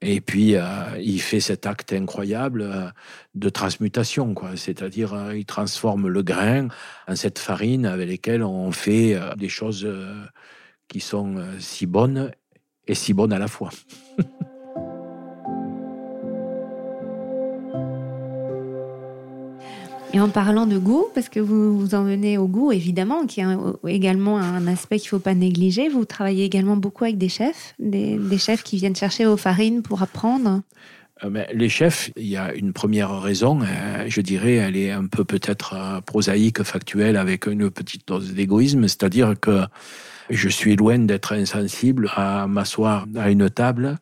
et 0.00 0.20
puis, 0.20 0.54
euh, 0.54 0.62
il 1.00 1.20
fait 1.20 1.40
cet 1.40 1.66
acte 1.66 1.92
incroyable 1.92 2.92
de 3.34 3.48
transmutation, 3.48 4.34
quoi. 4.34 4.56
C'est-à-dire, 4.56 5.32
il 5.34 5.44
transforme 5.44 6.06
le 6.06 6.22
grain 6.22 6.68
en 7.08 7.16
cette 7.16 7.40
farine 7.40 7.86
avec 7.86 8.08
laquelle 8.08 8.44
on 8.44 8.70
fait 8.70 9.18
des 9.36 9.48
choses 9.48 9.88
qui 10.86 11.00
sont 11.00 11.36
si 11.58 11.86
bonnes 11.86 12.30
et 12.86 12.94
si 12.94 13.14
bonnes 13.14 13.32
à 13.32 13.38
la 13.40 13.48
fois. 13.48 13.70
Et 20.14 20.20
en 20.20 20.28
parlant 20.28 20.66
de 20.66 20.76
goût, 20.76 21.06
parce 21.14 21.30
que 21.30 21.40
vous 21.40 21.78
vous 21.78 21.94
en 21.94 22.06
au 22.06 22.46
goût, 22.46 22.70
évidemment, 22.70 23.26
qui 23.26 23.40
est 23.40 23.46
également 23.86 24.38
un 24.38 24.66
aspect 24.66 24.98
qu'il 24.98 25.06
ne 25.06 25.10
faut 25.10 25.18
pas 25.18 25.34
négliger, 25.34 25.88
vous 25.88 26.04
travaillez 26.04 26.44
également 26.44 26.76
beaucoup 26.76 27.04
avec 27.04 27.16
des 27.16 27.30
chefs, 27.30 27.74
des, 27.78 28.18
chefs 28.38 28.62
qui 28.62 28.76
viennent 28.76 28.94
chercher 28.94 29.24
vos 29.24 29.38
farines 29.38 29.80
pour 29.80 30.02
apprendre. 30.02 30.60
Euh, 31.24 31.44
les 31.54 31.70
chefs, 31.70 32.10
il 32.16 32.26
y 32.26 32.36
a 32.36 32.52
une 32.52 32.74
première 32.74 33.22
raison, 33.22 33.60
euh, 33.62 34.04
je 34.06 34.20
dirais, 34.20 34.56
elle 34.56 34.76
est 34.76 34.90
un 34.90 35.06
peu 35.06 35.24
peut-être 35.24 35.74
euh, 35.74 36.00
prosaïque, 36.02 36.62
factuelle, 36.62 37.16
avec 37.16 37.46
une 37.46 37.70
petite 37.70 38.06
dose 38.06 38.34
d'égoïsme, 38.34 38.82
c'est-à-dire 38.88 39.34
que 39.40 39.62
je 40.28 40.48
suis 40.50 40.76
loin 40.76 40.98
d'être 40.98 41.32
insensible 41.32 42.10
à 42.14 42.46
m'asseoir 42.46 43.06
à 43.16 43.30
une 43.30 43.48
table 43.48 43.96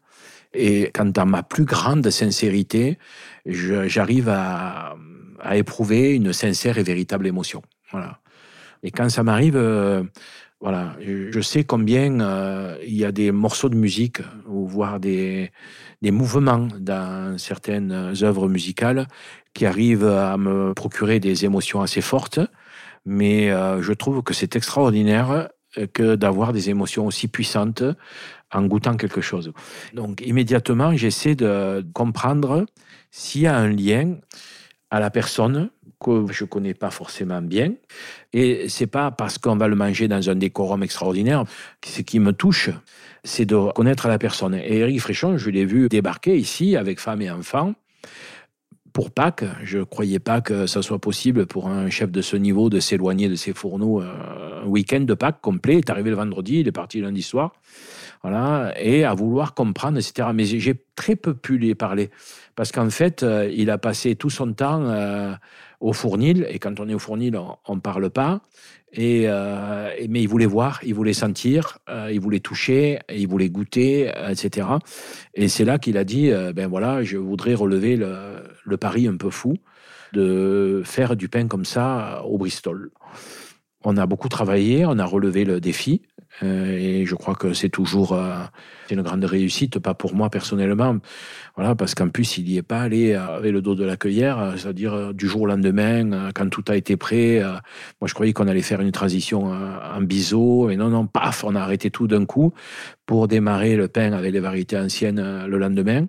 et 0.55 0.91
quand 0.93 1.17
à 1.17 1.25
ma 1.25 1.45
plus 1.45 1.65
grande 1.65 2.11
sincérité, 2.11 2.99
j'arrive 3.47 4.29
à 4.29 4.97
à 5.43 5.57
éprouver 5.57 6.15
une 6.15 6.33
sincère 6.33 6.79
et 6.79 6.83
véritable 6.83 7.27
émotion. 7.27 7.63
Voilà. 7.93 8.21
Et 8.83 8.91
quand 8.91 9.09
ça 9.09 9.23
m'arrive, 9.23 9.57
euh, 9.57 10.03
voilà, 10.61 10.97
je 11.01 11.41
sais 11.41 11.65
combien 11.65 12.21
euh, 12.21 12.77
il 12.87 12.97
y 12.97 13.05
a 13.05 13.13
des 13.13 13.33
morceaux 13.33 13.69
de 13.69 13.77
musique 13.77 14.21
ou 14.47 14.67
voire 14.67 15.01
des, 15.01 15.51
des 16.03 16.11
mouvements 16.11 16.69
dans 16.79 17.37
certaines 17.39 17.93
œuvres 18.23 18.49
musicales 18.49 19.07
qui 19.55 19.67
arrivent 19.67 20.07
à 20.07 20.37
me 20.37 20.73
procurer 20.75 21.21
des 21.21 21.45
émotions 21.45 21.83
assez 21.83 22.01
fortes. 22.01 22.41
Mais 23.05 23.51
euh, 23.51 23.83
je 23.83 23.93
trouve 23.93 24.23
que 24.23 24.35
c'est 24.35 24.57
extraordinaire 24.57 25.49
que 25.93 26.17
d'avoir 26.17 26.53
des 26.53 26.69
émotions 26.69 27.07
aussi 27.07 27.29
puissantes 27.29 27.85
en 28.53 28.63
goûtant 28.65 28.97
quelque 28.97 29.21
chose. 29.21 29.53
Donc 29.95 30.21
immédiatement, 30.27 30.97
j'essaie 30.97 31.37
de 31.37 31.85
comprendre 31.93 32.67
s'il 33.11 33.43
y 33.43 33.47
a 33.47 33.57
un 33.57 33.69
lien 33.69 34.17
à 34.91 35.01
la 35.01 35.11
personne 35.11 35.71
que 36.03 36.27
je 36.31 36.45
connais 36.45 36.75
pas 36.75 36.91
forcément 36.91 37.43
bien. 37.43 37.73
Et 38.33 38.69
c'est 38.69 38.87
pas 38.87 39.11
parce 39.11 39.39
qu'on 39.39 39.57
va 39.57 39.69
le 39.69 39.77
manger 39.77 40.09
dans 40.09 40.31
un 40.31 40.35
décorum 40.35 40.83
extraordinaire. 40.83 41.45
Ce 41.85 42.01
qui 42.01 42.19
me 42.19 42.33
touche, 42.33 42.71
c'est 43.23 43.45
de 43.45 43.73
connaître 43.73 44.09
la 44.09 44.19
personne. 44.19 44.55
Et 44.55 44.79
Eric 44.79 45.01
Fréchon, 45.01 45.37
je 45.37 45.51
l'ai 45.51 45.67
vu 45.67 45.89
débarquer 45.89 46.37
ici 46.37 46.77
avec 46.77 47.01
femme 47.01 47.21
et 47.23 47.31
enfants 47.31 47.75
pour 48.93 49.11
Pâques. 49.11 49.45
Je 49.63 49.79
ne 49.79 49.85
croyais 49.85 50.19
pas 50.19 50.41
que 50.41 50.67
ça 50.67 50.83
soit 50.83 50.99
possible 50.99 51.47
pour 51.47 51.69
un 51.69 51.91
chef 51.91 52.11
de 52.11 52.23
ce 52.23 52.37
niveau 52.37 52.71
de 52.71 52.81
s'éloigner 52.81 53.29
de 53.29 53.35
ses 53.35 53.53
fourneaux 53.53 54.03
euh, 54.03 54.63
un 54.65 54.67
week-end 54.67 55.01
de 55.01 55.15
Pâques 55.15 55.41
complet. 55.41 55.75
Il 55.75 55.79
est 55.79 55.91
arrivé 55.91 56.11
le 56.11 56.17
vendredi, 56.17 56.61
il 56.61 56.69
est 56.69 56.73
parti 56.73 57.01
lundi 57.01 57.23
soir. 57.23 57.53
Voilà, 58.23 58.75
et 58.79 59.05
à 59.05 59.15
vouloir 59.15 59.55
comprendre, 59.55 59.97
etc. 59.99 60.29
Mais 60.35 60.45
j'ai 60.45 60.75
très 60.95 61.17
peu 61.17 61.33
pu 61.33 61.57
lui 61.57 61.75
parler. 61.75 62.11
Parce 62.61 62.73
qu'en 62.73 62.91
fait, 62.91 63.23
euh, 63.23 63.51
il 63.57 63.71
a 63.71 63.79
passé 63.79 64.17
tout 64.17 64.29
son 64.29 64.53
temps 64.53 64.83
euh, 64.83 65.33
au 65.81 65.95
fournil, 65.95 66.47
et 66.51 66.59
quand 66.59 66.79
on 66.79 66.91
est 66.91 66.93
au 66.93 66.99
fournil, 66.99 67.41
on 67.67 67.75
ne 67.75 67.81
parle 67.81 68.11
pas. 68.11 68.43
Euh, 68.99 69.91
et, 69.97 70.09
mais 70.09 70.21
il 70.21 70.29
voulait 70.29 70.45
voir, 70.45 70.79
il 70.85 70.93
voulait 70.93 71.15
sentir, 71.15 71.79
il 72.11 72.21
voulait 72.21 72.41
toucher, 72.41 72.99
il 73.11 73.27
voulait 73.29 73.49
goûter, 73.49 74.13
etc. 74.29 74.67
Et 75.33 75.49
c'est 75.49 75.65
là 75.65 75.79
qu'il 75.79 75.97
a 75.97 76.05
dit, 76.05 76.31
ben 76.55 76.67
voilà, 76.67 77.03
je 77.03 77.17
voudrais 77.17 77.55
relever 77.55 77.97
le, 77.97 78.43
le 78.63 78.77
pari 78.77 79.09
un 79.09 79.17
peu 79.17 79.31
fou 79.31 79.57
de 80.13 80.83
faire 80.85 81.17
du 81.17 81.31
pain 81.31 81.49
comme 81.49 81.65
ça 81.65 82.23
au 82.27 82.37
Bristol. 82.37 82.91
On 83.83 83.97
a 83.97 84.05
beaucoup 84.05 84.29
travaillé, 84.29 84.85
on 84.85 84.99
a 84.99 85.07
relevé 85.07 85.47
le 85.47 85.63
défi. 85.63 86.03
Euh, 86.43 86.77
et 86.79 87.07
je 87.07 87.15
crois 87.15 87.35
que 87.35 87.53
c'est 87.53 87.69
toujours 87.69 88.13
euh, 88.13 88.35
une 88.91 89.03
grande 89.03 89.25
réussite, 89.25 89.79
pas 89.79 89.95
pour 89.95 90.15
moi 90.15 90.31
personnellement, 90.31 90.97
voilà, 91.57 91.75
parce 91.75 91.95
qu'en 91.95 92.09
plus 92.09 92.39
il 92.39 92.45
n'y 92.45 92.57
est 92.57 92.63
pas 92.63 92.81
allé 92.81 93.15
avec 93.15 93.53
le 93.53 93.61
dos 93.61 93.75
de 93.75 93.85
la 93.85 93.97
cueillère, 93.97 94.55
c'est-à-dire 94.57 95.13
du 95.13 95.29
jour 95.29 95.43
au 95.43 95.47
lendemain, 95.47 96.31
quand 96.35 96.49
tout 96.49 96.65
a 96.69 96.77
été 96.77 96.97
prêt. 96.97 97.43
Euh, 97.43 97.53
moi, 98.01 98.09
je 98.09 98.15
croyais 98.15 98.33
qu'on 98.33 98.49
allait 98.49 98.63
faire 98.63 98.81
une 98.81 98.93
transition 98.93 99.47
en 99.47 100.01
biseau, 100.01 100.71
et 100.71 100.77
non, 100.77 100.89
non, 100.89 101.07
paf, 101.07 101.45
on 101.45 101.55
a 101.55 101.61
arrêté 101.61 101.91
tout 101.91 102.07
d'un 102.07 102.25
coup 102.25 102.53
pour 103.07 103.29
démarrer 103.29 103.77
le 103.77 103.89
pain 103.89 104.13
avec 104.13 104.33
les 104.33 104.41
variétés 104.41 104.79
anciennes 104.79 105.45
le 105.47 105.59
lendemain, 105.59 106.07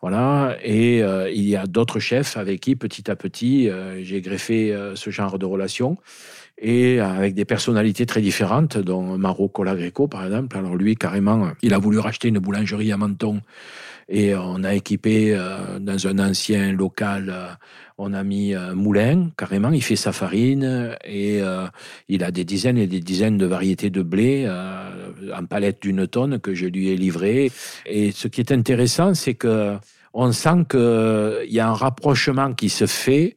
voilà. 0.00 0.56
Et 0.62 0.98
il 0.98 1.48
y 1.48 1.56
a 1.56 1.66
d'autres 1.66 1.98
chefs 1.98 2.36
avec 2.36 2.60
qui, 2.60 2.76
petit 2.76 3.10
à 3.10 3.16
petit, 3.16 3.70
j'ai 4.02 4.20
greffé 4.20 4.76
ce 4.94 5.10
genre 5.10 5.38
de 5.38 5.46
relation 5.46 5.96
et 6.58 7.00
avec 7.00 7.34
des 7.34 7.44
personnalités 7.44 8.06
très 8.06 8.20
différentes, 8.20 8.78
dont 8.78 9.18
Maro 9.18 9.48
Colagreco, 9.48 10.08
par 10.08 10.24
exemple. 10.24 10.56
Alors 10.56 10.76
lui, 10.76 10.94
carrément, 10.96 11.50
il 11.62 11.74
a 11.74 11.78
voulu 11.78 11.98
racheter 11.98 12.28
une 12.28 12.38
boulangerie 12.38 12.92
à 12.92 12.96
Menton 12.96 13.40
et 14.08 14.34
on 14.34 14.62
a 14.64 14.74
équipé 14.74 15.34
euh, 15.34 15.78
dans 15.78 16.06
un 16.06 16.18
ancien 16.18 16.72
local, 16.72 17.30
euh, 17.32 17.48
on 17.98 18.12
a 18.12 18.22
mis 18.22 18.54
un 18.54 18.74
moulin, 18.74 19.30
carrément, 19.36 19.70
il 19.70 19.82
fait 19.82 19.96
sa 19.96 20.12
farine 20.12 20.96
et 21.04 21.40
euh, 21.40 21.66
il 22.08 22.24
a 22.24 22.30
des 22.30 22.44
dizaines 22.44 22.78
et 22.78 22.86
des 22.86 23.00
dizaines 23.00 23.38
de 23.38 23.46
variétés 23.46 23.90
de 23.90 24.02
blé 24.02 24.50
en 25.34 25.44
palette 25.46 25.82
d'une 25.82 26.06
tonne 26.06 26.40
que 26.40 26.54
je 26.54 26.66
lui 26.66 26.88
ai 26.88 26.96
livré. 26.96 27.50
Et 27.86 28.12
ce 28.12 28.28
qui 28.28 28.40
est 28.40 28.52
intéressant, 28.52 29.14
c'est 29.14 29.34
que 29.34 29.76
on 30.14 30.32
sent 30.32 30.66
qu'il 30.68 31.50
y 31.50 31.60
a 31.60 31.68
un 31.68 31.74
rapprochement 31.74 32.52
qui 32.52 32.68
se 32.68 32.86
fait 32.86 33.36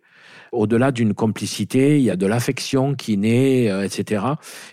au-delà 0.51 0.91
d'une 0.91 1.13
complicité, 1.13 1.97
il 1.97 2.03
y 2.03 2.09
a 2.09 2.15
de 2.15 2.25
l'affection 2.25 2.95
qui 2.95 3.17
naît, 3.17 3.69
euh, 3.69 3.83
etc. 3.83 4.23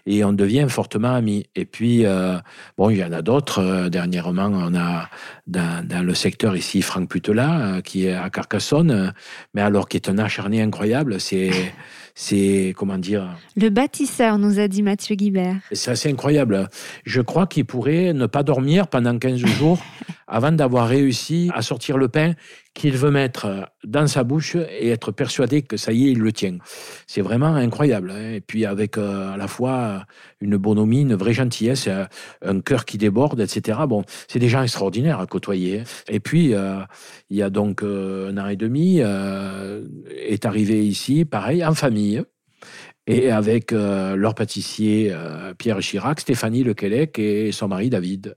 Et 0.06 0.24
on 0.24 0.32
devient 0.32 0.66
fortement 0.68 1.14
amis. 1.14 1.46
Et 1.54 1.64
puis, 1.64 2.04
euh, 2.04 2.38
bon, 2.76 2.90
il 2.90 2.98
y 2.98 3.04
en 3.04 3.12
a 3.12 3.22
d'autres. 3.22 3.61
Euh, 3.61 3.88
dernièrement, 3.88 4.50
on 4.52 4.74
a 4.74 5.08
dans, 5.46 5.87
dans, 5.87 6.04
le 6.04 6.14
secteur 6.14 6.56
ici 6.56 6.82
Franck 6.82 7.08
Putela, 7.08 7.80
qui 7.82 8.06
est 8.06 8.14
à 8.14 8.30
Carcassonne, 8.30 9.12
mais 9.54 9.61
alors 9.61 9.88
qui 9.88 9.96
est 9.96 10.08
un 10.08 10.18
acharné 10.18 10.62
incroyable. 10.62 11.20
C'est 11.20 11.50
c'est 12.14 12.74
comment 12.76 12.98
dire? 12.98 13.26
Le 13.56 13.70
bâtisseur, 13.70 14.38
nous 14.38 14.58
a 14.58 14.68
dit 14.68 14.82
Mathieu 14.82 15.14
Guibert. 15.14 15.56
C'est 15.72 15.90
assez 15.90 16.11
incroyable. 16.11 16.68
Je 17.04 17.20
crois 17.20 17.46
qu'il 17.46 17.64
pourrait 17.64 18.12
ne 18.12 18.26
pas 18.26 18.42
dormir 18.42 18.88
pendant 18.88 19.18
15 19.18 19.37
jours 19.37 19.78
avant 20.33 20.51
d'avoir 20.51 20.88
réussi 20.88 21.51
à 21.55 21.61
sortir 21.61 21.99
le 21.99 22.09
pain 22.09 22.33
qu'il 22.75 22.97
veut 22.97 23.11
mettre 23.11 23.71
dans 23.85 24.07
sa 24.07 24.25
bouche 24.25 24.57
et 24.57 24.88
être 24.88 25.12
persuadé 25.12 25.61
que 25.61 25.77
ça 25.77 25.92
y 25.92 26.09
est, 26.09 26.13
il 26.13 26.21
le 26.21 26.33
tient. 26.33 26.56
C'est 27.06 27.21
vraiment 27.21 27.54
incroyable. 27.54 28.11
Hein. 28.11 28.33
Et 28.33 28.40
puis 28.40 28.65
avec 28.65 28.96
euh, 28.96 29.35
à 29.35 29.37
la 29.37 29.46
fois 29.46 30.06
une 30.40 30.56
bonhomie, 30.56 31.02
une 31.02 31.15
vraie 31.15 31.35
gentillesse, 31.35 31.87
euh, 31.87 32.06
un 32.40 32.61
cœur 32.61 32.87
qui 32.87 32.96
déborde, 32.96 33.40
etc. 33.40 33.81
Bon, 33.87 34.04
c'est 34.27 34.38
des 34.38 34.48
gens 34.48 34.63
extraordinaires 34.63 35.21
à 35.21 35.27
côtoyer. 35.27 35.81
Hein. 35.81 35.85
Et 36.09 36.19
puis, 36.19 36.54
euh, 36.54 36.79
il 37.29 37.37
y 37.37 37.42
a 37.42 37.50
donc 37.50 37.83
un 37.83 38.38
an 38.38 38.48
et 38.48 38.56
demi, 38.56 39.00
est 39.00 40.46
arrivé 40.46 40.87
ici, 40.87 41.25
pareil, 41.27 41.65
en 41.65 41.75
famille 41.75 42.23
et 43.06 43.31
avec 43.31 43.73
leur 43.73 44.35
pâtissier 44.35 45.15
Pierre 45.59 45.81
Chirac, 45.81 46.21
Stéphanie 46.21 46.63
Lequelec 46.63 47.19
et 47.19 47.50
son 47.52 47.69
mari 47.69 47.90
David. 47.90 48.37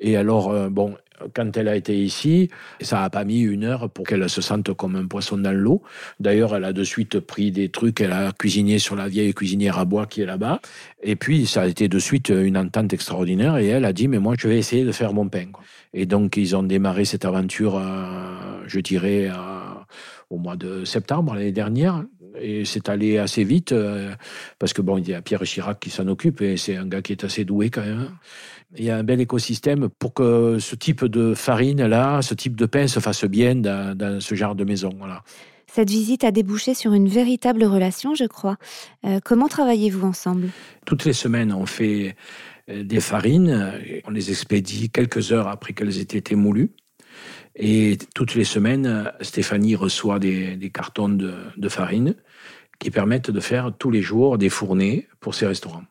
Et 0.00 0.16
alors, 0.16 0.70
bon, 0.70 0.96
quand 1.34 1.56
elle 1.56 1.68
a 1.68 1.76
été 1.76 1.96
ici, 1.96 2.48
ça 2.80 3.00
n'a 3.00 3.10
pas 3.10 3.24
mis 3.24 3.40
une 3.40 3.64
heure 3.64 3.90
pour 3.90 4.06
qu'elle 4.06 4.28
se 4.28 4.40
sente 4.40 4.72
comme 4.74 4.96
un 4.96 5.06
poisson 5.06 5.38
dans 5.38 5.52
l'eau. 5.52 5.82
D'ailleurs, 6.20 6.56
elle 6.56 6.64
a 6.64 6.72
de 6.72 6.84
suite 6.84 7.20
pris 7.20 7.52
des 7.52 7.68
trucs, 7.68 8.00
elle 8.00 8.12
a 8.12 8.32
cuisiné 8.32 8.78
sur 8.78 8.96
la 8.96 9.08
vieille 9.08 9.32
cuisinière 9.34 9.78
à 9.78 9.84
bois 9.84 10.06
qui 10.06 10.22
est 10.22 10.26
là-bas. 10.26 10.60
Et 11.02 11.16
puis, 11.16 11.46
ça 11.46 11.62
a 11.62 11.66
été 11.66 11.88
de 11.88 11.98
suite 11.98 12.30
une 12.30 12.56
entente 12.56 12.92
extraordinaire. 12.92 13.56
Et 13.58 13.68
elle 13.68 13.84
a 13.84 13.92
dit, 13.92 14.08
mais 14.08 14.18
moi, 14.18 14.34
je 14.38 14.48
vais 14.48 14.58
essayer 14.58 14.84
de 14.84 14.92
faire 14.92 15.12
mon 15.12 15.28
pain. 15.28 15.48
Et 15.94 16.06
donc, 16.06 16.36
ils 16.36 16.56
ont 16.56 16.62
démarré 16.62 17.04
cette 17.04 17.24
aventure, 17.24 17.76
euh, 17.76 18.62
je 18.66 18.80
dirais, 18.80 19.30
au 20.30 20.38
mois 20.38 20.56
de 20.56 20.84
septembre 20.84 21.34
l'année 21.34 21.52
dernière. 21.52 22.04
Et 22.40 22.64
c'est 22.64 22.88
allé 22.88 23.18
assez 23.18 23.44
vite, 23.44 23.72
euh, 23.72 24.14
parce 24.58 24.72
que 24.72 24.80
bon, 24.80 24.96
il 24.96 25.08
y 25.08 25.14
a 25.14 25.20
Pierre 25.20 25.42
Chirac 25.42 25.78
qui 25.78 25.90
s'en 25.90 26.08
occupe, 26.08 26.40
et 26.40 26.56
c'est 26.56 26.76
un 26.76 26.86
gars 26.86 27.02
qui 27.02 27.12
est 27.12 27.24
assez 27.24 27.44
doué 27.44 27.68
quand 27.68 27.82
même. 27.82 28.08
Il 28.76 28.84
y 28.84 28.90
a 28.90 28.96
un 28.96 29.02
bel 29.02 29.20
écosystème 29.20 29.88
pour 29.98 30.14
que 30.14 30.58
ce 30.58 30.74
type 30.74 31.04
de 31.04 31.34
farine-là, 31.34 32.22
ce 32.22 32.34
type 32.34 32.56
de 32.56 32.66
pain 32.66 32.86
se 32.86 33.00
fasse 33.00 33.24
bien 33.24 33.54
dans, 33.54 34.20
ce 34.20 34.34
genre 34.34 34.54
de 34.54 34.64
maison. 34.64 34.90
Voilà. 34.98 35.22
Cette 35.66 35.90
visite 35.90 36.24
a 36.24 36.30
débouché 36.30 36.74
sur 36.74 36.92
une 36.92 37.08
véritable 37.08 37.64
relation, 37.64 38.14
je 38.14 38.24
crois. 38.24 38.56
Euh, 39.04 39.20
comment 39.24 39.48
travaillez-vous 39.48 40.06
ensemble? 40.06 40.48
Toutes 40.86 41.04
les 41.04 41.12
semaines, 41.12 41.52
on 41.52 41.66
fait 41.66 42.16
euh, 42.70 42.82
des 42.82 43.00
farines. 43.00 43.72
On 44.06 44.10
les 44.10 44.30
expédie 44.30 44.90
quelques 44.90 45.32
heures 45.32 45.48
après 45.48 45.72
qu'elles 45.72 45.98
aient 45.98 46.02
été 46.02 46.34
moulues. 46.34 46.72
Et 47.56 47.98
toutes 48.14 48.34
les 48.34 48.44
semaines, 48.44 49.12
Stéphanie 49.20 49.76
reçoit 49.76 50.18
des, 50.18 50.70
cartons 50.72 51.10
de, 51.10 51.34
de 51.56 51.68
farine 51.68 52.14
qui 52.78 52.90
permettent 52.90 53.30
de 53.30 53.40
faire 53.40 53.72
tous 53.78 53.90
les 53.90 54.02
jours 54.02 54.38
des 54.38 54.48
fournées 54.48 55.08
pour 55.20 55.34
ses 55.34 55.46
restaurants. 55.46 55.84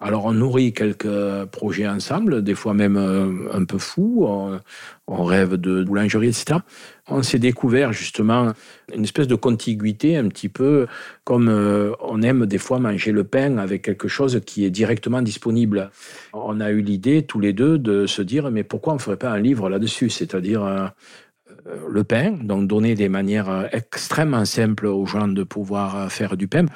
Alors 0.00 0.26
on 0.26 0.32
nourrit 0.32 0.72
quelques 0.72 1.44
projets 1.46 1.88
ensemble, 1.88 2.42
des 2.42 2.54
fois 2.54 2.72
même 2.72 2.96
euh, 2.96 3.52
un 3.52 3.64
peu 3.64 3.78
fous, 3.78 4.26
on, 5.08 5.24
rêve 5.24 5.54
de 5.54 5.82
boulangerie, 5.82 6.28
etc. 6.28 6.60
On 7.08 7.22
s'est 7.22 7.40
découvert 7.40 7.92
justement 7.92 8.52
une 8.94 9.02
espèce 9.02 9.26
de 9.26 9.34
contiguïté, 9.34 10.16
un 10.16 10.28
petit 10.28 10.48
peu 10.48 10.86
comme 11.24 11.48
euh, 11.48 11.92
on 12.00 12.22
aime 12.22 12.46
des 12.46 12.58
fois 12.58 12.78
manger 12.78 13.10
le 13.10 13.24
pain 13.24 13.58
avec 13.58 13.82
quelque 13.82 14.06
chose 14.06 14.40
qui 14.46 14.64
est 14.64 14.70
directement 14.70 15.20
disponible. 15.20 15.90
On 16.32 16.60
a 16.60 16.70
eu 16.70 16.80
l'idée 16.80 17.22
tous 17.22 17.40
les 17.40 17.52
deux 17.52 17.78
de 17.78 18.06
se 18.06 18.22
dire 18.22 18.50
mais 18.52 18.62
pourquoi 18.62 18.92
on 18.92 18.96
ne 18.96 19.02
ferait 19.02 19.16
pas 19.16 19.30
un 19.30 19.40
livre 19.40 19.68
là-dessus, 19.68 20.10
c'est-à-dire 20.10 20.62
euh, 20.62 20.86
le 21.88 22.04
pain, 22.04 22.30
donc 22.40 22.68
donner 22.68 22.94
des 22.94 23.08
manières 23.08 23.68
extrêmement 23.72 24.44
simples 24.44 24.86
aux 24.86 25.06
gens 25.06 25.26
de 25.26 25.42
pouvoir 25.42 26.10
faire 26.10 26.36
du 26.36 26.46
pain. 26.46 26.66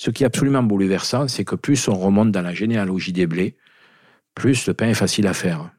Ce 0.00 0.10
qui 0.10 0.22
est 0.22 0.26
absolument 0.26 0.62
bouleversant, 0.62 1.28
c'est 1.28 1.44
que 1.44 1.56
plus 1.56 1.86
on 1.86 1.92
remonte 1.92 2.32
dans 2.32 2.40
la 2.40 2.54
généalogie 2.54 3.12
des 3.12 3.26
blés, 3.26 3.54
plus 4.34 4.66
le 4.66 4.72
pain 4.72 4.88
est 4.88 4.94
facile 4.94 5.26
à 5.26 5.34
faire. 5.34 5.72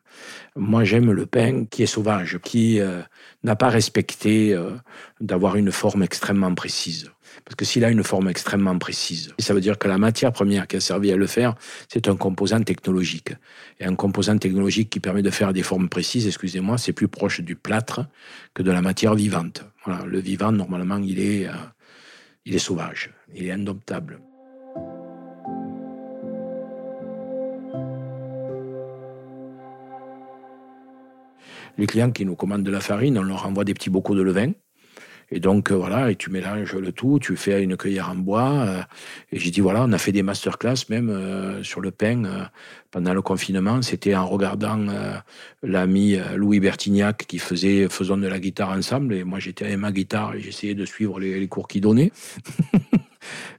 Moi, 0.56 0.84
j'aime 0.84 1.12
le 1.12 1.26
pain 1.26 1.66
qui 1.66 1.82
est 1.82 1.88
sauvage, 1.88 2.38
qui 2.44 2.80
euh, 2.80 3.02
n'a 3.44 3.56
pas 3.56 3.70
respecté 3.70 4.54
euh, 4.54 4.74
d'avoir 5.22 5.56
une 5.56 5.72
forme 5.72 6.04
extrêmement 6.04 6.54
précise. 6.54 7.10
Parce 7.46 7.56
que 7.56 7.66
s'il 7.66 7.84
a 7.84 7.90
une 7.90 8.04
forme 8.04 8.30
extrêmement 8.30 8.78
précise, 8.78 9.34
ça 9.40 9.56
veut 9.56 9.62
dire 9.62 9.80
que 9.80 9.88
la 9.88 9.98
matière 9.98 10.32
première 10.32 10.68
qui 10.68 10.76
a 10.76 10.82
servi 10.82 11.12
à 11.12 11.16
le 11.16 11.26
faire, 11.26 11.56
c'est 11.92 12.08
un 12.08 12.16
composant 12.16 12.62
technologique. 12.62 13.34
Et 13.80 13.86
un 13.86 13.96
composant 13.96 14.38
technologique 14.38 14.92
qui 14.92 15.00
permet 15.00 15.24
de 15.24 15.32
faire 15.32 15.52
des 15.52 15.64
formes 15.64 15.90
précises, 15.90 16.28
excusez-moi, 16.28 16.78
c'est 16.78 16.94
plus 16.94 17.08
proche 17.08 17.42
du 17.42 17.56
plâtre 17.56 18.02
que 18.54 18.62
de 18.62 18.70
la 18.70 18.84
matière 18.84 19.16
vivante. 19.16 19.66
Le 20.06 20.20
vivant, 20.20 20.52
normalement, 20.52 20.98
il 20.98 21.20
est, 21.20 21.48
euh, 21.48 21.54
il 22.46 22.56
est 22.56 22.60
sauvage, 22.60 23.12
il 23.34 23.46
est 23.46 23.52
indomptable. 23.52 24.20
Les 31.78 31.88
clients 31.88 32.12
qui 32.12 32.26
nous 32.26 32.36
commandent 32.36 32.64
de 32.64 32.72
la 32.72 32.82
farine, 32.82 33.18
on 33.18 33.24
leur 33.24 33.46
envoie 33.46 33.64
des 33.64 33.74
petits 33.74 33.90
bocaux 33.90 34.16
de 34.16 34.22
levain. 34.22 34.52
Et 35.32 35.40
donc, 35.40 35.72
euh, 35.72 35.76
voilà, 35.76 36.12
et 36.12 36.16
tu 36.16 36.30
mélanges 36.30 36.76
le 36.76 36.92
tout, 36.92 37.18
tu 37.20 37.38
fais 37.38 37.64
une 37.64 37.78
cuillère 37.78 38.10
en 38.10 38.16
bois. 38.16 38.52
Euh, 38.52 38.82
et 39.32 39.40
j'ai 39.40 39.50
dit, 39.50 39.62
voilà, 39.62 39.84
on 39.84 39.92
a 39.94 39.98
fait 39.98 40.12
des 40.12 40.24
masterclass 40.24 40.90
même 40.90 41.10
euh, 41.10 41.64
sur 41.64 41.80
le 41.80 41.92
pain 41.92 42.50
pendant 42.92 43.14
le 43.14 43.22
confinement. 43.22 43.82
C'était 43.82 44.14
en 44.16 44.28
regardant 44.28 44.86
l'ami 45.64 46.18
Louis 46.36 46.60
Bertignac 46.60 47.26
qui 47.26 47.40
faisait 47.40 47.88
Faisons 47.90 48.18
de 48.18 48.28
la 48.28 48.40
guitare 48.40 48.72
ensemble. 48.72 49.14
Et 49.14 49.24
moi, 49.24 49.40
j'étais 49.40 49.66
avec 49.66 49.78
ma 49.78 49.92
guitare 49.92 50.36
et 50.36 50.42
j'essayais 50.42 50.76
de 50.76 50.86
suivre 50.86 51.20
les, 51.20 51.48
cours 51.48 51.68
qu'il 51.68 51.82
donnait. 51.82 52.12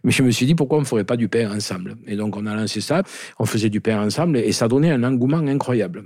Mais 0.04 0.10
je 0.10 0.22
me 0.22 0.30
suis 0.30 0.46
dit, 0.46 0.54
pourquoi 0.54 0.78
on 0.78 0.82
ne 0.82 0.86
ferait 0.86 1.04
pas 1.04 1.16
du 1.16 1.28
pain 1.28 1.50
ensemble? 1.54 1.96
Et 2.06 2.16
donc, 2.16 2.36
on 2.36 2.46
a 2.46 2.54
lancé 2.54 2.80
ça. 2.80 3.02
On 3.38 3.44
faisait 3.44 3.70
du 3.70 3.80
pain 3.80 4.02
ensemble 4.02 4.38
et 4.38 4.52
ça 4.52 4.68
donnait 4.68 4.90
un 4.90 5.04
engouement 5.04 5.38
incroyable. 5.38 6.02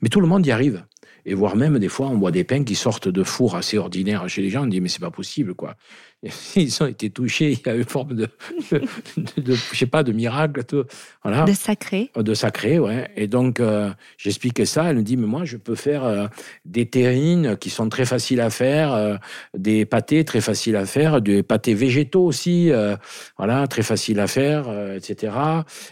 Mais 0.00 0.08
tout 0.08 0.20
le 0.20 0.26
monde 0.26 0.46
y 0.46 0.50
arrive. 0.50 0.84
Et 1.24 1.34
voire 1.34 1.54
même, 1.54 1.78
des 1.78 1.88
fois, 1.88 2.08
on 2.08 2.18
voit 2.18 2.32
des 2.32 2.42
pains 2.42 2.64
qui 2.64 2.74
sortent 2.74 3.08
de 3.08 3.22
fours 3.22 3.54
assez 3.54 3.78
ordinaires 3.78 4.28
chez 4.28 4.42
les 4.42 4.50
gens. 4.50 4.64
On 4.64 4.66
dit, 4.66 4.80
mais 4.80 4.88
c'est 4.88 5.00
pas 5.00 5.12
possible, 5.12 5.54
quoi. 5.54 5.76
Ils 6.56 6.82
ont 6.82 6.86
été 6.86 7.10
touchés, 7.10 7.50
il 7.50 7.66
y 7.66 7.68
a 7.68 7.74
une 7.74 7.84
forme 7.84 8.14
de, 8.14 8.28
de, 9.36 9.54
je 9.54 9.76
sais 9.76 9.86
pas, 9.86 10.04
de 10.04 10.12
miracle. 10.12 10.62
Tout, 10.62 10.84
voilà. 11.24 11.44
De 11.44 11.52
sacré. 11.52 12.10
Euh, 12.16 12.22
de 12.22 12.34
sacré, 12.34 12.78
ouais. 12.78 13.10
Et 13.16 13.26
donc, 13.26 13.58
euh, 13.58 13.90
j'expliquais 14.18 14.64
ça. 14.64 14.84
Elle 14.84 14.98
me 14.98 15.02
dit, 15.02 15.16
mais 15.16 15.26
moi, 15.26 15.44
je 15.44 15.56
peux 15.56 15.74
faire 15.74 16.04
euh, 16.04 16.26
des 16.64 16.86
terrines 16.86 17.56
qui 17.56 17.70
sont 17.70 17.88
très 17.88 18.04
faciles 18.04 18.40
à 18.40 18.50
faire, 18.50 19.18
des 19.56 19.84
pâtés 19.84 20.24
très 20.24 20.40
faciles 20.40 20.76
à 20.76 20.86
faire, 20.86 21.20
des 21.20 21.42
pâtés 21.42 21.74
végétaux 21.74 22.24
aussi, 22.24 22.70
voilà, 23.36 23.66
très 23.66 23.82
faciles 23.82 24.20
à 24.20 24.26
faire, 24.26 24.66
etc. 24.94 25.32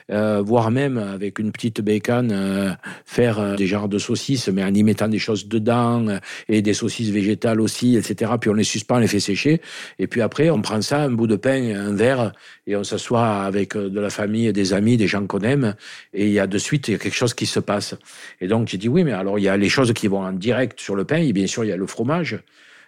voire 0.09 0.71
même, 0.71 0.99
avec 0.99 1.39
une 1.39 1.53
petite 1.53 1.81
bacon, 1.81 2.77
faire 3.05 3.57
des 3.57 3.67
genres 3.67 3.89
de 3.89 3.99
saucisses, 3.99 4.49
mais 4.49 4.63
en 4.63 4.73
y 4.73 4.83
mettant 4.83 5.09
des 5.09 5.19
choses 5.19 5.49
dedans, 5.49 6.07
et 6.49 6.63
des 6.63 6.75
saucisses 6.75 7.11
végétales 7.11 7.61
aussi, 7.61 7.97
etc. 7.97 8.33
Puis 8.41 8.51
on 8.51 8.55
les 8.55 8.65
suspend, 8.65 8.97
on 8.97 9.01
les 9.01 9.07
fait 9.07 9.21
sécher. 9.21 9.61
Et 9.99 10.07
puis 10.07 10.20
après, 10.23 10.51
on 10.51 10.61
prend 10.61 10.81
ça, 10.83 11.03
un 11.03 11.11
bout 11.11 11.27
de 11.27 11.37
pain, 11.37 11.75
un 11.75 11.95
verre, 11.95 12.33
et 12.67 12.77
on 12.77 12.85
s'assoit 12.85 13.43
avec 13.43 13.77
euh, 13.77 13.89
de 13.89 14.01
la 14.01 14.11
famille, 14.11 14.53
des 14.53 14.73
amis, 14.73 14.97
des 14.97 15.07
gens 15.07 15.27
qu'on 15.27 15.41
aime, 15.41 15.75
et 16.13 16.27
il 16.27 16.33
y 16.33 16.39
a 16.39 16.47
de 16.47 16.59
suite 16.59 16.89
il 16.89 16.93
y 16.93 16.95
a 16.95 16.99
quelque 16.99 17.15
chose 17.15 17.35
qui 17.35 17.47
se 17.47 17.61
passe. 17.61 17.95
Et 18.41 18.49
donc 18.49 18.69
j'ai 18.69 18.79
dit 18.79 18.89
oui, 18.89 19.05
mais 19.05 19.13
alors 19.13 19.39
il 19.39 19.43
y 19.43 19.49
a 19.49 19.57
les 19.57 19.69
choses 19.69 19.93
qui 19.93 20.09
vont 20.09 20.23
en 20.23 20.33
direct 20.33 20.81
sur 20.81 20.97
le 20.97 21.05
pain, 21.05 21.19
et 21.19 21.33
bien 21.33 21.47
sûr 21.47 21.65
il 21.65 21.69
y 21.69 21.73
a 21.73 21.77
le 21.77 21.87
fromage. 21.87 22.39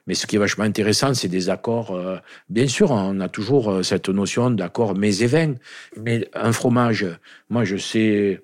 Mais 0.06 0.14
ce 0.14 0.26
qui 0.26 0.34
est 0.34 0.38
vachement 0.38 0.64
intéressant, 0.64 1.14
c'est 1.14 1.28
des 1.28 1.48
accords. 1.48 1.92
Euh, 1.92 2.16
bien 2.48 2.66
sûr, 2.66 2.90
on 2.90 3.20
a 3.20 3.28
toujours 3.28 3.70
euh, 3.70 3.82
cette 3.84 4.08
notion 4.08 4.50
d'accord 4.50 4.96
mais 4.96 5.16
et 5.18 5.26
vin. 5.26 5.54
Mais 5.96 6.28
un 6.34 6.52
fromage, 6.52 7.06
moi 7.50 7.64
je 7.64 7.76
sais 7.76 8.40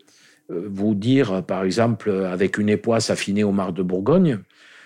vous 0.51 0.95
dire, 0.95 1.43
par 1.45 1.64
exemple, 1.64 2.11
avec 2.11 2.57
une 2.57 2.70
époisse 2.70 3.11
affinée 3.11 3.45
au 3.45 3.53
mar 3.53 3.74
de 3.74 3.82
Bourgogne, 3.82 4.39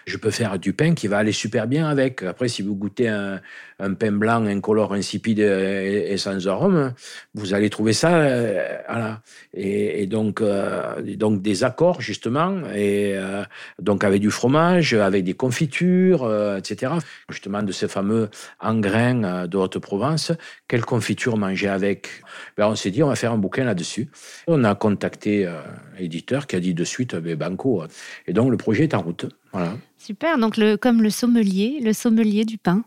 je 0.06 0.16
peux 0.16 0.30
faire 0.30 0.58
du 0.58 0.72
pain 0.72 0.94
qui 0.94 1.06
va 1.06 1.18
aller 1.18 1.32
super 1.32 1.66
bien 1.66 1.88
avec. 1.88 2.22
Après, 2.22 2.48
si 2.48 2.62
vous 2.62 2.74
goûtez 2.74 3.08
un, 3.08 3.40
un 3.82 3.94
pain 3.94 4.12
blanc 4.12 4.46
incolore, 4.46 4.94
insipide 4.94 5.40
et, 5.40 6.16
sans 6.16 6.46
arôme, 6.46 6.94
vous 7.34 7.52
allez 7.52 7.68
trouver 7.68 7.92
ça. 7.92 8.14
Euh, 8.14 8.78
voilà. 8.88 9.20
Et, 9.54 10.06
donc, 10.06 10.40
euh, 10.40 11.02
donc 11.16 11.42
des 11.42 11.64
accords 11.64 12.00
justement, 12.00 12.62
et 12.74 13.12
euh, 13.14 13.42
donc 13.80 14.04
avec 14.04 14.20
du 14.20 14.30
fromage, 14.30 14.94
avec 14.94 15.24
des 15.24 15.34
confitures, 15.34 16.30
etc. 16.56 16.92
Justement 17.28 17.62
de 17.62 17.72
ces 17.72 17.88
fameux 17.88 18.30
engrains 18.60 19.46
de 19.46 19.56
Haute-Provence. 19.56 20.32
Quelle 20.68 20.84
confiture 20.84 21.36
manger 21.36 21.68
avec? 21.68 22.08
Ben, 22.56 22.68
On 22.68 22.76
s'est 22.76 22.90
dit 22.90 23.02
on 23.02 23.08
va 23.08 23.16
faire 23.16 23.32
un 23.32 23.38
bouquin 23.38 23.64
là-dessus. 23.64 24.08
On 24.46 24.62
a 24.64 24.74
contacté 24.74 25.46
un 25.46 25.62
éditeur 25.98 26.46
qui 26.46 26.56
a 26.56 26.60
dit 26.60 26.74
de 26.74 26.84
suite 26.84 27.16
ben, 27.16 27.36
banco. 27.36 27.82
Et 28.26 28.32
donc 28.32 28.50
le 28.50 28.56
projet 28.56 28.84
est 28.84 28.94
en 28.94 29.02
route. 29.02 29.26
Voilà. 29.52 29.76
Super. 29.98 30.38
Donc 30.38 30.56
le, 30.56 30.76
comme 30.76 31.02
le 31.02 31.10
sommelier, 31.10 31.78
le 31.82 31.92
sommelier 31.92 32.44
du 32.44 32.58
pain. 32.58 32.84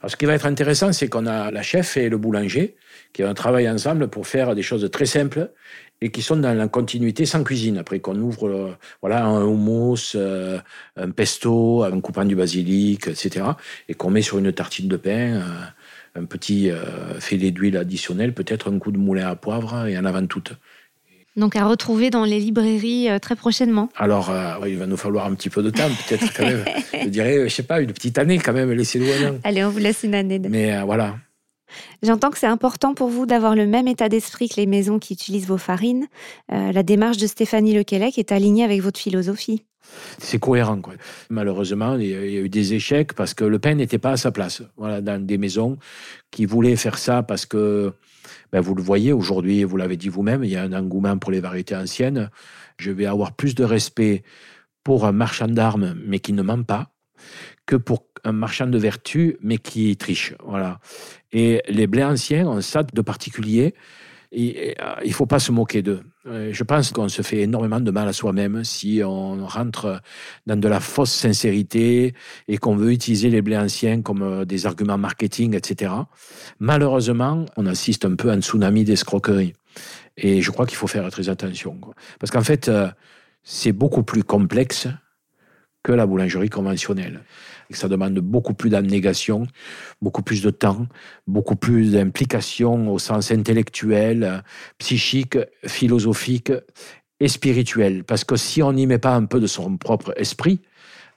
Alors, 0.00 0.10
ce 0.10 0.16
qui 0.16 0.26
va 0.26 0.34
être 0.34 0.46
intéressant, 0.46 0.92
c'est 0.92 1.08
qu'on 1.08 1.26
a 1.26 1.50
la 1.50 1.62
chef 1.62 1.96
et 1.96 2.08
le 2.08 2.18
boulanger 2.18 2.74
qui 3.12 3.22
travaillent 3.34 3.70
ensemble 3.70 4.08
pour 4.08 4.26
faire 4.26 4.54
des 4.54 4.62
choses 4.62 4.90
très 4.90 5.06
simples 5.06 5.50
et 6.00 6.10
qui 6.10 6.22
sont 6.22 6.36
dans 6.36 6.52
la 6.52 6.66
continuité 6.66 7.24
sans 7.24 7.44
cuisine. 7.44 7.78
Après 7.78 8.00
qu'on 8.00 8.16
ouvre 8.16 8.48
euh, 8.48 8.76
voilà, 9.00 9.24
un 9.24 9.46
hummus, 9.46 10.14
euh, 10.16 10.58
un 10.96 11.10
pesto, 11.10 11.84
un 11.84 12.00
coupant 12.00 12.24
du 12.24 12.34
basilic, 12.34 13.06
etc. 13.06 13.44
Et 13.88 13.94
qu'on 13.94 14.10
met 14.10 14.22
sur 14.22 14.38
une 14.38 14.52
tartine 14.52 14.88
de 14.88 14.96
pain 14.96 15.36
euh, 15.36 15.40
un 16.14 16.24
petit 16.26 16.70
filet 17.20 17.52
d'huile 17.52 17.78
additionnel, 17.78 18.34
peut-être 18.34 18.70
un 18.70 18.78
coup 18.78 18.92
de 18.92 18.98
moulin 18.98 19.28
à 19.28 19.34
poivre 19.34 19.86
et 19.86 19.96
en 19.96 20.04
avant 20.04 20.26
toute. 20.26 20.52
Donc 21.36 21.56
à 21.56 21.64
retrouver 21.64 22.10
dans 22.10 22.24
les 22.24 22.38
librairies 22.38 23.08
très 23.20 23.36
prochainement. 23.36 23.88
Alors, 23.96 24.30
il 24.66 24.76
va 24.76 24.86
nous 24.86 24.98
falloir 24.98 25.26
un 25.26 25.34
petit 25.34 25.48
peu 25.48 25.62
de 25.62 25.70
temps, 25.70 25.88
peut-être 26.08 26.32
quand 26.36 26.44
même. 26.44 26.64
je 27.04 27.08
dirais, 27.08 27.48
je 27.48 27.54
sais 27.54 27.62
pas, 27.62 27.80
une 27.80 27.92
petite 27.92 28.18
année 28.18 28.38
quand 28.38 28.52
même, 28.52 28.70
laissez-nous 28.70 29.06
un 29.06 29.38
Allez, 29.44 29.64
on 29.64 29.70
vous 29.70 29.78
laisse 29.78 30.02
une 30.02 30.14
année. 30.14 30.38
Mais 30.38 30.82
voilà. 30.82 31.16
J'entends 32.02 32.30
que 32.30 32.38
c'est 32.38 32.46
important 32.46 32.94
pour 32.94 33.08
vous 33.08 33.26
d'avoir 33.26 33.54
le 33.54 33.66
même 33.66 33.88
état 33.88 34.08
d'esprit 34.08 34.48
que 34.48 34.56
les 34.56 34.66
maisons 34.66 34.98
qui 34.98 35.12
utilisent 35.12 35.46
vos 35.46 35.58
farines. 35.58 36.06
Euh, 36.52 36.72
la 36.72 36.82
démarche 36.82 37.16
de 37.16 37.26
Stéphanie 37.26 37.74
Lequelec 37.74 38.18
est 38.18 38.32
alignée 38.32 38.64
avec 38.64 38.80
votre 38.82 39.00
philosophie. 39.00 39.64
C'est 40.18 40.38
cohérent. 40.38 40.80
Quoi. 40.80 40.94
Malheureusement, 41.28 41.96
il 41.96 42.08
y 42.08 42.14
a 42.14 42.40
eu 42.40 42.48
des 42.48 42.74
échecs 42.74 43.14
parce 43.14 43.34
que 43.34 43.44
le 43.44 43.58
pain 43.58 43.74
n'était 43.74 43.98
pas 43.98 44.12
à 44.12 44.16
sa 44.16 44.30
place. 44.30 44.62
Voilà, 44.76 45.00
dans 45.00 45.24
des 45.24 45.38
maisons 45.38 45.76
qui 46.30 46.46
voulaient 46.46 46.76
faire 46.76 46.98
ça 46.98 47.22
parce 47.22 47.46
que, 47.46 47.92
ben, 48.52 48.60
vous 48.60 48.74
le 48.74 48.82
voyez 48.82 49.12
aujourd'hui, 49.12 49.64
vous 49.64 49.76
l'avez 49.76 49.96
dit 49.96 50.08
vous-même, 50.08 50.44
il 50.44 50.50
y 50.50 50.56
a 50.56 50.62
un 50.62 50.72
engouement 50.72 51.16
pour 51.18 51.32
les 51.32 51.40
variétés 51.40 51.74
anciennes. 51.74 52.30
Je 52.78 52.90
vais 52.90 53.06
avoir 53.06 53.32
plus 53.32 53.54
de 53.54 53.64
respect 53.64 54.22
pour 54.84 55.06
un 55.06 55.12
marchand 55.12 55.48
d'armes, 55.48 55.94
mais 56.04 56.18
qui 56.18 56.32
ne 56.32 56.42
ment 56.42 56.62
pas, 56.62 56.92
que 57.66 57.76
pour 57.76 58.06
un 58.24 58.32
marchand 58.32 58.66
de 58.66 58.78
vertu, 58.78 59.36
mais 59.40 59.58
qui 59.58 59.96
triche. 59.96 60.34
Voilà. 60.44 60.80
Et 61.32 61.62
les 61.68 61.86
blés 61.86 62.04
anciens 62.04 62.46
ont 62.46 62.60
ça 62.60 62.82
de 62.82 63.00
particulier. 63.00 63.74
Il 64.32 64.74
ne 65.04 65.12
faut 65.12 65.26
pas 65.26 65.38
se 65.38 65.52
moquer 65.52 65.82
d'eux. 65.82 66.02
Euh, 66.26 66.50
je 66.52 66.62
pense 66.62 66.92
qu'on 66.92 67.08
se 67.08 67.22
fait 67.22 67.40
énormément 67.40 67.80
de 67.80 67.90
mal 67.90 68.06
à 68.06 68.12
soi-même 68.12 68.62
si 68.62 69.02
on 69.04 69.44
rentre 69.44 70.00
dans 70.46 70.58
de 70.58 70.68
la 70.68 70.78
fausse 70.78 71.12
sincérité 71.12 72.14
et 72.46 72.58
qu'on 72.58 72.76
veut 72.76 72.92
utiliser 72.92 73.28
les 73.28 73.42
blés 73.42 73.58
anciens 73.58 74.02
comme 74.02 74.22
euh, 74.22 74.44
des 74.44 74.66
arguments 74.66 74.98
marketing, 74.98 75.56
etc. 75.56 75.92
Malheureusement, 76.60 77.44
on 77.56 77.66
assiste 77.66 78.04
un 78.04 78.14
peu 78.14 78.30
à 78.30 78.34
un 78.34 78.40
tsunami 78.40 78.84
d'escroquerie. 78.84 79.54
Et 80.16 80.42
je 80.42 80.50
crois 80.50 80.66
qu'il 80.66 80.76
faut 80.76 80.86
faire 80.86 81.10
très 81.10 81.28
attention. 81.28 81.80
Parce 82.20 82.30
qu'en 82.30 82.42
fait, 82.42 82.70
c'est 83.42 83.72
beaucoup 83.72 84.02
plus 84.02 84.22
complexe 84.22 84.86
que 85.82 85.92
la 85.92 86.06
boulangerie 86.06 86.50
conventionnelle. 86.50 87.20
Ça 87.70 87.88
demande 87.88 88.18
beaucoup 88.18 88.54
plus 88.54 88.70
d'abnégation, 88.70 89.46
beaucoup 90.02 90.22
plus 90.22 90.42
de 90.42 90.50
temps, 90.50 90.86
beaucoup 91.26 91.56
plus 91.56 91.92
d'implication 91.92 92.92
au 92.92 92.98
sens 92.98 93.30
intellectuel, 93.30 94.42
psychique, 94.78 95.38
philosophique 95.66 96.52
et 97.18 97.28
spirituel. 97.28 98.04
Parce 98.04 98.24
que 98.24 98.36
si 98.36 98.62
on 98.62 98.72
n'y 98.72 98.86
met 98.86 98.98
pas 98.98 99.14
un 99.14 99.24
peu 99.24 99.40
de 99.40 99.46
son 99.46 99.76
propre 99.78 100.12
esprit, 100.16 100.60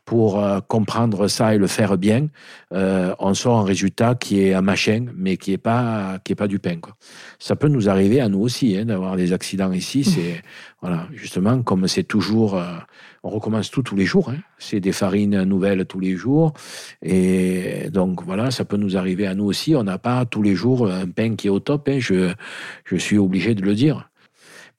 pour 0.05 0.39
euh, 0.39 0.59
comprendre 0.67 1.27
ça 1.27 1.55
et 1.55 1.57
le 1.57 1.67
faire 1.67 1.97
bien, 1.97 2.27
euh, 2.73 3.13
on 3.19 3.33
sort 3.33 3.59
un 3.59 3.63
résultat 3.63 4.13
qui 4.15 4.41
est 4.41 4.53
un 4.53 4.61
machin, 4.61 5.07
mais 5.15 5.35
qui 5.37 5.51
n'est 5.51 5.57
pas, 5.57 6.19
qui 6.23 6.33
est 6.33 6.35
pas 6.35 6.47
du 6.47 6.59
pain. 6.59 6.77
Quoi. 6.79 6.95
Ça 7.39 7.55
peut 7.55 7.67
nous 7.67 7.89
arriver 7.89 8.21
à 8.21 8.29
nous 8.29 8.39
aussi 8.39 8.77
hein, 8.77 8.85
d'avoir 8.85 9.17
des 9.17 9.33
accidents 9.33 9.71
ici. 9.71 10.03
C'est 10.03 10.41
voilà, 10.81 11.07
justement 11.11 11.63
comme 11.63 11.87
c'est 11.87 12.03
toujours, 12.03 12.55
euh, 12.55 12.65
on 13.23 13.29
recommence 13.29 13.71
tout 13.71 13.81
tous 13.81 13.95
les 13.95 14.05
jours. 14.05 14.29
Hein. 14.29 14.37
C'est 14.59 14.79
des 14.79 14.91
farines 14.91 15.43
nouvelles 15.43 15.85
tous 15.85 15.99
les 15.99 16.15
jours, 16.15 16.53
et 17.01 17.89
donc 17.91 18.23
voilà, 18.23 18.51
ça 18.51 18.63
peut 18.63 18.77
nous 18.77 18.97
arriver 18.97 19.25
à 19.25 19.33
nous 19.33 19.45
aussi. 19.45 19.75
On 19.75 19.83
n'a 19.83 19.97
pas 19.97 20.25
tous 20.25 20.43
les 20.43 20.53
jours 20.53 20.87
un 20.87 21.07
pain 21.07 21.35
qui 21.35 21.47
est 21.47 21.49
au 21.49 21.59
top. 21.59 21.89
Hein. 21.89 21.97
Je, 21.99 22.31
je 22.85 22.95
suis 22.95 23.17
obligé 23.17 23.55
de 23.55 23.63
le 23.63 23.73
dire. 23.73 24.07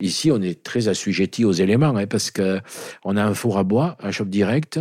Ici, 0.01 0.31
on 0.31 0.43
est 0.43 0.62
très 0.62 0.89
assujetti 0.89 1.45
aux 1.45 1.53
éléments, 1.53 1.97
hein, 1.97 2.07
parce 2.07 2.31
que 2.31 2.61
on 3.05 3.16
a 3.16 3.24
un 3.24 3.33
four 3.33 3.57
à 3.57 3.64
bois, 3.64 3.97
un 4.01 4.11
shop 4.11 4.27
direct, 4.27 4.79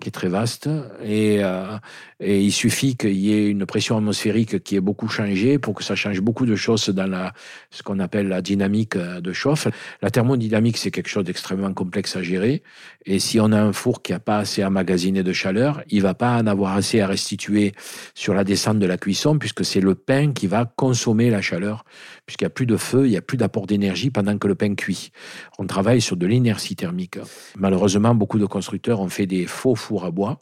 qui 0.00 0.08
est 0.08 0.12
très 0.12 0.28
vaste. 0.28 0.68
Et, 1.02 1.42
euh, 1.42 1.76
et 2.20 2.40
il 2.42 2.50
suffit 2.50 2.96
qu'il 2.96 3.16
y 3.16 3.32
ait 3.32 3.48
une 3.48 3.64
pression 3.64 3.96
atmosphérique 3.96 4.62
qui 4.64 4.74
ait 4.74 4.80
beaucoup 4.80 5.08
changé 5.08 5.58
pour 5.58 5.74
que 5.74 5.84
ça 5.84 5.94
change 5.94 6.20
beaucoup 6.20 6.46
de 6.46 6.56
choses 6.56 6.88
dans 6.88 7.06
la, 7.06 7.32
ce 7.70 7.82
qu'on 7.84 8.00
appelle 8.00 8.26
la 8.26 8.42
dynamique 8.42 8.96
euh, 8.96 9.20
de 9.20 9.32
chauffe. 9.32 9.68
La 10.02 10.10
thermodynamique, 10.10 10.78
c'est 10.78 10.90
quelque 10.90 11.08
chose 11.08 11.24
d'extrêmement 11.24 11.72
complexe 11.72 12.16
à 12.16 12.22
gérer. 12.22 12.62
Et 13.06 13.20
si 13.20 13.38
on 13.38 13.52
a 13.52 13.60
un 13.60 13.72
four 13.72 14.02
qui 14.02 14.12
n'a 14.12 14.18
pas 14.18 14.38
assez 14.38 14.64
emmagasiné 14.64 15.22
de 15.22 15.32
chaleur, 15.32 15.82
il 15.88 16.02
va 16.02 16.14
pas 16.14 16.38
en 16.38 16.46
avoir 16.46 16.76
assez 16.76 17.00
à 17.00 17.06
restituer 17.06 17.72
sur 18.14 18.34
la 18.34 18.42
descente 18.42 18.80
de 18.80 18.86
la 18.86 18.98
cuisson, 18.98 19.38
puisque 19.38 19.64
c'est 19.64 19.80
le 19.80 19.94
pain 19.94 20.32
qui 20.32 20.48
va 20.48 20.64
consommer 20.64 21.30
la 21.30 21.40
chaleur, 21.40 21.84
puisqu'il 22.26 22.44
n'y 22.44 22.48
a 22.48 22.50
plus 22.50 22.66
de 22.66 22.76
feu, 22.76 23.06
il 23.06 23.10
n'y 23.10 23.16
a 23.16 23.22
plus 23.22 23.36
d'apport 23.36 23.66
d'énergie 23.66 24.10
pendant 24.10 24.36
que 24.38 24.48
le 24.48 24.56
pain 24.56 24.74
cuit. 24.74 25.10
On 25.58 25.66
travaille 25.66 26.00
sur 26.00 26.16
de 26.16 26.26
l'inertie 26.26 26.74
thermique. 26.74 27.18
Malheureusement, 27.56 28.14
beaucoup 28.14 28.40
de 28.40 28.46
constructeurs 28.46 29.00
ont 29.00 29.08
fait 29.08 29.26
des 29.26 29.46
faux 29.46 29.76
fours 29.76 30.04
à 30.04 30.10
bois. 30.10 30.38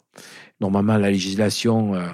Normalement, 0.59 0.97
la 0.97 1.11
législation 1.11 1.66
euh, 1.69 2.07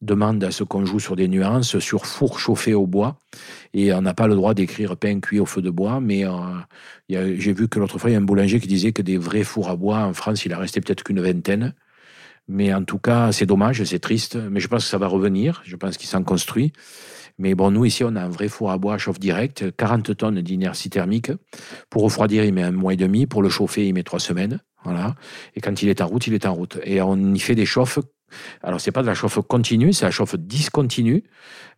demande 0.00 0.42
à 0.44 0.50
ce 0.50 0.64
qu'on 0.64 0.84
joue 0.84 1.00
sur 1.00 1.16
des 1.16 1.28
nuances, 1.28 1.78
sur 1.78 2.06
four 2.06 2.38
chauffé 2.38 2.74
au 2.74 2.86
bois. 2.86 3.18
Et 3.72 3.92
on 3.92 4.02
n'a 4.02 4.14
pas 4.14 4.26
le 4.26 4.34
droit 4.34 4.54
d'écrire 4.54 4.96
pain 4.96 5.20
cuit 5.20 5.40
au 5.40 5.46
feu 5.46 5.62
de 5.62 5.70
bois. 5.70 6.00
Mais 6.00 6.26
euh, 6.26 6.40
j'ai 7.08 7.52
vu 7.52 7.68
que 7.68 7.78
l'autre 7.78 7.98
fois, 7.98 8.10
il 8.10 8.12
y 8.12 8.16
a 8.16 8.18
un 8.18 8.22
boulanger 8.22 8.60
qui 8.60 8.68
disait 8.68 8.92
que 8.92 9.02
des 9.02 9.16
vrais 9.16 9.44
fours 9.44 9.70
à 9.70 9.76
bois, 9.76 10.00
en 10.00 10.12
France, 10.12 10.44
il 10.44 10.52
a 10.52 10.58
resté 10.58 10.80
peut-être 10.80 11.04
qu'une 11.04 11.20
vingtaine. 11.20 11.74
Mais 12.48 12.74
en 12.74 12.84
tout 12.84 12.98
cas, 12.98 13.30
c'est 13.32 13.46
dommage, 13.46 13.82
c'est 13.84 14.00
triste. 14.00 14.36
Mais 14.36 14.60
je 14.60 14.68
pense 14.68 14.84
que 14.84 14.90
ça 14.90 14.98
va 14.98 15.06
revenir. 15.06 15.62
Je 15.64 15.76
pense 15.76 15.96
qu'il 15.96 16.08
s'en 16.08 16.24
construit. 16.24 16.72
Mais 17.38 17.54
bon, 17.54 17.70
nous, 17.70 17.84
ici, 17.84 18.04
on 18.04 18.14
a 18.16 18.22
un 18.22 18.28
vrai 18.28 18.48
four 18.48 18.70
à 18.70 18.78
bois 18.78 18.94
à 18.94 18.98
chauffe 18.98 19.18
direct, 19.18 19.74
40 19.76 20.16
tonnes 20.16 20.40
d'inertie 20.42 20.90
thermique. 20.90 21.32
Pour 21.88 22.02
refroidir, 22.02 22.44
il 22.44 22.52
met 22.52 22.62
un 22.62 22.72
mois 22.72 22.94
et 22.94 22.96
demi. 22.96 23.26
Pour 23.26 23.42
le 23.42 23.48
chauffer, 23.48 23.86
il 23.86 23.94
met 23.94 24.02
trois 24.02 24.20
semaines. 24.20 24.60
Et 25.54 25.60
quand 25.60 25.82
il 25.82 25.88
est 25.88 26.00
en 26.00 26.06
route, 26.06 26.26
il 26.26 26.34
est 26.34 26.46
en 26.46 26.54
route. 26.54 26.78
Et 26.84 27.00
on 27.00 27.34
y 27.34 27.38
fait 27.38 27.54
des 27.54 27.66
chauffes. 27.66 27.98
Alors, 28.62 28.80
c'est 28.80 28.92
pas 28.92 29.02
de 29.02 29.06
la 29.06 29.14
chauffe 29.14 29.38
continue, 29.46 29.92
c'est 29.92 30.06
la 30.06 30.10
chauffe 30.10 30.36
discontinue. 30.36 31.22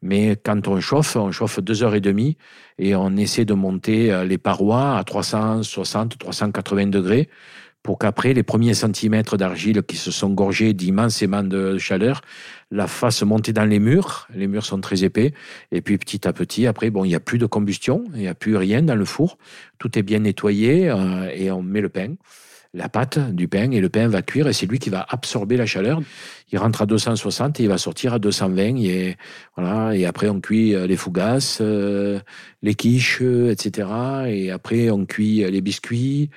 Mais 0.02 0.36
quand 0.36 0.68
on 0.68 0.80
chauffe, 0.80 1.16
on 1.16 1.32
chauffe 1.32 1.60
deux 1.60 1.82
heures 1.82 1.94
et 1.94 2.00
demie 2.00 2.36
et 2.78 2.94
on 2.94 3.16
essaie 3.16 3.44
de 3.44 3.54
monter 3.54 4.12
euh, 4.12 4.24
les 4.24 4.38
parois 4.38 4.96
à 4.96 5.04
360, 5.04 6.18
380 6.18 6.86
degrés 6.86 7.28
pour 7.84 7.98
qu'après, 7.98 8.32
les 8.32 8.42
premiers 8.42 8.72
centimètres 8.72 9.36
d'argile 9.36 9.82
qui 9.82 9.96
se 9.96 10.10
sont 10.10 10.30
gorgés 10.30 10.72
d'immensément 10.72 11.42
de 11.42 11.76
chaleur 11.76 12.22
la 12.70 12.86
fassent 12.86 13.22
monter 13.22 13.52
dans 13.52 13.66
les 13.66 13.78
murs. 13.78 14.26
Les 14.34 14.46
murs 14.46 14.64
sont 14.64 14.80
très 14.80 15.04
épais. 15.04 15.34
Et 15.70 15.82
puis 15.82 15.98
petit 15.98 16.26
à 16.26 16.32
petit, 16.32 16.66
après, 16.66 16.88
bon, 16.88 17.04
il 17.04 17.08
n'y 17.08 17.14
a 17.14 17.20
plus 17.20 17.36
de 17.36 17.44
combustion, 17.44 18.04
il 18.14 18.20
n'y 18.20 18.26
a 18.26 18.34
plus 18.34 18.56
rien 18.56 18.80
dans 18.80 18.94
le 18.94 19.04
four. 19.04 19.36
Tout 19.78 19.98
est 19.98 20.02
bien 20.02 20.20
nettoyé 20.20 20.88
euh, 20.88 21.30
et 21.34 21.50
on 21.50 21.62
met 21.62 21.82
le 21.82 21.90
pain 21.90 22.14
la 22.74 22.88
pâte 22.88 23.18
du 23.34 23.48
pain 23.48 23.70
et 23.70 23.80
le 23.80 23.88
pain 23.88 24.08
va 24.08 24.20
cuire 24.20 24.48
et 24.48 24.52
c'est 24.52 24.66
lui 24.66 24.78
qui 24.78 24.90
va 24.90 25.06
absorber 25.08 25.56
la 25.56 25.64
chaleur. 25.64 26.02
Il 26.52 26.58
rentre 26.58 26.82
à 26.82 26.86
260 26.86 27.60
et 27.60 27.62
il 27.62 27.68
va 27.68 27.78
sortir 27.78 28.12
à 28.14 28.18
220 28.18 28.76
et 28.78 29.16
voilà 29.56 29.96
et 29.96 30.04
après 30.04 30.28
on 30.28 30.40
cuit 30.40 30.74
euh, 30.74 30.86
les 30.86 30.96
fougasses, 30.96 31.58
euh, 31.60 32.18
les 32.62 32.74
quiches, 32.74 33.22
etc. 33.22 33.88
Et 34.26 34.50
après 34.50 34.90
on 34.90 35.06
cuit 35.06 35.48
les 35.48 35.60
biscuits, 35.60 36.30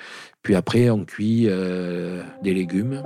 puis 0.44 0.56
après 0.56 0.90
on 0.90 1.04
cuit 1.04 1.46
euh, 1.48 2.22
des 2.44 2.54
légumes. 2.54 3.02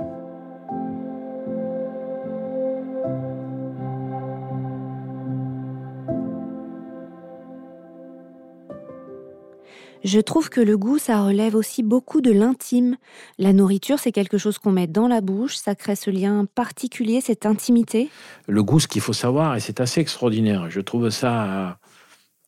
Je 10.04 10.18
trouve 10.18 10.50
que 10.50 10.60
le 10.60 10.76
goût, 10.76 10.98
ça 10.98 11.22
relève 11.22 11.54
aussi 11.54 11.82
beaucoup 11.82 12.20
de 12.20 12.32
l'intime. 12.32 12.96
La 13.38 13.52
nourriture, 13.52 13.98
c'est 13.98 14.12
quelque 14.12 14.38
chose 14.38 14.58
qu'on 14.58 14.72
met 14.72 14.86
dans 14.86 15.06
la 15.06 15.20
bouche, 15.20 15.56
ça 15.56 15.74
crée 15.74 15.96
ce 15.96 16.10
lien 16.10 16.44
particulier, 16.44 17.20
cette 17.20 17.46
intimité. 17.46 18.10
Le 18.48 18.62
goût, 18.62 18.80
ce 18.80 18.88
qu'il 18.88 19.00
faut 19.00 19.12
savoir, 19.12 19.56
et 19.56 19.60
c'est 19.60 19.80
assez 19.80 20.00
extraordinaire, 20.00 20.70
je 20.70 20.80
trouve 20.80 21.10
ça 21.10 21.78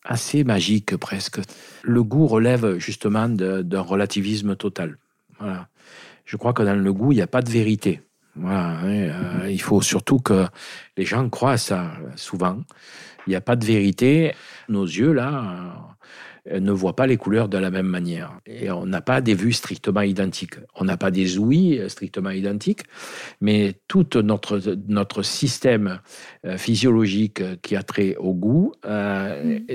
assez 0.05 0.45
magique 0.45 0.97
presque. 0.97 1.41
Le 1.83 2.03
goût 2.03 2.27
relève 2.27 2.79
justement 2.79 3.29
d'un 3.29 3.81
relativisme 3.81 4.57
total. 4.57 4.99
Voilà. 5.39 5.69
Je 6.25 6.37
crois 6.37 6.53
que 6.53 6.63
dans 6.63 6.75
le 6.75 6.93
goût, 6.93 7.13
il 7.13 7.17
n'y 7.17 7.23
a 7.23 7.27
pas 7.27 7.43
de 7.43 7.51
vérité. 7.51 8.01
Hein, 8.43 8.85
euh, 8.85 9.51
il 9.51 9.61
faut 9.61 9.81
surtout 9.81 10.19
que 10.19 10.47
les 10.97 11.05
gens 11.05 11.29
croient 11.29 11.57
ça 11.57 11.93
souvent. 12.17 12.59
Il 13.27 13.31
n'y 13.31 13.37
a 13.37 13.41
pas 13.41 13.57
de 13.57 13.65
vérité. 13.65 14.35
Nos 14.69 14.85
yeux, 14.85 15.13
là, 15.13 15.94
ne 16.51 16.73
voient 16.73 16.97
pas 16.97 17.07
les 17.07 17.17
couleurs 17.17 17.49
de 17.49 17.59
la 17.59 17.71
même 17.71 17.87
manière. 17.87 18.41
Et 18.47 18.71
on 18.71 18.87
n'a 18.87 19.01
pas 19.01 19.21
des 19.21 19.35
vues 19.35 19.53
strictement 19.53 20.03
identiques. 20.03 20.55
On 20.75 20.85
n'a 20.85 20.97
pas 20.97 21.11
des 21.11 21.39
ouïes 21.39 21.79
euh, 21.79 21.89
strictement 21.89 22.31
identiques, 22.31 22.83
mais 23.41 23.75
tout 23.89 24.07
notre, 24.23 24.61
notre 24.89 25.23
système 25.23 26.01
euh, 26.45 26.59
physiologique 26.59 27.43
qui 27.63 27.77
a 27.77 27.83
trait 27.83 28.17
au 28.17 28.35
goût 28.35 28.73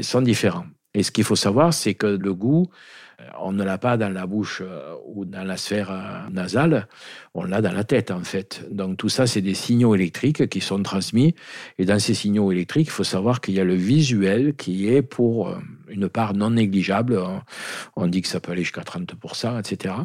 sont 0.01 0.21
différents. 0.21 0.65
Et 0.93 1.03
ce 1.03 1.11
qu'il 1.11 1.23
faut 1.23 1.35
savoir, 1.35 1.73
c'est 1.73 1.93
que 1.93 2.07
le 2.07 2.33
goût 2.33 2.67
On 3.41 3.51
ne 3.51 3.63
l'a 3.63 3.77
pas 3.77 3.97
dans 3.97 4.09
la 4.09 4.25
bouche 4.25 4.61
euh, 4.65 4.95
ou 5.05 5.25
dans 5.25 5.43
la 5.43 5.57
sphère 5.57 5.91
euh, 5.91 6.29
nasale, 6.31 6.87
on 7.33 7.43
l'a 7.43 7.61
dans 7.61 7.71
la 7.71 7.83
tête 7.83 8.11
en 8.11 8.23
fait. 8.23 8.65
Donc 8.71 8.97
tout 8.97 9.09
ça, 9.09 9.27
c'est 9.27 9.41
des 9.41 9.53
signaux 9.53 9.95
électriques 9.95 10.47
qui 10.49 10.61
sont 10.61 10.81
transmis. 10.83 11.35
Et 11.77 11.85
dans 11.85 11.99
ces 11.99 12.13
signaux 12.13 12.51
électriques, 12.51 12.87
il 12.87 12.91
faut 12.91 13.03
savoir 13.03 13.41
qu'il 13.41 13.55
y 13.55 13.59
a 13.59 13.63
le 13.63 13.75
visuel 13.75 14.55
qui 14.55 14.87
est 14.87 15.01
pour 15.01 15.55
une 15.89 16.09
part 16.09 16.33
non 16.33 16.51
négligeable. 16.51 17.19
On 17.95 18.07
dit 18.07 18.21
que 18.21 18.27
ça 18.27 18.39
peut 18.39 18.51
aller 18.51 18.63
jusqu'à 18.63 18.81
30%, 18.81 19.59
etc. 19.59 19.95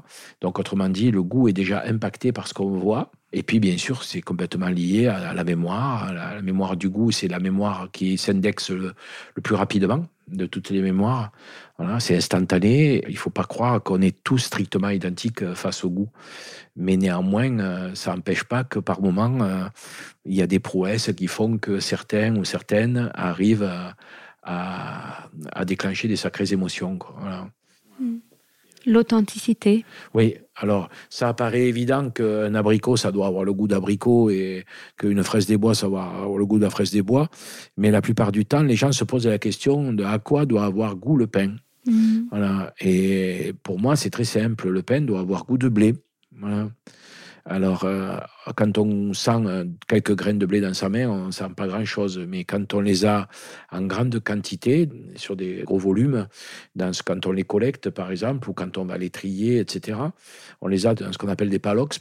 Donc 0.41 0.59
autrement 0.59 0.89
dit, 0.89 1.11
le 1.11 1.23
goût 1.23 1.49
est 1.49 1.53
déjà 1.53 1.83
impacté 1.87 2.33
par 2.33 2.49
ce 2.49 2.55
qu'on 2.55 2.71
voit. 2.71 3.13
Et 3.37 3.43
puis, 3.43 3.59
bien 3.59 3.77
sûr, 3.77 4.05
c'est 4.05 4.21
complètement 4.21 4.69
lié 4.69 5.09
à 5.09 5.35
la 5.35 5.43
mémoire. 5.43 6.13
La 6.13 6.41
mémoire 6.41 6.77
du 6.77 6.89
goût, 6.89 7.11
c'est 7.11 7.27
la 7.27 7.41
mémoire 7.41 7.89
qui 7.91 8.17
s'indexe 8.17 8.71
le, 8.71 8.95
plus 9.43 9.57
rapidement 9.57 10.07
de 10.29 10.47
toutes 10.47 10.71
les 10.71 10.81
mémoires. 10.81 11.33
C'est 11.99 12.17
instantané. 12.17 13.03
Il 13.09 13.15
ne 13.15 13.19
faut 13.19 13.31
pas 13.31 13.43
croire 13.43 13.83
qu'on 13.83 14.01
est 14.03 14.23
tous 14.23 14.39
strictement 14.39 14.89
identiques 14.89 15.53
face 15.55 15.83
au 15.83 15.91
goût. 15.91 16.09
Mais 16.77 16.97
néanmoins, 16.97 17.59
euh, 17.59 17.95
ça 17.97 18.15
n'empêche 18.15 18.45
pas 18.45 18.63
que 18.63 18.79
par 18.79 19.03
moment, 19.03 19.41
euh, 19.43 19.65
il 20.25 20.35
y 20.35 20.43
a 20.43 20.47
des 20.47 20.61
prouesses 20.61 21.11
qui 21.13 21.27
font 21.27 21.59
que 21.59 21.81
certains 21.81 22.37
ou 22.37 22.45
certaines 22.45 23.11
arrivent 23.15 23.69
à, 24.45 25.29
déclencher 25.67 26.07
des 26.07 26.17
sacrées 26.17 26.53
émotions. 26.53 27.01
Hmm. 27.99 28.19
L'authenticité. 28.87 29.85
Oui, 30.15 30.37
alors 30.57 30.89
ça 31.09 31.33
paraît 31.35 31.69
évident 31.69 32.11
qu'un 32.11 32.55
abricot, 32.55 32.97
ça 32.97 33.13
doit 33.13 33.27
avoir 33.27 33.45
le 33.45 33.53
goût 33.53 33.67
d'abricot 33.67 34.31
et 34.31 34.65
qu'une 34.99 35.23
fraise 35.23 35.47
des 35.47 35.57
bois, 35.57 35.75
ça 35.75 35.89
doit 35.89 36.05
avoir 36.05 36.39
le 36.39 36.47
goût 36.47 36.59
de 36.59 36.65
la 36.65 36.71
fraise 36.71 36.91
des 36.91 37.03
bois. 37.03 37.29
Mais 37.77 37.91
la 37.91 38.03
plupart 38.03 38.33
du 38.33 38.45
temps, 38.45 38.63
les 38.63 38.77
gens 38.77 38.93
se 38.93 39.05
posent 39.05 39.27
la 39.27 39.39
question 39.39 39.93
de 39.93 40.05
à 40.05 40.19
quoi 40.19 40.47
doit 40.47 40.65
avoir 40.65 40.97
goût 40.97 41.17
le 41.17 41.27
pain. 41.27 41.57
Mhm. 41.87 42.29
Voilà. 42.31 42.73
Et 42.81 43.53
pour 43.63 43.79
moi, 43.79 43.97
c'est 43.97 44.11
très 44.11 44.25
simple. 44.25 44.69
Le 44.69 44.83
pain 44.83 45.01
doit 45.01 45.21
avoir 45.21 45.45
goût 45.45 45.59
de 45.59 45.69
blé. 45.69 45.95
Voilà. 46.39 46.69
Alors, 47.47 47.85
euh, 47.85 48.17
quand 48.57 48.79
on 48.79 49.13
sent 49.13 49.43
euh, 49.45 49.65
quelques 49.87 50.15
graines 50.17 50.39
de 50.39 50.47
blé 50.47 50.63
dans 50.63 50.73
sa 50.73 50.89
main, 50.89 51.09
on 51.09 51.27
ne 51.27 51.31
sent 51.31 51.51
pas 51.55 51.67
grand-chose. 51.67 52.19
Mais 52.27 52.45
quand 52.45 52.73
on 52.73 52.81
les 52.81 53.05
a 53.05 53.29
en 53.71 53.83
grande 53.83 54.19
quantité, 54.21 54.89
sur 55.17 55.37
des 55.37 55.63
gros 55.63 55.79
volumes, 55.79 56.27
dans 56.75 56.95
ce, 56.95 57.03
quand 57.03 57.27
on 57.27 57.33
les 57.33 57.45
collecte, 57.45 57.91
par 57.91 58.11
exemple, 58.11 58.49
ou 58.49 58.55
quand 58.55 58.79
on 58.79 58.87
va 58.87 58.97
les 58.97 59.11
trier, 59.11 59.59
etc., 59.59 59.99
on 60.63 60.69
les 60.69 60.87
a 60.87 60.95
dans 60.95 61.13
ce 61.13 61.19
qu'on 61.19 61.29
appelle 61.29 61.51
des 61.51 61.59
palox 61.59 62.01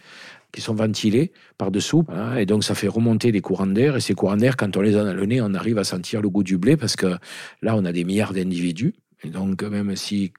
qui 0.53 0.61
sont 0.61 0.75
ventilés 0.75 1.33
par-dessous. 1.57 2.05
et 2.37 2.45
donc, 2.45 2.63
ça 2.63 2.75
fait 2.75 2.87
remonter 2.87 3.31
les 3.31 3.41
courants 3.41 3.67
d'air. 3.67 3.97
Et 3.97 4.01
ces 4.01 4.13
courants 4.13 4.37
d'air, 4.37 4.55
quand 4.55 4.77
on 4.77 4.81
les 4.81 4.95
a 4.95 5.03
dans 5.03 5.13
le 5.13 5.25
nez, 5.25 5.41
on 5.41 5.53
arrive 5.55 5.77
à 5.77 5.83
sentir 5.83 6.21
le 6.21 6.29
goût 6.29 6.43
du 6.43 6.57
blé 6.57 6.77
parce 6.77 6.95
que 6.95 7.17
là, 7.61 7.75
on 7.75 7.83
a 7.83 7.91
des 7.91 8.05
milliards 8.05 8.33
d'individus. 8.33 8.93
Et 9.23 9.29
donc, 9.29 9.63
même 9.63 9.95
si 9.95 10.31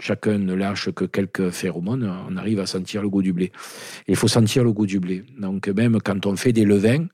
chacun 0.00 0.38
ne 0.38 0.54
lâche 0.54 0.90
que 0.90 1.04
quelques 1.04 1.50
phéromones, 1.50 2.10
on 2.28 2.36
arrive 2.36 2.60
à 2.60 2.66
sentir 2.66 3.02
le 3.02 3.08
goût 3.08 3.22
du 3.22 3.32
blé. 3.32 3.52
il 4.06 4.16
faut 4.16 4.28
sentir 4.28 4.64
le 4.64 4.72
goût 4.72 4.86
du 4.86 5.00
blé. 5.00 5.24
Donc 5.38 5.68
même 5.68 6.00
quand 6.00 6.26
on 6.26 6.36
fait 6.36 6.52
des 6.52 6.64
levains, 6.64 7.06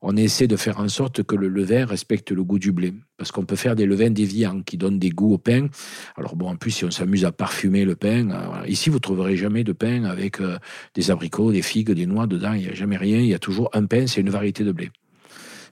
on 0.00 0.16
essaie 0.16 0.48
de 0.48 0.56
faire 0.56 0.80
en 0.80 0.88
sorte 0.88 1.22
que 1.22 1.36
le 1.36 1.48
levain 1.48 1.86
respecte 1.86 2.32
le 2.32 2.42
goût 2.42 2.58
du 2.58 2.72
blé. 2.72 2.92
Parce 3.16 3.30
qu'on 3.30 3.44
peut 3.44 3.56
faire 3.56 3.76
des 3.76 3.86
levains 3.86 4.10
déviants 4.10 4.60
qui 4.62 4.76
donnent 4.76 4.98
des 4.98 5.10
goûts 5.10 5.34
au 5.34 5.38
pain. 5.38 5.68
Alors 6.16 6.34
bon, 6.34 6.48
en 6.48 6.56
plus, 6.56 6.72
si 6.72 6.84
on 6.84 6.90
s'amuse 6.90 7.24
à 7.24 7.30
parfumer 7.30 7.84
le 7.84 7.94
pain, 7.94 8.30
euh, 8.30 8.66
ici, 8.66 8.90
vous 8.90 8.98
trouverez 8.98 9.36
jamais 9.36 9.62
de 9.62 9.72
pain 9.72 10.04
avec 10.04 10.40
euh, 10.40 10.58
des 10.94 11.12
abricots, 11.12 11.52
des 11.52 11.62
figues, 11.62 11.92
des 11.92 12.06
noix 12.06 12.26
dedans. 12.26 12.52
Il 12.54 12.62
n'y 12.62 12.68
a 12.68 12.74
jamais 12.74 12.96
rien. 12.96 13.18
Il 13.18 13.26
y 13.26 13.34
a 13.34 13.38
toujours 13.38 13.70
un 13.74 13.86
pain, 13.86 14.08
c'est 14.08 14.20
une 14.20 14.30
variété 14.30 14.64
de 14.64 14.72
blé. 14.72 14.90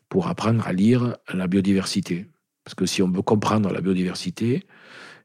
Pour 0.09 0.29
apprendre 0.29 0.67
à 0.67 0.73
lire 0.73 1.17
la 1.33 1.49
biodiversité. 1.49 2.27
Parce 2.65 2.77
que 2.77 2.87
si 2.87 3.03
on 3.03 3.11
veut 3.11 3.23
comprendre 3.23 3.73
la 3.73 3.81
biodiversité, 3.81 4.65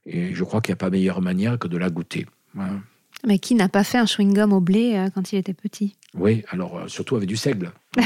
et 0.05 0.33
je 0.33 0.43
crois 0.43 0.61
qu'il 0.61 0.71
n'y 0.71 0.77
a 0.77 0.77
pas 0.77 0.89
meilleure 0.89 1.21
manière 1.21 1.57
que 1.57 1.67
de 1.67 1.77
la 1.77 1.89
goûter. 1.89 2.25
Mais 3.25 3.39
qui 3.39 3.55
n'a 3.55 3.69
pas 3.69 3.83
fait 3.83 3.97
un 3.97 4.05
chewing-gum 4.05 4.51
au 4.53 4.59
blé 4.59 4.93
euh, 4.95 5.09
quand 5.13 5.31
il 5.31 5.37
était 5.37 5.53
petit? 5.53 5.95
Oui, 6.13 6.43
alors 6.49 6.77
euh, 6.77 6.87
surtout 6.87 7.15
avec 7.15 7.27
du 7.27 7.37
seigle. 7.37 7.71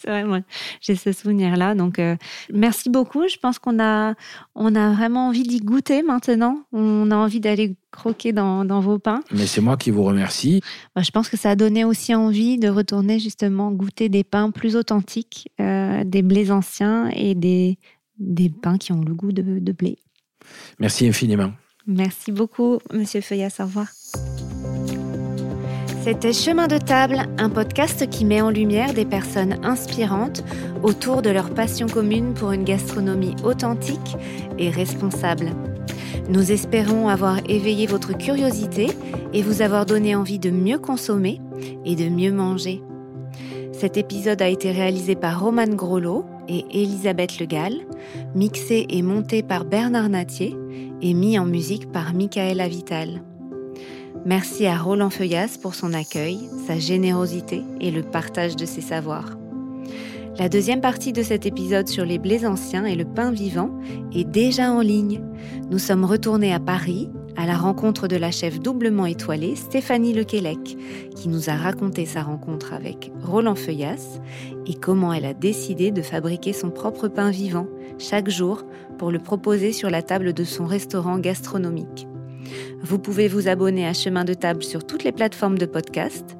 c'est 0.00 0.08
vrai, 0.08 0.24
moi, 0.24 0.40
j'ai 0.80 0.96
ce 0.96 1.12
souvenir-là. 1.12 1.74
Donc, 1.74 1.98
euh, 1.98 2.16
merci 2.52 2.90
beaucoup. 2.90 3.28
Je 3.28 3.36
pense 3.36 3.58
qu'on 3.58 3.78
a, 3.78 4.14
on 4.56 4.74
a 4.74 4.92
vraiment 4.92 5.28
envie 5.28 5.44
d'y 5.44 5.60
goûter 5.60 6.02
maintenant. 6.02 6.64
On 6.72 7.10
a 7.10 7.16
envie 7.16 7.40
d'aller 7.40 7.76
croquer 7.92 8.32
dans, 8.32 8.64
dans, 8.64 8.80
vos 8.80 8.98
pains. 8.98 9.22
Mais 9.30 9.46
c'est 9.46 9.60
moi 9.60 9.76
qui 9.76 9.90
vous 9.90 10.02
remercie. 10.02 10.60
Bah, 10.96 11.02
je 11.02 11.10
pense 11.10 11.28
que 11.28 11.36
ça 11.36 11.50
a 11.50 11.56
donné 11.56 11.84
aussi 11.84 12.14
envie 12.14 12.58
de 12.58 12.68
retourner 12.68 13.20
justement 13.20 13.70
goûter 13.70 14.08
des 14.08 14.24
pains 14.24 14.50
plus 14.50 14.74
authentiques, 14.76 15.52
des 15.58 16.22
blés 16.22 16.50
anciens 16.50 17.08
et 17.14 17.34
des, 17.34 17.78
des 18.18 18.50
pains 18.50 18.78
qui 18.78 18.92
ont 18.92 19.02
le 19.02 19.14
goût 19.14 19.32
de, 19.32 19.60
de 19.60 19.72
blé. 19.72 19.98
Merci 20.78 21.08
infiniment. 21.08 21.52
Merci 21.86 22.32
beaucoup, 22.32 22.78
Monsieur 22.92 23.20
Feuillas. 23.20 23.56
Au 23.60 23.64
revoir. 23.64 23.86
C'était 26.04 26.32
Chemin 26.32 26.68
de 26.68 26.78
table, 26.78 27.26
un 27.38 27.50
podcast 27.50 28.08
qui 28.08 28.24
met 28.24 28.40
en 28.40 28.50
lumière 28.50 28.94
des 28.94 29.04
personnes 29.04 29.58
inspirantes 29.62 30.42
autour 30.82 31.22
de 31.22 31.30
leur 31.30 31.52
passion 31.52 31.86
commune 31.86 32.34
pour 32.34 32.52
une 32.52 32.64
gastronomie 32.64 33.34
authentique 33.44 34.16
et 34.58 34.70
responsable. 34.70 35.52
Nous 36.28 36.52
espérons 36.52 37.08
avoir 37.08 37.38
éveillé 37.48 37.86
votre 37.86 38.16
curiosité 38.16 38.88
et 39.32 39.42
vous 39.42 39.60
avoir 39.60 39.86
donné 39.86 40.14
envie 40.14 40.38
de 40.38 40.50
mieux 40.50 40.78
consommer 40.78 41.40
et 41.84 41.96
de 41.96 42.08
mieux 42.08 42.32
manger. 42.32 42.82
Cet 43.72 43.96
épisode 43.96 44.42
a 44.42 44.48
été 44.48 44.70
réalisé 44.72 45.14
par 45.14 45.40
Roman 45.40 45.68
Grollo 45.68 46.24
et 46.48 46.64
Elisabeth 46.72 47.38
Legal, 47.38 47.74
mixé 48.34 48.86
et 48.88 49.02
monté 49.02 49.42
par 49.42 49.64
Bernard 49.64 50.08
Natier 50.08 50.56
et 51.00 51.14
mis 51.14 51.38
en 51.38 51.46
musique 51.46 51.92
par 51.92 52.14
Michael 52.14 52.60
Avital. 52.60 53.22
Merci 54.26 54.66
à 54.66 54.76
Roland 54.76 55.10
Feuillas 55.10 55.58
pour 55.62 55.74
son 55.74 55.94
accueil, 55.94 56.40
sa 56.66 56.78
générosité 56.78 57.62
et 57.80 57.90
le 57.90 58.02
partage 58.02 58.56
de 58.56 58.66
ses 58.66 58.80
savoirs. 58.80 59.37
La 60.38 60.48
deuxième 60.48 60.80
partie 60.80 61.12
de 61.12 61.24
cet 61.24 61.46
épisode 61.46 61.88
sur 61.88 62.04
les 62.04 62.20
blés 62.20 62.46
anciens 62.46 62.84
et 62.84 62.94
le 62.94 63.04
pain 63.04 63.32
vivant 63.32 63.70
est 64.14 64.22
déjà 64.22 64.70
en 64.70 64.80
ligne. 64.80 65.20
Nous 65.68 65.80
sommes 65.80 66.04
retournés 66.04 66.54
à 66.54 66.60
Paris 66.60 67.10
à 67.36 67.44
la 67.44 67.56
rencontre 67.56 68.06
de 68.06 68.14
la 68.14 68.30
chef 68.30 68.60
doublement 68.60 69.06
étoilée 69.06 69.56
Stéphanie 69.56 70.12
Lequelec, 70.12 70.76
qui 71.16 71.28
nous 71.28 71.50
a 71.50 71.54
raconté 71.54 72.06
sa 72.06 72.22
rencontre 72.22 72.72
avec 72.72 73.10
Roland 73.20 73.56
Feuillas 73.56 74.20
et 74.66 74.74
comment 74.74 75.12
elle 75.12 75.24
a 75.24 75.34
décidé 75.34 75.90
de 75.90 76.02
fabriquer 76.02 76.52
son 76.52 76.70
propre 76.70 77.08
pain 77.08 77.30
vivant 77.30 77.66
chaque 77.98 78.30
jour 78.30 78.64
pour 78.96 79.10
le 79.10 79.18
proposer 79.18 79.72
sur 79.72 79.90
la 79.90 80.02
table 80.02 80.34
de 80.34 80.44
son 80.44 80.66
restaurant 80.66 81.18
gastronomique. 81.18 82.06
Vous 82.80 83.00
pouvez 83.00 83.26
vous 83.26 83.48
abonner 83.48 83.88
à 83.88 83.92
Chemin 83.92 84.24
de 84.24 84.34
table 84.34 84.62
sur 84.62 84.86
toutes 84.86 85.02
les 85.02 85.12
plateformes 85.12 85.58
de 85.58 85.66
podcast. 85.66 86.36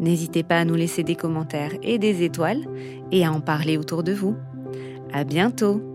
N'hésitez 0.00 0.42
pas 0.42 0.58
à 0.58 0.64
nous 0.64 0.74
laisser 0.74 1.02
des 1.02 1.16
commentaires 1.16 1.72
et 1.82 1.98
des 1.98 2.22
étoiles 2.22 2.64
et 3.10 3.24
à 3.24 3.32
en 3.32 3.40
parler 3.40 3.76
autour 3.76 4.02
de 4.02 4.12
vous. 4.12 4.36
À 5.12 5.24
bientôt! 5.24 5.91